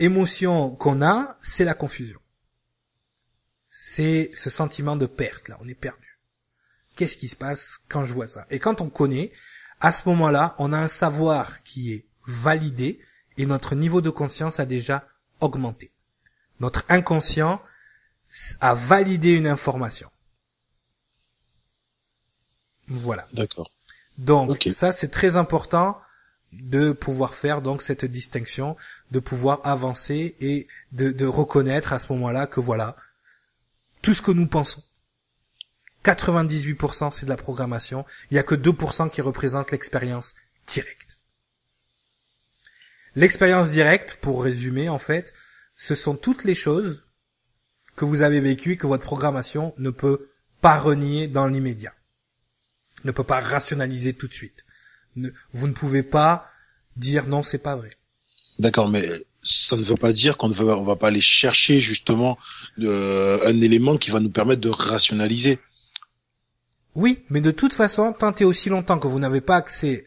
émotion 0.00 0.70
qu'on 0.70 1.02
a, 1.02 1.36
c'est 1.40 1.64
la 1.64 1.74
confusion 1.74 2.18
c'est 3.86 4.30
ce 4.32 4.48
sentiment 4.48 4.96
de 4.96 5.04
perte, 5.04 5.50
là, 5.50 5.58
on 5.60 5.68
est 5.68 5.74
perdu. 5.74 6.18
Qu'est-ce 6.96 7.18
qui 7.18 7.28
se 7.28 7.36
passe 7.36 7.78
quand 7.86 8.02
je 8.02 8.14
vois 8.14 8.26
ça? 8.26 8.46
Et 8.48 8.58
quand 8.58 8.80
on 8.80 8.88
connaît, 8.88 9.30
à 9.78 9.92
ce 9.92 10.08
moment-là, 10.08 10.54
on 10.58 10.72
a 10.72 10.78
un 10.78 10.88
savoir 10.88 11.62
qui 11.64 11.92
est 11.92 12.06
validé 12.26 12.98
et 13.36 13.44
notre 13.44 13.74
niveau 13.74 14.00
de 14.00 14.08
conscience 14.08 14.58
a 14.58 14.64
déjà 14.64 15.06
augmenté. 15.40 15.92
Notre 16.60 16.86
inconscient 16.88 17.60
a 18.62 18.72
validé 18.72 19.32
une 19.32 19.46
information. 19.46 20.10
Voilà. 22.88 23.28
D'accord. 23.34 23.70
Donc 24.16 24.66
ça 24.72 24.92
c'est 24.92 25.10
très 25.10 25.36
important 25.36 26.00
de 26.52 26.92
pouvoir 26.92 27.34
faire 27.34 27.60
donc 27.60 27.82
cette 27.82 28.06
distinction, 28.06 28.78
de 29.10 29.20
pouvoir 29.20 29.60
avancer 29.62 30.36
et 30.40 30.68
de, 30.92 31.12
de 31.12 31.26
reconnaître 31.26 31.92
à 31.92 31.98
ce 31.98 32.10
moment-là 32.14 32.46
que 32.46 32.60
voilà, 32.60 32.96
tout 34.04 34.14
ce 34.14 34.22
que 34.22 34.30
nous 34.30 34.46
pensons. 34.46 34.82
98% 36.04 37.10
c'est 37.10 37.24
de 37.24 37.30
la 37.30 37.38
programmation, 37.38 38.04
il 38.30 38.34
n'y 38.34 38.38
a 38.38 38.42
que 38.42 38.54
2% 38.54 39.08
qui 39.10 39.22
représentent 39.22 39.70
l'expérience 39.70 40.34
directe. 40.66 41.18
L'expérience 43.16 43.70
directe, 43.70 44.18
pour 44.20 44.44
résumer 44.44 44.90
en 44.90 44.98
fait, 44.98 45.32
ce 45.76 45.94
sont 45.94 46.14
toutes 46.14 46.44
les 46.44 46.54
choses 46.54 47.06
que 47.96 48.04
vous 48.04 48.20
avez 48.20 48.40
vécues 48.40 48.76
que 48.76 48.86
votre 48.86 49.04
programmation 49.04 49.74
ne 49.78 49.88
peut 49.88 50.28
pas 50.60 50.78
renier 50.78 51.26
dans 51.26 51.46
l'immédiat. 51.46 51.94
Ne 53.04 53.12
peut 53.12 53.24
pas 53.24 53.40
rationaliser 53.40 54.12
tout 54.12 54.28
de 54.28 54.34
suite. 54.34 54.66
vous 55.52 55.68
ne 55.68 55.72
pouvez 55.72 56.02
pas 56.02 56.50
dire 56.96 57.26
non, 57.26 57.42
c'est 57.42 57.58
pas 57.58 57.76
vrai. 57.76 57.90
D'accord, 58.58 58.90
mais 58.90 59.08
ça 59.44 59.76
ne 59.76 59.82
veut 59.82 59.96
pas 59.96 60.12
dire 60.12 60.36
qu'on 60.36 60.48
ne 60.48 60.54
va, 60.54 60.76
on 60.78 60.84
va 60.84 60.96
pas 60.96 61.08
aller 61.08 61.20
chercher 61.20 61.78
justement 61.78 62.38
euh, 62.80 63.38
un 63.46 63.60
élément 63.60 63.96
qui 63.96 64.10
va 64.10 64.20
nous 64.20 64.30
permettre 64.30 64.62
de 64.62 64.70
rationaliser. 64.70 65.60
Oui, 66.94 67.24
mais 67.28 67.40
de 67.40 67.50
toute 67.50 67.74
façon, 67.74 68.12
tant 68.12 68.34
et 68.34 68.44
aussi 68.44 68.68
longtemps 68.68 68.98
que 68.98 69.06
vous 69.06 69.18
n'avez 69.18 69.40
pas 69.40 69.56
accès 69.56 70.06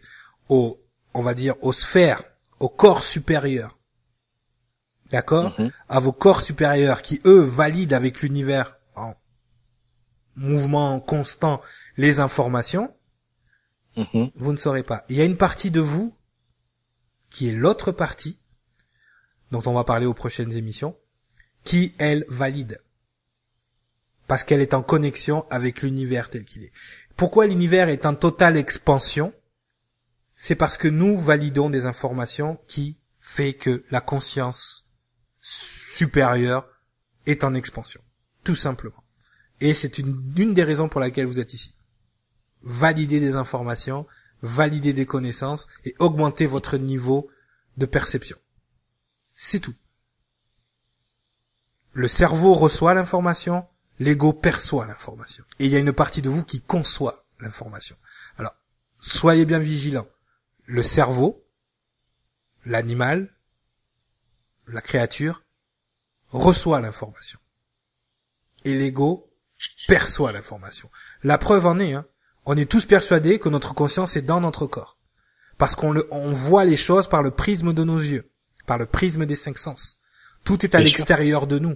au, 0.49 0.81
on 1.13 1.21
va 1.21 1.33
dire, 1.33 1.55
aux 1.61 1.73
sphères, 1.73 2.23
au 2.59 2.69
corps 2.69 3.03
supérieur, 3.03 3.77
d'accord, 5.11 5.59
mhm. 5.59 5.71
à 5.89 5.99
vos 5.99 6.13
corps 6.13 6.41
supérieurs 6.41 7.01
qui 7.01 7.21
eux 7.25 7.41
valident 7.41 7.93
avec 7.93 8.21
l'univers 8.21 8.77
en 8.95 9.13
mouvement 10.35 10.99
constant 10.99 11.61
les 11.97 12.19
informations, 12.19 12.93
mhm. 13.97 14.31
vous 14.35 14.51
ne 14.51 14.57
saurez 14.57 14.83
pas. 14.83 15.05
Il 15.09 15.17
y 15.17 15.21
a 15.21 15.25
une 15.25 15.37
partie 15.37 15.71
de 15.71 15.81
vous 15.81 16.15
qui 17.29 17.49
est 17.49 17.53
l'autre 17.53 17.91
partie 17.91 18.39
dont 19.51 19.61
on 19.65 19.73
va 19.73 19.83
parler 19.83 20.05
aux 20.05 20.13
prochaines 20.13 20.53
émissions, 20.53 20.97
qui, 21.63 21.93
elle, 21.97 22.25
valide. 22.29 22.81
Parce 24.27 24.43
qu'elle 24.43 24.61
est 24.61 24.73
en 24.73 24.83
connexion 24.83 25.45
avec 25.49 25.81
l'univers 25.81 26.29
tel 26.29 26.43
qu'il 26.43 26.63
est. 26.63 26.71
Pourquoi 27.15 27.47
l'univers 27.47 27.89
est 27.89 28.05
en 28.05 28.13
totale 28.13 28.57
expansion? 28.57 29.33
C'est 30.35 30.55
parce 30.55 30.77
que 30.77 30.87
nous 30.87 31.17
validons 31.17 31.69
des 31.69 31.85
informations 31.85 32.59
qui 32.67 32.97
fait 33.19 33.53
que 33.53 33.83
la 33.89 34.01
conscience 34.01 34.89
supérieure 35.41 36.67
est 37.25 37.43
en 37.43 37.53
expansion. 37.53 38.01
Tout 38.43 38.55
simplement. 38.55 39.03
Et 39.59 39.73
c'est 39.73 39.97
une, 39.97 40.53
des 40.53 40.63
raisons 40.63 40.89
pour 40.89 41.01
laquelle 41.01 41.25
vous 41.25 41.39
êtes 41.39 41.53
ici. 41.53 41.73
Valider 42.61 43.19
des 43.19 43.35
informations, 43.35 44.05
valider 44.41 44.93
des 44.93 45.05
connaissances 45.05 45.67
et 45.85 45.95
augmenter 45.99 46.45
votre 46.45 46.77
niveau 46.77 47.29
de 47.77 47.85
perception. 47.85 48.37
C'est 49.39 49.59
tout. 49.59 49.75
Le 51.93 52.07
cerveau 52.07 52.53
reçoit 52.53 52.95
l'information, 52.95 53.67
l'ego 53.99 54.33
perçoit 54.33 54.87
l'information. 54.87 55.45
Et 55.59 55.67
il 55.67 55.71
y 55.71 55.75
a 55.75 55.79
une 55.79 55.93
partie 55.93 56.23
de 56.23 56.29
vous 56.29 56.43
qui 56.43 56.59
conçoit 56.59 57.23
l'information. 57.39 57.95
Alors, 58.39 58.55
soyez 58.99 59.45
bien 59.45 59.59
vigilants. 59.59 60.07
le 60.65 60.81
cerveau, 60.81 61.45
l'animal, 62.65 63.31
la 64.65 64.81
créature, 64.81 65.43
reçoit 66.29 66.81
l'information. 66.81 67.39
Et 68.65 68.75
l'ego 68.75 69.31
perçoit 69.87 70.31
l'information. 70.31 70.89
La 71.21 71.37
preuve 71.37 71.67
en 71.67 71.77
est, 71.77 71.93
hein, 71.93 72.07
on 72.45 72.57
est 72.57 72.69
tous 72.69 72.87
persuadés 72.87 73.37
que 73.37 73.49
notre 73.49 73.75
conscience 73.75 74.15
est 74.15 74.23
dans 74.23 74.41
notre 74.41 74.65
corps. 74.65 74.97
Parce 75.59 75.75
qu'on 75.75 75.95
on 76.09 76.31
voit 76.31 76.65
les 76.65 76.75
choses 76.75 77.07
par 77.07 77.21
le 77.21 77.29
prisme 77.29 77.71
de 77.71 77.83
nos 77.83 77.99
yeux, 77.99 78.31
par 78.67 78.77
le 78.77 78.85
prisme 78.85 79.25
des 79.25 79.35
cinq 79.35 79.57
sens. 79.57 79.97
Tout 80.43 80.63
est 80.63 80.75
à 80.75 80.79
l'extérieur 80.79 81.47
de 81.47 81.57
nous. 81.57 81.75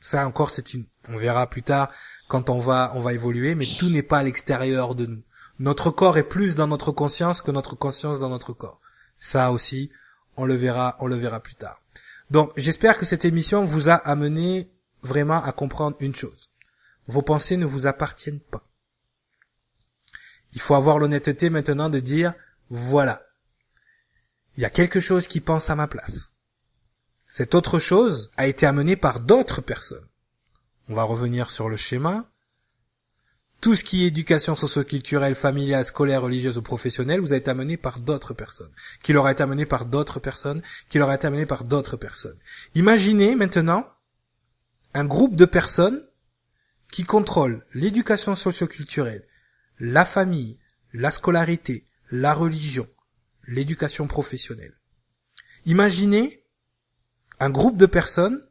Ça 0.00 0.26
encore, 0.26 0.50
c'est 0.50 0.74
une, 0.74 0.84
on 1.08 1.16
verra 1.16 1.48
plus 1.48 1.62
tard 1.62 1.90
quand 2.28 2.50
on 2.50 2.58
va, 2.58 2.92
on 2.94 3.00
va 3.00 3.14
évoluer, 3.14 3.54
mais 3.54 3.66
tout 3.78 3.88
n'est 3.88 4.02
pas 4.02 4.18
à 4.18 4.22
l'extérieur 4.22 4.94
de 4.94 5.06
nous. 5.06 5.22
Notre 5.58 5.90
corps 5.90 6.18
est 6.18 6.28
plus 6.28 6.54
dans 6.54 6.66
notre 6.66 6.92
conscience 6.92 7.40
que 7.40 7.50
notre 7.50 7.74
conscience 7.74 8.18
dans 8.18 8.28
notre 8.28 8.52
corps. 8.52 8.80
Ça 9.18 9.52
aussi, 9.52 9.90
on 10.36 10.44
le 10.44 10.54
verra, 10.54 10.96
on 11.00 11.06
le 11.06 11.16
verra 11.16 11.40
plus 11.40 11.54
tard. 11.54 11.82
Donc, 12.30 12.52
j'espère 12.56 12.98
que 12.98 13.04
cette 13.04 13.24
émission 13.24 13.64
vous 13.64 13.88
a 13.88 13.94
amené 13.94 14.70
vraiment 15.02 15.42
à 15.42 15.52
comprendre 15.52 15.96
une 16.00 16.14
chose. 16.14 16.50
Vos 17.06 17.22
pensées 17.22 17.56
ne 17.56 17.66
vous 17.66 17.86
appartiennent 17.86 18.40
pas. 18.40 18.66
Il 20.54 20.60
faut 20.60 20.74
avoir 20.74 20.98
l'honnêteté 20.98 21.50
maintenant 21.50 21.90
de 21.90 22.00
dire, 22.00 22.32
voilà, 22.70 23.22
il 24.60 24.64
y 24.64 24.66
a 24.66 24.70
quelque 24.70 25.00
chose 25.00 25.26
qui 25.26 25.40
pense 25.40 25.70
à 25.70 25.74
ma 25.74 25.86
place. 25.86 26.34
Cette 27.26 27.54
autre 27.54 27.78
chose 27.78 28.30
a 28.36 28.46
été 28.46 28.66
amenée 28.66 28.94
par 28.94 29.20
d'autres 29.20 29.62
personnes. 29.62 30.06
On 30.90 30.94
va 30.94 31.02
revenir 31.02 31.50
sur 31.50 31.70
le 31.70 31.78
schéma. 31.78 32.28
Tout 33.62 33.74
ce 33.74 33.84
qui 33.84 34.04
est 34.04 34.08
éducation 34.08 34.54
socioculturelle, 34.54 35.34
familiale, 35.34 35.86
scolaire, 35.86 36.20
religieuse 36.20 36.58
ou 36.58 36.62
professionnelle 36.62 37.22
vous 37.22 37.32
a 37.32 37.38
été 37.38 37.50
amené 37.50 37.78
par 37.78 38.00
d'autres 38.00 38.34
personnes, 38.34 38.70
qui 39.02 39.14
leur 39.14 39.24
a 39.24 39.32
été 39.32 39.42
amené 39.42 39.64
par 39.64 39.86
d'autres 39.86 40.20
personnes, 40.20 40.60
qui 40.90 40.98
leur 40.98 41.08
a 41.08 41.14
été 41.14 41.26
amené 41.26 41.46
par 41.46 41.64
d'autres 41.64 41.96
personnes. 41.96 42.38
Imaginez 42.74 43.36
maintenant 43.36 43.88
un 44.92 45.06
groupe 45.06 45.36
de 45.36 45.46
personnes 45.46 46.04
qui 46.92 47.04
contrôlent 47.04 47.64
l'éducation 47.72 48.34
socioculturelle, 48.34 49.26
la 49.78 50.04
famille, 50.04 50.58
la 50.92 51.10
scolarité, 51.10 51.86
la 52.10 52.34
religion, 52.34 52.86
l'éducation 53.50 54.06
professionnelle. 54.06 54.78
Imaginez 55.66 56.44
un 57.38 57.50
groupe 57.50 57.76
de 57.76 57.86
personnes 57.86 58.42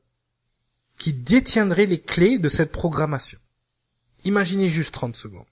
qui 0.97 1.13
détiendraient 1.13 1.85
les 1.85 2.01
clés 2.01 2.37
de 2.37 2.49
cette 2.49 2.71
programmation. 2.71 3.39
Imaginez 4.25 4.69
juste 4.69 4.93
30 4.93 5.15
secondes. 5.15 5.45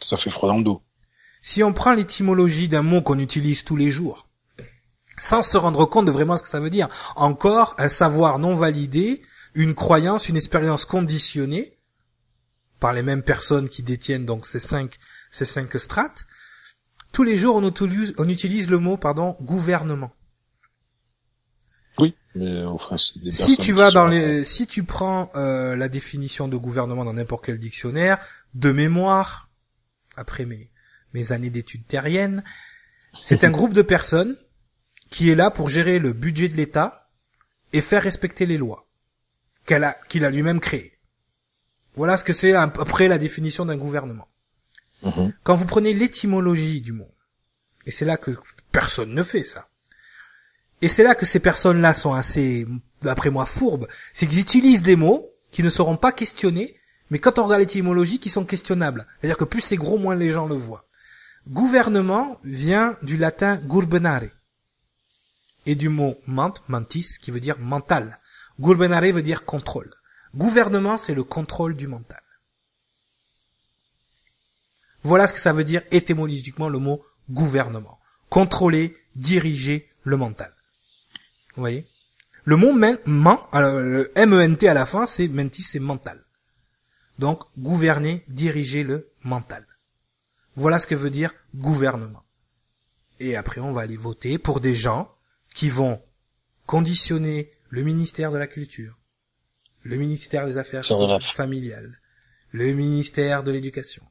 Ça 0.00 0.16
fait 0.16 0.30
froid 0.30 0.48
dans 0.48 0.58
le 0.58 0.64
dos. 0.64 0.82
Si 1.40 1.62
on 1.62 1.72
prend 1.72 1.92
l'étymologie 1.92 2.68
d'un 2.68 2.82
mot 2.82 3.00
qu'on 3.00 3.18
utilise 3.18 3.64
tous 3.64 3.76
les 3.76 3.90
jours, 3.90 4.28
sans 5.18 5.42
se 5.42 5.56
rendre 5.56 5.84
compte 5.86 6.06
de 6.06 6.10
vraiment 6.10 6.36
ce 6.36 6.42
que 6.42 6.48
ça 6.48 6.60
veut 6.60 6.70
dire. 6.70 6.88
Encore 7.16 7.74
un 7.78 7.88
savoir 7.88 8.38
non 8.38 8.54
validé, 8.54 9.22
une 9.54 9.74
croyance, 9.74 10.28
une 10.28 10.36
expérience 10.36 10.84
conditionnée 10.84 11.78
par 12.80 12.92
les 12.92 13.02
mêmes 13.02 13.22
personnes 13.22 13.68
qui 13.68 13.82
détiennent 13.82 14.26
donc 14.26 14.46
ces 14.46 14.60
cinq, 14.60 14.98
ces 15.30 15.44
cinq 15.44 15.78
strates. 15.78 16.26
Tous 17.12 17.22
les 17.22 17.36
jours, 17.36 17.56
on 17.56 17.66
utilise, 17.66 18.14
on 18.18 18.28
utilise 18.28 18.70
le 18.70 18.78
mot, 18.78 18.96
pardon, 18.96 19.36
gouvernement. 19.40 20.12
Oui, 21.98 22.14
mais 22.34 22.64
enfin, 22.64 22.96
c'est 22.98 23.20
des 23.20 23.32
si 23.32 23.56
tu 23.56 23.72
vas 23.72 23.90
dans 23.90 24.06
les, 24.06 24.44
si 24.44 24.66
tu 24.66 24.84
prends 24.84 25.30
euh, 25.34 25.74
la 25.74 25.88
définition 25.88 26.46
de 26.46 26.56
gouvernement 26.56 27.04
dans 27.04 27.14
n'importe 27.14 27.46
quel 27.46 27.58
dictionnaire, 27.58 28.18
de 28.54 28.70
mémoire, 28.70 29.50
après 30.16 30.44
mes 30.44 30.70
mes 31.14 31.32
années 31.32 31.50
d'études 31.50 31.86
terriennes, 31.86 32.44
c'est 33.22 33.44
un 33.44 33.50
groupe 33.50 33.72
de 33.72 33.82
personnes 33.82 34.36
qui 35.10 35.30
est 35.30 35.34
là 35.34 35.50
pour 35.50 35.68
gérer 35.68 35.98
le 35.98 36.12
budget 36.12 36.48
de 36.48 36.56
l'État 36.56 37.10
et 37.72 37.80
faire 37.80 38.02
respecter 38.02 38.46
les 38.46 38.58
lois 38.58 38.86
qu'elle 39.66 39.84
a, 39.84 39.94
qu'il 40.08 40.24
a 40.24 40.30
lui-même 40.30 40.60
créées. 40.60 40.92
Voilà 41.94 42.16
ce 42.16 42.24
que 42.24 42.32
c'est 42.32 42.52
à 42.52 42.66
peu 42.68 42.84
près 42.84 43.08
la 43.08 43.18
définition 43.18 43.64
d'un 43.64 43.76
gouvernement. 43.76 44.28
Mhm. 45.02 45.32
Quand 45.42 45.54
vous 45.54 45.66
prenez 45.66 45.92
l'étymologie 45.92 46.80
du 46.80 46.92
mot, 46.92 47.10
et 47.86 47.90
c'est 47.90 48.04
là 48.04 48.16
que 48.16 48.32
personne 48.72 49.14
ne 49.14 49.22
fait 49.22 49.44
ça, 49.44 49.68
et 50.80 50.88
c'est 50.88 51.02
là 51.02 51.14
que 51.14 51.26
ces 51.26 51.40
personnes-là 51.40 51.92
sont 51.92 52.14
assez, 52.14 52.66
d'après 53.02 53.30
moi, 53.30 53.46
fourbes, 53.46 53.88
c'est 54.12 54.26
qu'ils 54.26 54.40
utilisent 54.40 54.82
des 54.82 54.96
mots 54.96 55.30
qui 55.50 55.62
ne 55.62 55.70
seront 55.70 55.96
pas 55.96 56.12
questionnés, 56.12 56.76
mais 57.10 57.18
quand 57.18 57.38
on 57.38 57.44
regarde 57.44 57.60
l'étymologie, 57.60 58.18
qui 58.18 58.28
sont 58.28 58.44
questionnables. 58.44 59.06
C'est-à-dire 59.18 59.38
que 59.38 59.44
plus 59.44 59.62
c'est 59.62 59.76
gros, 59.76 59.98
moins 59.98 60.14
les 60.14 60.28
gens 60.28 60.46
le 60.46 60.54
voient. 60.54 60.86
Gouvernement 61.48 62.38
vient 62.44 62.96
du 63.02 63.16
latin 63.16 63.56
gurbenare, 63.56 64.24
et 65.66 65.74
du 65.74 65.88
mot 65.88 66.16
ment, 66.26 66.54
mantis, 66.68 67.18
qui 67.20 67.30
veut 67.30 67.40
dire 67.40 67.58
mental. 67.58 68.20
Gurbenare 68.60 69.12
veut 69.12 69.22
dire 69.22 69.44
contrôle. 69.44 69.92
Gouvernement, 70.34 70.96
c'est 70.96 71.14
le 71.14 71.24
contrôle 71.24 71.74
du 71.74 71.86
mental. 71.86 72.20
Voilà 75.08 75.26
ce 75.26 75.32
que 75.32 75.40
ça 75.40 75.54
veut 75.54 75.64
dire 75.64 75.80
étymologiquement 75.90 76.68
le 76.68 76.78
mot 76.78 77.02
gouvernement. 77.30 77.98
Contrôler, 78.28 78.94
diriger 79.16 79.88
le 80.02 80.18
mental. 80.18 80.52
Vous 81.54 81.62
voyez? 81.62 81.86
Le 82.44 82.56
mot 82.56 82.74
men, 82.74 82.98
alors 83.52 83.78
le 83.78 84.12
M-E-N-T 84.14 84.68
à 84.68 84.74
la 84.74 84.84
fin, 84.84 85.06
c'est 85.06 85.26
mentis, 85.28 85.62
c'est 85.62 85.78
mental. 85.78 86.22
Donc, 87.18 87.40
gouverner, 87.56 88.22
diriger 88.28 88.82
le 88.82 89.10
mental. 89.22 89.66
Voilà 90.56 90.78
ce 90.78 90.86
que 90.86 90.94
veut 90.94 91.08
dire 91.08 91.32
gouvernement. 91.54 92.24
Et 93.18 93.34
après, 93.34 93.62
on 93.62 93.72
va 93.72 93.80
aller 93.80 93.96
voter 93.96 94.36
pour 94.36 94.60
des 94.60 94.74
gens 94.74 95.10
qui 95.54 95.70
vont 95.70 96.02
conditionner 96.66 97.50
le 97.70 97.82
ministère 97.82 98.30
de 98.30 98.36
la 98.36 98.46
Culture, 98.46 98.98
le 99.84 99.96
ministère 99.96 100.44
des 100.44 100.58
Affaires 100.58 100.84
familiales, 101.22 101.98
le 102.52 102.72
ministère 102.72 103.42
de 103.42 103.52
l'Éducation. 103.52 104.04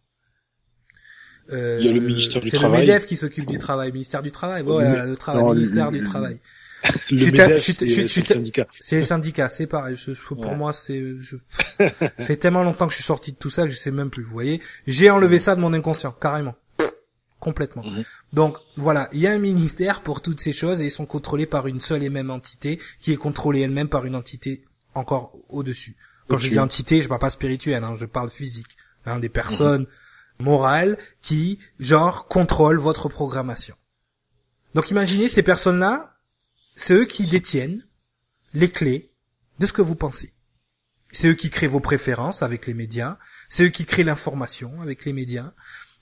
Euh, 1.54 1.78
Il 1.80 1.86
y 1.86 1.90
a 1.90 1.94
le 1.94 2.00
ministère 2.02 2.42
du 2.42 2.50
C'est 2.50 2.58
Travail. 2.58 2.82
le 2.86 2.88
MEDEF 2.94 3.06
qui 3.06 3.16
s'occupe 3.16 3.46
du 3.48 3.58
travail, 3.58 3.92
ministère 3.92 4.22
du 4.22 4.32
Travail. 4.32 4.64
Voilà, 4.64 5.06
le 5.06 5.16
travail, 5.16 5.44
non, 5.44 5.54
ministère 5.54 5.92
le- 5.92 5.98
du 6.00 6.04
Travail. 6.04 6.40
Le 7.10 7.26
MEDEF, 7.26 7.62
c'est 7.62 7.86
je 7.88 8.06
suis- 8.08 8.22
c'est. 8.22 8.64
C'est 8.80 8.96
les 8.98 9.02
syndicats, 9.02 9.50
c'est 9.50 9.66
pareil. 9.68 9.96
Je- 9.96 10.14
je- 10.14 10.22
pour 10.22 10.40
Ouais. 10.40 10.56
moi, 10.56 10.74
c'est, 10.74 11.02
je, 11.20 11.36
fait 12.20 12.38
tellement 12.38 12.64
longtemps 12.64 12.86
que 12.86 12.92
je 12.92 12.98
suis 12.98 13.04
sorti 13.04 13.32
de 13.32 13.38
tout 13.38 13.50
ça 13.50 13.64
que 13.64 13.70
je 13.72 13.76
sais 13.78 13.92
même 13.92 14.10
plus. 14.12 14.24
Vous 14.24 14.32
voyez, 14.32 14.62
j'ai 14.86 15.10
enlevé 15.10 15.40
ça 15.40 15.56
de 15.56 15.60
mon 15.60 15.74
inconscient, 15.74 16.12
carrément, 16.12 16.56
complètement. 17.40 17.84
Mhm. 17.84 18.04
Donc 18.34 18.58
voilà, 18.76 19.10
il 19.12 19.20
y 19.20 19.28
a 19.28 19.32
un 19.32 19.38
ministère 19.40 20.02
pour 20.02 20.22
toutes 20.22 20.40
ces 20.40 20.54
choses 20.54 20.82
et 20.82 20.86
ils 20.86 20.92
sont 20.92 21.06
contrôlés 21.06 21.46
par 21.46 21.68
une 21.68 21.82
seule 21.82 22.04
et 22.04 22.10
même 22.10 22.30
entité 22.30 22.80
qui 23.00 23.12
est 23.12 23.18
contrôlée 23.18 23.62
elle-même 23.62 23.90
par 23.90 24.06
une 24.06 24.16
entité 24.16 24.64
encore 24.94 25.34
au-dessus. 25.50 25.96
Quand 26.28 26.38
je 26.38 26.50
dis 26.50 26.60
entité, 26.60 27.02
je 27.02 27.08
parle 27.08 27.22
pas 27.22 27.30
spirituelle, 27.30 27.84
hein, 27.84 27.96
je 27.98 28.06
parle 28.06 28.30
physique. 28.30 28.78
Hein, 29.06 29.20
des 29.20 29.30
personnes 29.30 29.86
morales 30.40 30.98
qui, 31.22 31.60
genre, 31.80 32.28
contrôlent 32.28 32.80
votre 32.80 33.10
programmation. 33.10 33.76
Donc 34.76 34.92
imaginez 34.92 35.28
ces 35.28 35.44
personnes-là, 35.44 36.16
c'est 36.76 36.94
eux 36.94 37.06
qui 37.06 37.26
détiennent 37.26 37.84
les 38.54 38.70
clés 38.70 39.12
de 39.60 39.66
ce 39.66 39.74
que 39.74 39.82
vous 39.82 39.96
pensez. 39.96 40.34
C'est 41.12 41.30
eux 41.30 41.34
qui 41.34 41.50
créent 41.50 41.68
vos 41.68 41.80
préférences 41.80 42.44
avec 42.44 42.68
les 42.68 42.74
médias, 42.74 43.18
c'est 43.50 43.66
eux 43.66 43.70
qui 43.70 43.86
créent 43.86 44.04
l'information 44.04 44.82
avec 44.82 45.06
les 45.06 45.14
médias, 45.14 45.54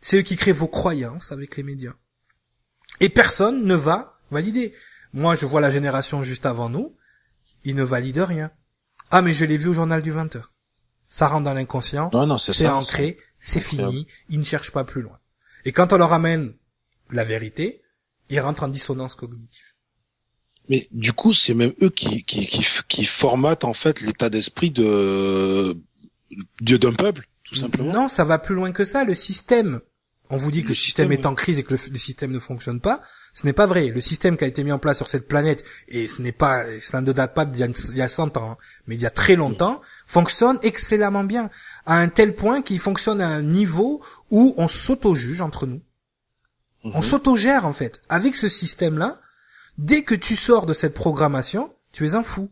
c'est 0.02 0.18
eux 0.18 0.24
qui 0.24 0.36
créent 0.36 0.52
vos 0.52 0.68
croyances 0.68 1.32
avec 1.32 1.56
les 1.56 1.64
médias. 1.64 1.94
Et 3.00 3.10
personne 3.10 3.66
ne 3.66 3.76
va 3.76 4.20
valider. 4.32 4.74
Moi, 5.14 5.36
je 5.36 5.46
vois 5.46 5.62
la 5.62 5.72
génération 5.72 6.24
juste 6.24 6.46
avant 6.46 6.70
nous, 6.70 6.96
ils 7.64 7.76
ne 7.76 7.84
valident 7.84 8.26
rien. 8.28 8.52
Ah, 9.12 9.22
mais 9.22 9.34
je 9.34 9.46
l'ai 9.46 9.58
vu 9.58 9.70
au 9.70 9.74
journal 9.74 10.02
du 10.02 10.12
20h. 10.12 10.44
Ça 11.16 11.30
rentre 11.30 11.46
dans 11.46 11.54
l'inconscient, 11.54 12.12
c'est 12.38 12.68
ancré, 12.68 13.18
c'est 13.40 13.62
fini, 13.62 14.06
ils 14.28 14.38
ne 14.38 14.44
cherchent 14.44 14.72
pas 14.72 14.84
plus 14.84 15.02
loin. 15.02 15.18
Et 15.64 15.72
quand 15.72 15.94
on 15.94 15.98
leur 15.98 16.12
amène 16.12 16.54
la 17.10 17.24
vérité, 17.24 17.82
ils 18.28 18.42
rentrent 18.42 18.64
en 18.64 18.68
dissonance 18.68 19.16
cognitive. 19.16 19.64
Mais 20.68 20.90
du 20.92 21.14
coup, 21.14 21.32
c'est 21.32 21.54
même 21.54 21.72
eux 21.82 21.90
qui, 21.90 22.24
qui, 22.24 22.48
qui, 22.48 22.68
qui 22.90 23.06
formatent 23.06 23.64
en 23.64 23.72
fait 23.72 24.02
l'état 24.02 24.30
d'esprit 24.30 24.72
de 24.72 25.78
Dieu 26.60 26.80
d'un 26.80 26.92
peuple, 26.92 27.30
tout 27.46 27.56
simplement. 27.56 27.94
Non, 27.94 28.08
ça 28.10 28.26
va 28.26 28.38
plus 28.38 28.54
loin 28.54 28.74
que 28.74 28.84
ça. 28.84 29.06
Le 29.06 29.16
système, 29.16 29.80
on 30.30 30.36
vous 30.36 30.52
dit 30.52 30.64
que 30.64 30.68
Le 30.68 30.72
le 30.72 30.76
système, 30.76 31.12
système, 31.12 31.24
est 31.24 31.26
en 31.28 31.34
crise 31.34 31.60
et 31.60 31.64
que 31.64 31.76
le, 31.76 31.80
le 31.92 31.98
système 31.98 32.32
ne 32.34 32.40
fonctionne 32.40 32.82
pas. 32.82 33.02
Ce 33.38 33.46
n'est 33.46 33.54
pas 33.54 33.66
vrai. 33.68 33.90
Le 33.90 34.00
système 34.00 34.38
qui 34.38 34.46
a 34.46 34.48
été 34.48 34.64
mis 34.64 34.72
en 34.72 34.80
place 34.80 34.96
sur 34.96 35.10
cette 35.10 35.28
planète, 35.28 35.66
et 35.90 36.08
ce 36.08 36.22
n'est 36.22 36.32
pas, 36.32 36.64
cela 36.82 37.02
ne 37.02 37.12
date 37.12 37.34
pas 37.36 37.46
d'il 37.46 37.60
y 37.60 37.64
a, 37.64 37.68
il 37.90 37.98
y 37.98 38.02
a 38.02 38.08
100 38.08 38.38
ans, 38.38 38.52
hein, 38.52 38.58
mais 38.88 38.96
il 38.96 39.02
y 39.02 39.06
a 39.06 39.10
très 39.10 39.36
longtemps, 39.36 39.82
fonctionne 40.08 40.58
excellemment 40.64 41.26
bien. 41.26 41.50
À 41.86 41.98
un 41.98 42.08
tel 42.08 42.34
point 42.34 42.62
qu'il 42.62 42.80
fonctionne 42.80 43.20
à 43.20 43.28
un 43.28 43.42
niveau 43.42 44.02
où 44.32 44.54
on 44.58 44.70
s'auto-juge 44.70 45.42
entre 45.42 45.66
nous. 45.68 45.82
On 46.86 46.98
Mhm. 47.00 47.02
s'autogère, 47.02 47.66
en 47.66 47.74
fait. 47.74 48.02
Avec 48.08 48.38
ce 48.38 48.48
système-là, 48.48 49.20
dès 49.78 50.04
que 50.04 50.16
tu 50.16 50.38
sors 50.38 50.66
de 50.66 50.72
cette 50.72 50.94
programmation, 50.94 51.74
tu 51.92 52.08
es 52.08 52.16
un 52.16 52.24
fou. 52.24 52.50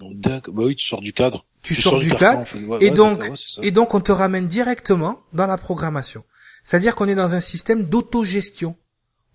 D'accord. 0.00 0.54
Bah 0.54 0.62
oui, 0.66 0.76
tu 0.76 0.86
sors 0.86 1.00
du 1.00 1.12
cadre. 1.12 1.46
Tu, 1.62 1.74
sors, 1.74 1.98
du 1.98 2.10
cadre. 2.14 2.44
et 2.80 2.90
donc, 2.90 3.24
et 3.62 3.70
donc, 3.72 3.94
on 3.94 4.00
te 4.00 4.12
ramène 4.12 4.46
directement 4.46 5.20
dans 5.32 5.46
la 5.46 5.56
programmation. 5.56 6.22
C'est-à-dire 6.62 6.94
qu'on 6.94 7.08
est 7.08 7.14
dans 7.14 7.34
un 7.34 7.40
système 7.40 7.84
d'autogestion. 7.84 8.76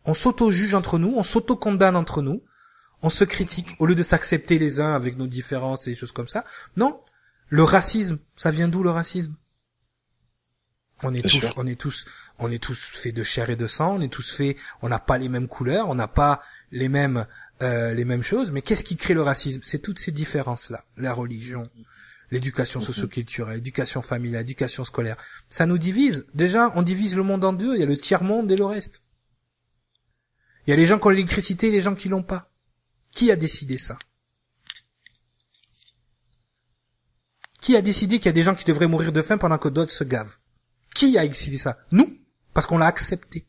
On 0.05 0.13
s'auto-juge 0.13 0.75
entre 0.75 0.97
nous, 0.97 1.13
on 1.15 1.23
s'auto-condamne 1.23 1.95
entre 1.95 2.21
nous, 2.21 2.43
on 3.01 3.09
se 3.09 3.23
critique 3.23 3.75
au 3.79 3.85
lieu 3.85 3.95
de 3.95 4.03
s'accepter 4.03 4.59
les 4.59 4.79
uns 4.79 4.93
avec 4.93 5.17
nos 5.17 5.27
différences 5.27 5.87
et 5.87 5.91
des 5.91 5.95
choses 5.95 6.11
comme 6.11 6.27
ça. 6.27 6.45
Non, 6.77 6.99
le 7.49 7.63
racisme, 7.63 8.19
ça 8.35 8.51
vient 8.51 8.67
d'où 8.67 8.83
le 8.83 8.91
racisme? 8.91 9.35
On 11.01 11.13
est 11.13 11.27
tous, 11.27 11.45
on 11.55 11.65
est 11.65 11.79
tous, 11.79 12.05
on 12.39 12.51
est 12.51 12.61
tous 12.61 12.77
faits 12.77 13.15
de 13.15 13.23
chair 13.23 13.49
et 13.49 13.55
de 13.55 13.67
sang. 13.67 13.95
On 13.95 14.01
est 14.01 14.11
tous 14.11 14.33
faits, 14.33 14.57
on 14.81 14.89
n'a 14.89 14.99
pas 14.99 15.17
les 15.17 15.29
mêmes 15.29 15.47
couleurs, 15.47 15.87
on 15.87 15.95
n'a 15.95 16.09
pas 16.09 16.41
les 16.71 16.89
mêmes 16.89 17.25
euh, 17.61 17.93
les 17.93 18.05
mêmes 18.05 18.23
choses. 18.23 18.51
Mais 18.51 18.61
qu'est-ce 18.61 18.83
qui 18.83 18.97
crée 18.97 19.13
le 19.13 19.21
racisme? 19.21 19.61
C'est 19.63 19.79
toutes 19.79 19.99
ces 19.99 20.11
différences 20.11 20.69
là, 20.69 20.83
la 20.97 21.13
religion, 21.13 21.69
l'éducation 22.31 22.81
socioculturelle, 22.81 23.55
l'éducation 23.55 24.01
familiale, 24.01 24.41
l'éducation 24.41 24.83
scolaire. 24.83 25.15
Ça 25.49 25.65
nous 25.65 25.77
divise. 25.77 26.25
Déjà, 26.33 26.71
on 26.75 26.81
divise 26.81 27.15
le 27.15 27.23
monde 27.23 27.45
en 27.45 27.53
deux. 27.53 27.75
Il 27.75 27.79
y 27.79 27.83
a 27.83 27.85
le 27.85 27.97
tiers 27.97 28.23
monde 28.23 28.51
et 28.51 28.57
le 28.57 28.65
reste. 28.65 29.01
Il 30.69 30.73
y 30.73 30.73
a 30.73 30.77
les 30.77 30.85
gens 30.85 30.99
qui 30.99 31.07
ont 31.07 31.09
l'électricité 31.09 31.69
et 31.69 31.71
les 31.71 31.81
gens 31.81 31.95
qui 31.95 32.09
l'ont 32.09 32.21
pas. 32.21 32.51
Qui 33.11 33.31
a 33.31 33.35
décidé 33.35 33.79
ça? 33.79 33.97
Qui 37.59 37.75
a 37.75 37.81
décidé 37.81 38.19
qu'il 38.19 38.27
y 38.27 38.29
a 38.29 38.33
des 38.33 38.43
gens 38.43 38.53
qui 38.53 38.65
devraient 38.65 38.85
mourir 38.85 39.11
de 39.11 39.23
faim 39.23 39.39
pendant 39.39 39.57
que 39.57 39.67
d'autres 39.67 39.91
se 39.91 40.03
gavent? 40.03 40.37
Qui 40.93 41.17
a 41.17 41.27
décidé 41.27 41.57
ça? 41.57 41.79
Nous, 41.91 42.19
parce 42.53 42.67
qu'on 42.67 42.77
l'a 42.77 42.85
accepté. 42.85 43.47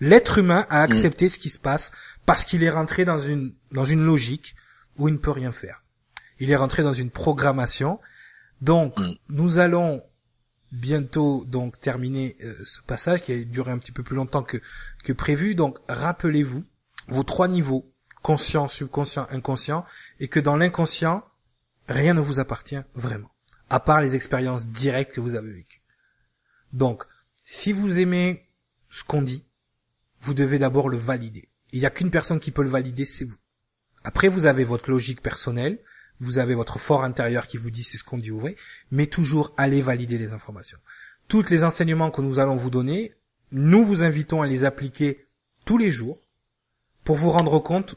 L'être 0.00 0.38
humain 0.38 0.66
a 0.70 0.82
accepté 0.82 1.28
ce 1.28 1.38
qui 1.38 1.50
se 1.50 1.60
passe 1.60 1.92
parce 2.26 2.44
qu'il 2.44 2.64
est 2.64 2.70
rentré 2.70 3.04
dans 3.04 3.18
une 3.18 3.54
dans 3.70 3.84
une 3.84 4.04
logique 4.04 4.56
où 4.96 5.06
il 5.06 5.14
ne 5.14 5.18
peut 5.18 5.30
rien 5.30 5.52
faire. 5.52 5.84
Il 6.40 6.50
est 6.50 6.56
rentré 6.56 6.82
dans 6.82 6.92
une 6.92 7.12
programmation. 7.12 8.00
Donc, 8.60 8.98
mm. 8.98 9.14
nous 9.28 9.58
allons 9.58 10.02
bientôt 10.74 11.44
donc 11.46 11.80
terminer 11.80 12.36
euh, 12.42 12.52
ce 12.64 12.80
passage 12.82 13.22
qui 13.22 13.32
a 13.32 13.44
duré 13.44 13.70
un 13.70 13.78
petit 13.78 13.92
peu 13.92 14.02
plus 14.02 14.16
longtemps 14.16 14.42
que 14.42 14.60
que 15.04 15.12
prévu. 15.12 15.54
Donc, 15.54 15.78
rappelez-vous 15.88 16.64
vos 17.08 17.22
trois 17.22 17.48
niveaux 17.48 17.90
conscient, 18.22 18.68
subconscient, 18.68 19.26
inconscient, 19.30 19.84
et 20.18 20.28
que 20.28 20.40
dans 20.40 20.56
l'inconscient, 20.56 21.24
rien 21.88 22.14
ne 22.14 22.20
vous 22.20 22.40
appartient 22.40 22.80
vraiment, 22.94 23.30
à 23.68 23.80
part 23.80 24.00
les 24.00 24.14
expériences 24.14 24.66
directes 24.66 25.14
que 25.14 25.20
vous 25.20 25.34
avez 25.34 25.52
vécues. 25.52 25.82
Donc, 26.72 27.04
si 27.44 27.72
vous 27.72 27.98
aimez 27.98 28.48
ce 28.88 29.04
qu'on 29.04 29.22
dit, 29.22 29.44
vous 30.20 30.34
devez 30.34 30.58
d'abord 30.58 30.88
le 30.88 30.96
valider. 30.96 31.50
Il 31.72 31.80
n'y 31.80 31.86
a 31.86 31.90
qu'une 31.90 32.10
personne 32.10 32.40
qui 32.40 32.50
peut 32.50 32.62
le 32.62 32.70
valider, 32.70 33.04
c'est 33.04 33.26
vous. 33.26 33.36
Après, 34.04 34.28
vous 34.28 34.46
avez 34.46 34.64
votre 34.64 34.90
logique 34.90 35.20
personnelle, 35.20 35.78
vous 36.20 36.38
avez 36.38 36.54
votre 36.54 36.78
fort 36.78 37.04
intérieur 37.04 37.46
qui 37.46 37.56
vous 37.56 37.70
dit 37.70 37.84
c'est 37.84 37.98
ce 37.98 38.04
qu'on 38.04 38.18
dit 38.18 38.30
ou 38.30 38.40
vrai, 38.40 38.56
mais 38.90 39.06
toujours 39.06 39.52
allez 39.56 39.82
valider 39.82 40.18
les 40.18 40.32
informations. 40.32 40.78
Tous 41.28 41.50
les 41.50 41.64
enseignements 41.64 42.10
que 42.10 42.20
nous 42.20 42.38
allons 42.38 42.56
vous 42.56 42.70
donner, 42.70 43.14
nous 43.52 43.84
vous 43.84 44.02
invitons 44.02 44.42
à 44.42 44.46
les 44.46 44.64
appliquer 44.64 45.26
tous 45.64 45.78
les 45.78 45.90
jours 45.90 46.18
pour 47.04 47.16
vous 47.16 47.30
rendre 47.30 47.58
compte 47.58 47.96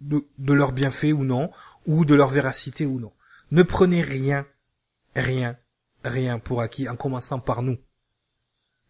de, 0.00 0.26
de 0.38 0.52
leur 0.52 0.72
bienfait 0.72 1.12
ou 1.12 1.24
non, 1.24 1.50
ou 1.86 2.04
de 2.04 2.14
leur 2.14 2.28
véracité 2.28 2.86
ou 2.86 2.98
non. 2.98 3.12
Ne 3.50 3.62
prenez 3.62 4.02
rien, 4.02 4.46
rien, 5.14 5.56
rien 6.04 6.38
pour 6.38 6.60
acquis 6.60 6.88
en 6.88 6.96
commençant 6.96 7.38
par 7.38 7.62
nous. 7.62 7.78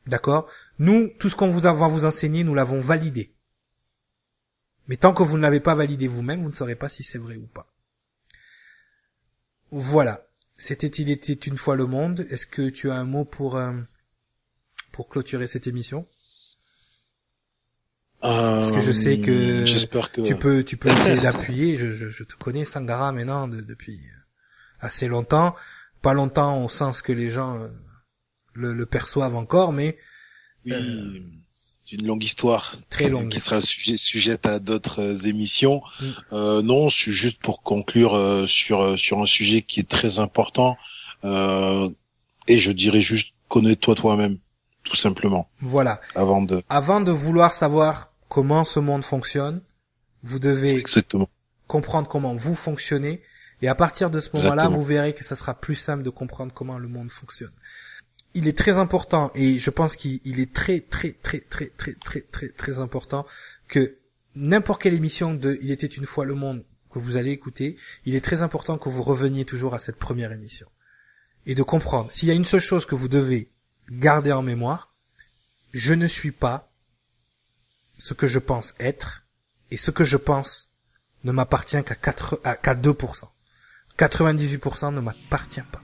D'accord? 0.07 0.49
Nous, 0.79 1.11
tout 1.19 1.29
ce 1.29 1.37
qu'on 1.37 1.51
vous 1.51 1.61
va 1.61 1.73
vous 1.73 2.05
enseigner, 2.05 2.45
nous 2.45 2.55
l'avons 2.55 2.81
validé. 2.81 3.35
Mais 4.89 4.97
tant 4.97 5.13
que 5.13 5.23
vous 5.23 5.37
ne 5.37 5.43
l'avez 5.43 5.61
pas 5.61 5.75
validé 5.75 6.09
vous-même, 6.09 6.43
vous 6.43 6.49
ne 6.49 6.55
saurez 6.55 6.75
pas 6.75 6.89
si 6.89 7.03
c'est 7.03 7.19
vrai 7.19 7.37
ou 7.37 7.47
pas. 7.47 7.72
Voilà. 9.73 10.27
C'était 10.57 10.87
Il 10.87 11.11
était 11.11 11.33
une 11.33 11.57
fois 11.57 11.75
le 11.75 11.87
monde. 11.87 12.27
Est-ce 12.31 12.47
que 12.47 12.69
tu 12.69 12.91
as 12.91 12.95
un 12.95 13.05
mot 13.05 13.25
pour, 13.25 13.57
euh, 13.57 13.73
pour 14.93 15.09
clôturer 15.09 15.49
cette 15.49 15.67
émission? 15.67 16.07
Parce 18.21 18.71
que 18.71 18.81
je 18.81 18.93
sais 18.93 19.19
que, 19.19 19.63
euh, 19.63 20.07
que 20.13 20.21
tu 20.21 20.37
peux, 20.37 20.63
tu 20.63 20.77
peux 20.77 20.91
essayer 20.91 21.21
d'appuyer. 21.21 21.77
Je, 21.77 21.91
je, 21.91 22.07
je, 22.07 22.23
te 22.23 22.37
connais 22.37 22.65
Sangara 22.65 23.11
maintenant 23.11 23.49
depuis 23.49 23.99
assez 24.79 25.09
longtemps, 25.09 25.57
pas 26.03 26.15
longtemps 26.15 26.63
au 26.65 26.69
sens 26.69 27.03
que 27.03 27.13
les 27.13 27.31
gens 27.31 27.59
euh, 27.59 27.69
le, 28.55 28.75
le 28.75 28.87
perçoivent 28.87 29.35
encore, 29.35 29.73
mais 29.73 29.99
oui, 30.67 30.73
euh, 30.73 31.21
une 31.93 32.07
longue 32.07 32.25
histoire 32.25 32.77
très 32.91 33.09
longue 33.09 33.29
qui 33.29 33.41
sera 33.41 33.61
sujet, 33.61 33.97
sujette 33.97 34.47
à 34.47 34.59
d'autres 34.59 35.27
émissions. 35.27 35.83
Mm. 36.01 36.07
Euh, 36.33 36.63
non, 36.63 36.89
juste 36.89 37.41
pour 37.41 37.63
conclure 37.63 38.45
sur 38.49 38.99
sur 38.99 39.21
un 39.21 39.27
sujet 39.27 39.63
qui 39.63 39.81
est 39.81 39.89
très 39.89 40.19
important 40.19 40.77
et 41.23 42.59
je 42.59 42.73
dirais 42.73 43.01
juste 43.01 43.35
connais-toi 43.49 43.95
toi-même 43.95 44.39
tout 44.85 44.97
simplement. 44.97 45.49
Voilà. 45.61 46.01
Avant 46.15 46.43
de 46.43 46.63
avant 46.69 47.01
de 47.01 47.13
vouloir 47.13 47.55
savoir 47.55 48.13
comment 48.29 48.65
ce 48.65 48.81
monde 48.81 49.05
fonctionne. 49.05 49.61
Vous 50.23 50.39
devez 50.39 50.77
Exactement. 50.77 51.29
comprendre 51.67 52.09
comment 52.09 52.35
vous 52.35 52.55
fonctionnez. 52.55 53.23
Et 53.61 53.69
à 53.69 53.75
partir 53.75 54.11
de 54.11 54.21
ce 54.21 54.31
moment-là, 54.35 54.69
vous 54.69 54.83
verrez 54.83 55.13
que 55.13 55.23
ça 55.23 55.37
sera 55.37 55.61
plus 55.61 55.75
simple 55.75 56.03
de 56.03 56.11
comprendre 56.11 56.53
comment 56.55 56.79
le 56.79 56.89
monde 56.89 57.11
fonctionne. 57.11 57.53
Il 58.35 58.49
est 58.49 58.57
très 58.57 58.79
important, 58.79 59.31
et 59.35 59.59
je 59.59 59.71
pense 59.71 59.97
qu'il 59.97 60.41
est 60.41 60.53
très, 60.53 60.81
très, 60.81 61.13
très, 61.13 61.41
très, 61.41 61.67
très, 61.67 61.95
très, 61.95 62.21
très, 62.23 62.49
très 62.49 62.79
important 62.79 63.27
que 63.69 63.99
n'importe 64.35 64.83
quelle 64.83 64.95
émission 64.95 65.35
de 65.35 65.59
Il 65.63 65.71
était 65.71 65.87
une 65.87 66.07
fois 66.07 66.25
le 66.25 66.35
monde 66.35 66.65
que 66.91 66.99
vous 66.99 67.17
allez 67.17 67.31
écouter, 67.31 67.77
il 68.05 68.15
est 68.15 68.25
très 68.25 68.43
important 68.43 68.79
que 68.79 68.89
vous 68.89 69.03
reveniez 69.03 69.45
toujours 69.45 69.75
à 69.75 69.79
cette 69.79 69.97
première 69.97 70.33
émission. 70.33 70.69
Et 71.47 71.55
de 71.55 71.63
comprendre, 71.63 72.13
s'il 72.13 72.29
y 72.29 72.33
a 72.33 72.35
une 72.35 72.45
seule 72.45 72.61
chose 72.61 72.87
que 72.87 72.95
vous 72.95 73.09
devez 73.09 73.51
garder 73.91 74.33
en 74.33 74.43
mémoire, 74.43 74.95
je 75.73 75.95
ne 75.95 76.07
suis 76.07 76.33
pas 76.33 76.73
ce 77.99 78.15
que 78.15 78.27
je 78.27 78.39
pense 78.39 78.75
être, 78.79 79.25
et 79.71 79.77
ce 79.77 79.91
que 79.91 80.05
je 80.05 80.17
pense 80.17 80.73
ne 81.25 81.33
m'appartient 81.33 81.83
qu'à 81.85 81.95
4, 81.95 82.41
à, 82.45 82.57
2%. 82.57 83.29
98% 83.99 84.95
ne 84.95 85.01
m'appartient 85.01 85.63
pas. 85.73 85.82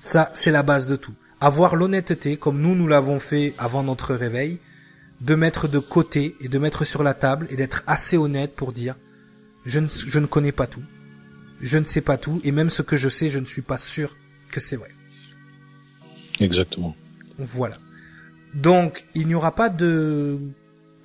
Ça, 0.00 0.30
c'est 0.34 0.50
la 0.50 0.62
base 0.62 0.86
de 0.86 0.96
tout. 0.96 1.14
Avoir 1.40 1.76
l'honnêteté, 1.76 2.36
comme 2.36 2.60
nous, 2.60 2.74
nous 2.74 2.88
l'avons 2.88 3.18
fait 3.18 3.54
avant 3.58 3.82
notre 3.82 4.14
réveil, 4.14 4.58
de 5.20 5.34
mettre 5.34 5.68
de 5.68 5.78
côté 5.78 6.36
et 6.40 6.48
de 6.48 6.58
mettre 6.58 6.84
sur 6.84 7.02
la 7.02 7.14
table 7.14 7.46
et 7.50 7.56
d'être 7.56 7.82
assez 7.86 8.16
honnête 8.16 8.56
pour 8.56 8.72
dire, 8.72 8.96
je 9.66 9.78
ne, 9.78 9.88
je 9.88 10.18
ne 10.18 10.26
connais 10.26 10.52
pas 10.52 10.66
tout. 10.66 10.82
Je 11.60 11.76
ne 11.76 11.84
sais 11.84 12.00
pas 12.00 12.16
tout, 12.16 12.40
et 12.42 12.52
même 12.52 12.70
ce 12.70 12.80
que 12.80 12.96
je 12.96 13.10
sais, 13.10 13.28
je 13.28 13.38
ne 13.38 13.44
suis 13.44 13.60
pas 13.60 13.76
sûr 13.76 14.16
que 14.50 14.60
c'est 14.60 14.76
vrai. 14.76 14.90
Exactement. 16.40 16.96
Voilà. 17.38 17.76
Donc, 18.54 19.04
il 19.14 19.26
n'y 19.26 19.34
aura 19.34 19.54
pas 19.54 19.68
de 19.68 20.38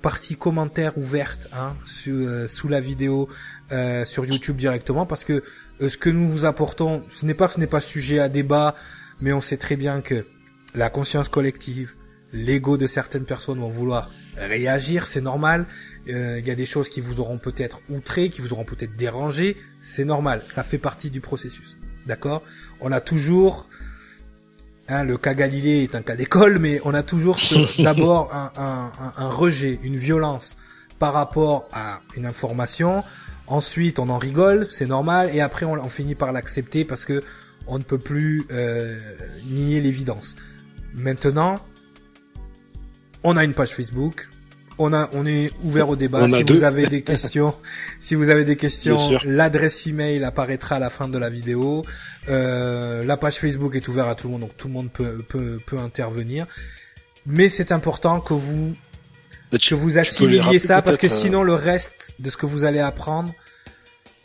partie 0.02 0.36
commentaire 0.36 0.96
ouverte 0.98 1.48
hein, 1.52 1.74
euh, 2.08 2.48
sous, 2.48 2.68
la 2.68 2.80
vidéo 2.80 3.28
euh, 3.72 4.04
sur 4.04 4.24
YouTube 4.24 4.56
directement 4.56 5.06
parce 5.06 5.24
que 5.24 5.42
euh, 5.80 5.88
ce 5.88 5.96
que 5.96 6.10
nous 6.10 6.28
vous 6.28 6.44
apportons, 6.44 7.02
ce 7.08 7.26
n'est 7.26 7.34
pas 7.34 7.48
ce 7.48 7.58
n'est 7.58 7.66
pas 7.66 7.80
sujet 7.80 8.18
à 8.18 8.28
débat, 8.28 8.74
mais 9.20 9.32
on 9.32 9.40
sait 9.40 9.56
très 9.56 9.76
bien 9.76 10.00
que 10.00 10.26
la 10.74 10.90
conscience 10.90 11.28
collective, 11.28 11.94
l'ego 12.32 12.76
de 12.76 12.86
certaines 12.86 13.24
personnes 13.24 13.58
vont 13.58 13.68
vouloir 13.68 14.10
réagir, 14.36 15.06
c'est 15.06 15.22
normal. 15.22 15.66
Il 16.06 16.46
y 16.46 16.50
a 16.50 16.54
des 16.54 16.66
choses 16.66 16.88
qui 16.88 17.00
vous 17.00 17.20
auront 17.20 17.38
peut-être 17.38 17.80
outré, 17.88 18.28
qui 18.28 18.42
vous 18.42 18.52
auront 18.52 18.64
peut-être 18.64 18.94
dérangé, 18.94 19.56
c'est 19.80 20.04
normal, 20.04 20.42
ça 20.46 20.62
fait 20.62 20.78
partie 20.78 21.10
du 21.10 21.20
processus. 21.20 21.76
D'accord? 22.04 22.42
On 22.80 22.92
a 22.92 23.00
toujours 23.00 23.68
Hein, 24.88 25.02
le 25.02 25.18
cas 25.18 25.34
Galilée 25.34 25.82
est 25.82 25.96
un 25.96 26.02
cas 26.02 26.14
d'école, 26.14 26.58
mais 26.58 26.80
on 26.84 26.94
a 26.94 27.02
toujours 27.02 27.36
d'abord 27.78 28.32
un, 28.32 28.52
un, 28.56 28.92
un, 29.16 29.28
rejet, 29.28 29.80
une 29.82 29.96
violence 29.96 30.56
par 30.98 31.12
rapport 31.12 31.68
à 31.72 32.00
une 32.16 32.24
information. 32.24 33.02
Ensuite, 33.48 33.98
on 33.98 34.08
en 34.08 34.18
rigole, 34.18 34.66
c'est 34.70 34.86
normal, 34.86 35.30
et 35.32 35.40
après, 35.40 35.66
on, 35.66 35.72
on 35.72 35.88
finit 35.88 36.14
par 36.14 36.32
l'accepter 36.32 36.84
parce 36.84 37.04
que 37.04 37.22
on 37.66 37.78
ne 37.78 37.82
peut 37.82 37.98
plus 37.98 38.46
euh, 38.52 38.96
nier 39.50 39.80
l'évidence. 39.80 40.36
Maintenant, 40.94 41.56
on 43.24 43.36
a 43.36 43.44
une 43.44 43.54
page 43.54 43.70
Facebook, 43.70 44.28
on 44.78 44.92
a, 44.92 45.08
on 45.12 45.26
est 45.26 45.50
ouvert 45.62 45.88
au 45.88 45.96
débat. 45.96 46.26
si 46.28 46.42
vous 46.42 46.62
avez 46.62 46.86
des 46.86 47.02
questions, 47.02 47.54
si 48.00 48.14
vous 48.14 48.30
avez 48.30 48.44
des 48.44 48.56
questions, 48.56 48.96
l'adresse 49.24 49.86
email 49.86 50.22
apparaîtra 50.24 50.76
à 50.76 50.78
la 50.78 50.90
fin 50.90 51.08
de 51.08 51.18
la 51.18 51.30
vidéo. 51.30 51.84
Euh, 52.28 53.04
la 53.04 53.16
page 53.16 53.36
Facebook 53.36 53.74
est 53.74 53.88
ouverte 53.88 54.08
à 54.08 54.14
tout 54.14 54.26
le 54.28 54.32
monde, 54.32 54.42
donc 54.42 54.56
tout 54.56 54.68
le 54.68 54.74
monde 54.74 54.90
peut 54.90 55.24
peut, 55.28 55.58
peut 55.64 55.78
intervenir. 55.78 56.46
Mais 57.26 57.48
c'est 57.48 57.72
important 57.72 58.20
que 58.20 58.34
vous 58.34 58.74
que 59.50 59.74
vous 59.74 59.98
assimiliez 59.98 60.58
ça 60.58 60.82
parce 60.82 60.96
que 60.96 61.06
euh, 61.06 61.10
sinon 61.10 61.42
le 61.42 61.54
reste 61.54 62.14
de 62.18 62.30
ce 62.30 62.36
que 62.36 62.46
vous 62.46 62.64
allez 62.64 62.80
apprendre 62.80 63.32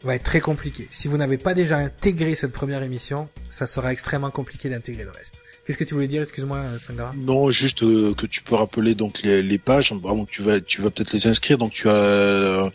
va 0.04 0.16
être 0.16 0.24
très 0.24 0.42
compliqué. 0.42 0.88
Si 0.90 1.08
vous 1.08 1.18
n'avez 1.18 1.38
pas 1.38 1.54
déjà 1.54 1.78
intégré 1.78 2.36
cette 2.36 2.52
première 2.52 2.82
émission, 2.84 3.30
ça 3.50 3.68
sera 3.68 3.94
extrêmement 3.94 4.32
compliqué 4.32 4.70
d'intégrer 4.70 5.04
le 5.04 5.12
reste. 5.12 5.36
Qu'est-ce 5.66 5.78
que 5.78 5.84
tu 5.84 5.94
voulais 5.94 6.08
dire, 6.08 6.24
excuse-moi, 6.24 6.60
Sangara 6.80 7.14
Non, 7.16 7.52
juste 7.52 7.84
euh, 7.84 8.16
que 8.16 8.26
tu 8.26 8.42
peux 8.42 8.56
rappeler 8.56 8.96
donc 8.96 9.22
les, 9.22 9.44
les 9.44 9.60
pages. 9.60 9.94
Vraiment, 9.94 10.26
tu 10.26 10.42
vas, 10.42 10.60
tu 10.60 10.82
vas 10.82 10.90
peut-être 10.90 11.14
les 11.14 11.28
inscrire. 11.28 11.60
Donc 11.60 11.72
tu 11.72 11.88
as 11.88 11.94
euh, 11.94 12.70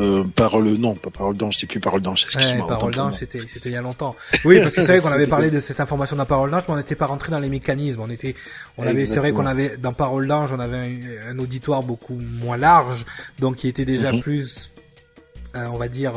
euh 0.00 0.24
parole, 0.34 0.68
non, 0.70 0.96
pas 0.96 1.10
parole 1.10 1.36
d'ange, 1.36 1.56
c'est 1.56 1.68
plus 1.68 1.78
parole 1.78 2.00
d'ange. 2.00 2.24
Excuse-moi. 2.24 2.66
Ouais, 2.66 2.68
parole 2.68 2.92
d'ange, 2.92 3.12
c'était, 3.12 3.38
c'était 3.38 3.68
il 3.68 3.74
y 3.74 3.76
a 3.76 3.82
longtemps. 3.82 4.16
Oui, 4.44 4.58
parce 4.60 4.74
que 4.74 4.82
c'est 4.82 4.98
vrai 4.98 5.00
qu'on 5.00 5.14
avait 5.14 5.26
parlé 5.28 5.52
de 5.52 5.60
cette 5.60 5.78
information 5.78 6.16
dans 6.16 6.26
parole 6.26 6.50
d'ange, 6.50 6.62
mais 6.66 6.74
on 6.74 6.76
n'était 6.76 6.96
pas 6.96 7.06
rentré 7.06 7.30
dans 7.30 7.38
les 7.38 7.48
mécanismes. 7.48 8.00
On 8.00 8.10
était, 8.10 8.34
on 8.78 8.86
avait, 8.86 9.06
c'est 9.06 9.20
vrai 9.20 9.30
qu'on 9.30 9.46
avait 9.46 9.76
dans 9.76 9.92
parole 9.92 10.26
d'ange, 10.26 10.52
on 10.52 10.58
avait 10.58 10.98
un, 11.28 11.38
auditoire 11.38 11.84
beaucoup 11.84 12.18
moins 12.40 12.56
large, 12.56 13.04
donc 13.38 13.56
qui 13.56 13.68
était 13.68 13.84
déjà 13.84 14.10
mhm. 14.10 14.20
plus, 14.20 14.72
euh, 15.54 15.66
on 15.72 15.76
va 15.76 15.86
dire 15.86 16.14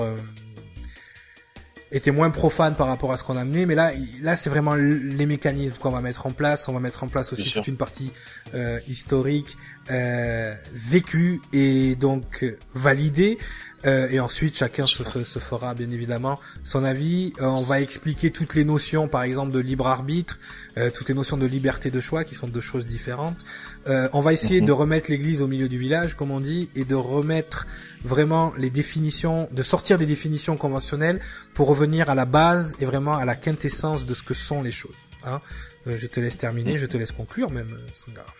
était 1.92 2.12
moins 2.12 2.30
profane 2.30 2.76
par 2.76 2.88
rapport 2.88 3.12
à 3.12 3.18
ce 3.18 3.24
qu'on 3.24 3.38
a 3.38 3.42
amené, 3.42 3.66
mais 3.66 3.76
là, 3.76 3.92
là, 4.22 4.36
c'est 4.36 4.50
vraiment 4.50 4.76
les 4.76 5.26
mécanismes 5.26 5.76
qu'on 5.78 5.90
va 5.90 6.02
mettre 6.02 6.26
en 6.26 6.32
place. 6.32 6.68
On 6.68 6.74
va 6.74 6.80
mettre 6.80 7.04
en 7.04 7.08
place 7.08 7.34
aussi 7.34 7.52
toute 7.52 7.68
une 7.68 7.78
partie 7.78 8.12
euh, 8.54 8.80
historique, 8.88 9.58
euh, 9.90 10.54
vécue 10.74 11.42
et 11.54 11.96
donc 11.96 12.46
validée. 12.74 13.38
Euh, 13.86 14.08
et 14.10 14.20
ensuite, 14.20 14.58
chacun 14.58 14.88
se, 14.88 15.04
se, 15.04 15.40
fera 15.40 15.74
bien 15.76 15.90
évidemment 15.92 16.40
son 16.64 16.84
avis. 16.84 17.34
Euh, 17.40 17.46
on 17.46 17.62
va 17.62 17.80
expliquer 17.80 18.32
toutes 18.32 18.56
les 18.56 18.66
notions, 18.66 19.08
par 19.08 19.24
exemple, 19.24 19.52
de 19.52 19.60
libre 19.60 19.88
arbitre, 19.88 20.40
euh, 20.78 20.90
toutes 20.90 21.10
les 21.10 21.16
notions 21.16 21.38
de 21.38 21.46
liberté 21.46 21.92
de 21.92 22.00
choix, 22.00 22.24
qui 22.24 22.34
sont 22.34 22.48
deux 22.48 22.62
choses 22.62 22.88
différentes. 22.88 23.38
on 23.86 24.20
va 24.20 24.34
essayer 24.34 24.62
mhm. 24.62 24.68
de 24.68 24.72
remettre 24.72 25.12
l'Église 25.12 25.42
au 25.42 25.48
milieu 25.48 25.70
du 25.70 25.78
village, 25.78 26.16
comme 26.16 26.32
on 26.32 26.40
dit, 26.40 26.70
et 26.76 26.86
de 26.86 26.96
remettre 26.96 27.68
vraiment 28.04 28.54
les 28.58 28.70
définitions, 28.70 29.48
de 29.52 29.64
sortir 29.64 29.98
des 29.98 30.06
définitions 30.06 30.58
conventionnelles 30.58 31.20
pour 31.54 31.68
revenir 31.68 32.10
à 32.10 32.16
la 32.16 32.26
base 32.26 32.76
et 32.80 32.86
vraiment 32.86 33.16
à 33.16 33.26
la 33.26 33.36
quintessence 33.36 34.06
de 34.06 34.14
ce 34.14 34.24
que 34.24 34.34
sont 34.34 34.62
les 34.62 34.72
choses. 34.72 34.96
Hein. 35.26 35.42
je 35.86 36.08
te 36.08 36.20
laisse 36.20 36.38
terminer, 36.38 36.78
je 36.78 36.86
te 36.86 36.98
laisse 36.98 37.12
conclure 37.12 37.52
même, 37.52 37.76
Sangara. 37.94 38.34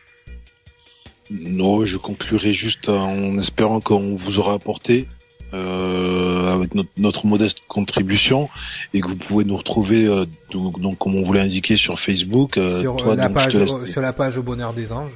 Non, 1.30 1.84
je 1.84 1.98
conclurai 1.98 2.54
juste 2.54 2.88
en 2.88 3.38
espérant 3.38 3.82
qu'on 3.82 4.16
vous 4.16 4.40
aura 4.40 4.54
apporté 4.54 5.08
euh, 5.54 6.54
avec 6.54 6.76
notre, 6.76 6.90
notre, 6.98 7.26
modeste 7.26 7.64
contribution 7.70 8.50
et 8.94 9.00
que 9.00 9.08
vous 9.08 9.16
pouvez 9.16 9.46
nous 9.46 9.56
retrouver 9.56 10.06
euh, 10.06 10.26
donc, 10.52 10.82
donc, 10.82 10.98
comme 10.98 11.16
on 11.16 11.24
vous 11.24 11.32
l'a 11.32 11.44
indiqué 11.44 11.78
sur 11.78 12.02
Facebook 12.02 12.58
euh, 12.58 12.82
sur 12.82 12.98
toi, 12.98 13.16
la 13.16 13.30
page 13.30 13.58
sur 13.86 14.02
la 14.02 14.12
page 14.12 14.38
au 14.38 14.44
bonheur 14.44 14.74
des 14.74 14.92
anges. 14.92 15.14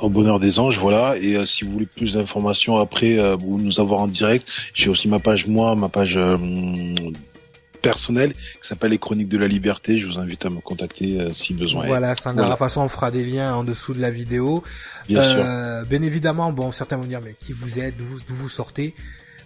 Au 0.00 0.10
bonheur 0.10 0.40
des 0.40 0.58
anges 0.58 0.80
voilà. 0.80 1.16
Et 1.18 1.46
si 1.46 1.64
vous 1.64 1.70
voulez 1.70 1.86
plus 1.86 2.14
d'informations 2.14 2.76
après 2.76 3.16
vous 3.36 3.60
nous 3.60 3.78
avoir 3.78 4.00
en 4.00 4.08
direct 4.08 4.44
j'ai 4.74 4.90
aussi 4.90 5.06
ma 5.06 5.20
page 5.20 5.46
moi 5.46 5.76
ma 5.76 5.88
page 5.88 6.18
personnelle 7.82 8.32
qui 8.32 8.66
s'appelle 8.66 8.90
les 8.90 8.98
chroniques 8.98 9.28
de 9.28 9.38
la 9.38 9.46
liberté. 9.46 10.00
Je 10.00 10.08
vous 10.08 10.18
invite 10.18 10.44
à 10.44 10.50
me 10.50 10.58
contacter 10.58 11.32
si 11.32 11.54
besoin 11.54 11.86
voilà 11.86 12.16
ça 12.16 12.32
voilà. 12.32 12.48
la 12.48 12.56
façon 12.56 12.80
on 12.80 12.88
fera 12.88 13.12
des 13.12 13.24
liens 13.24 13.54
en 13.54 13.62
dessous 13.62 13.94
de 13.94 14.00
la 14.00 14.10
vidéo. 14.10 14.64
Bien 15.08 15.22
sûr. 15.22 15.44
bien 15.88 16.02
évidemment 16.02 16.50
bon 16.50 16.72
certains 16.72 16.96
vont 16.96 17.06
dire 17.06 17.20
mais 17.24 17.36
qui 17.38 17.52
vous 17.52 17.78
êtes 17.78 17.96
d'où 17.96 18.04
vous, 18.04 18.18
vous 18.34 18.48
sortez? 18.48 18.92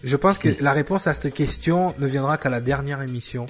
Je 0.02 0.16
pense 0.16 0.38
que 0.38 0.48
la 0.60 0.72
réponse 0.72 1.06
à 1.06 1.14
cette 1.14 1.32
question 1.32 1.94
ne 1.98 2.06
viendra 2.06 2.38
qu'à 2.38 2.50
la 2.50 2.60
dernière 2.60 3.02
émission. 3.02 3.46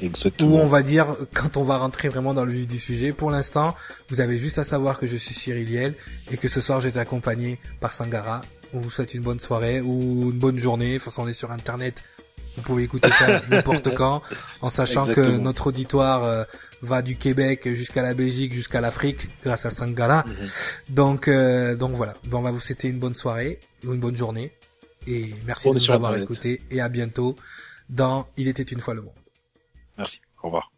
Exactement. 0.00 0.56
Où 0.56 0.58
on 0.58 0.66
va 0.66 0.82
dire, 0.82 1.06
quand 1.34 1.56
on 1.56 1.64
va 1.64 1.76
rentrer 1.76 2.08
vraiment 2.08 2.34
dans 2.34 2.44
le 2.44 2.52
vif 2.52 2.66
du 2.66 2.78
sujet, 2.78 3.12
pour 3.12 3.30
l'instant, 3.30 3.74
vous 4.08 4.20
avez 4.20 4.38
juste 4.38 4.58
à 4.58 4.64
savoir 4.64 4.98
que 4.98 5.06
je 5.06 5.16
suis 5.16 5.34
Cyril 5.34 5.94
et 6.30 6.36
que 6.36 6.48
ce 6.48 6.60
soir 6.60 6.80
j'étais 6.80 7.00
accompagné 7.00 7.58
par 7.80 7.92
Sangara. 7.92 8.42
On 8.72 8.80
vous 8.80 8.90
souhaite 8.90 9.14
une 9.14 9.22
bonne 9.22 9.40
soirée 9.40 9.80
ou 9.80 10.30
une 10.30 10.38
bonne 10.38 10.58
journée. 10.58 10.94
De 10.94 10.98
toute 10.98 11.04
façon, 11.04 11.22
on 11.22 11.28
est 11.28 11.32
sur 11.32 11.50
Internet. 11.50 12.02
Vous 12.56 12.62
pouvez 12.62 12.82
écouter 12.82 13.10
ça 13.10 13.40
n'importe 13.50 13.94
quand, 13.94 14.20
en 14.62 14.68
sachant 14.68 15.06
que 15.06 15.38
notre 15.38 15.68
auditoire 15.68 16.24
euh, 16.24 16.44
va 16.82 17.02
du 17.02 17.16
Québec 17.16 17.68
jusqu'à 17.72 18.02
la 18.02 18.14
Belgique, 18.14 18.52
jusqu'à 18.52 18.80
l'Afrique, 18.80 19.28
grâce 19.44 19.64
à 19.64 19.70
Sangara. 19.70 20.24
Mhm. 20.26 20.34
Donc, 20.90 21.28
euh, 21.28 21.76
donc 21.76 21.92
voilà. 21.92 22.14
Bon, 22.28 22.38
on 22.38 22.42
va 22.42 22.50
vous 22.50 22.60
souhaiter 22.60 22.88
une 22.88 22.98
bonne 22.98 23.14
soirée 23.14 23.60
ou 23.86 23.94
une 23.94 24.00
bonne 24.00 24.16
journée. 24.16 24.52
Et 25.08 25.34
merci 25.46 25.70
de 25.70 25.74
nous 25.74 25.90
avoir 25.90 26.16
écoutés 26.16 26.60
et 26.70 26.80
à 26.80 26.88
bientôt 26.90 27.34
dans 27.88 28.28
Il 28.36 28.46
était 28.46 28.62
une 28.62 28.80
fois 28.80 28.94
le 28.94 29.00
monde. 29.00 29.14
Merci. 29.96 30.20
Au 30.42 30.48
revoir. 30.48 30.70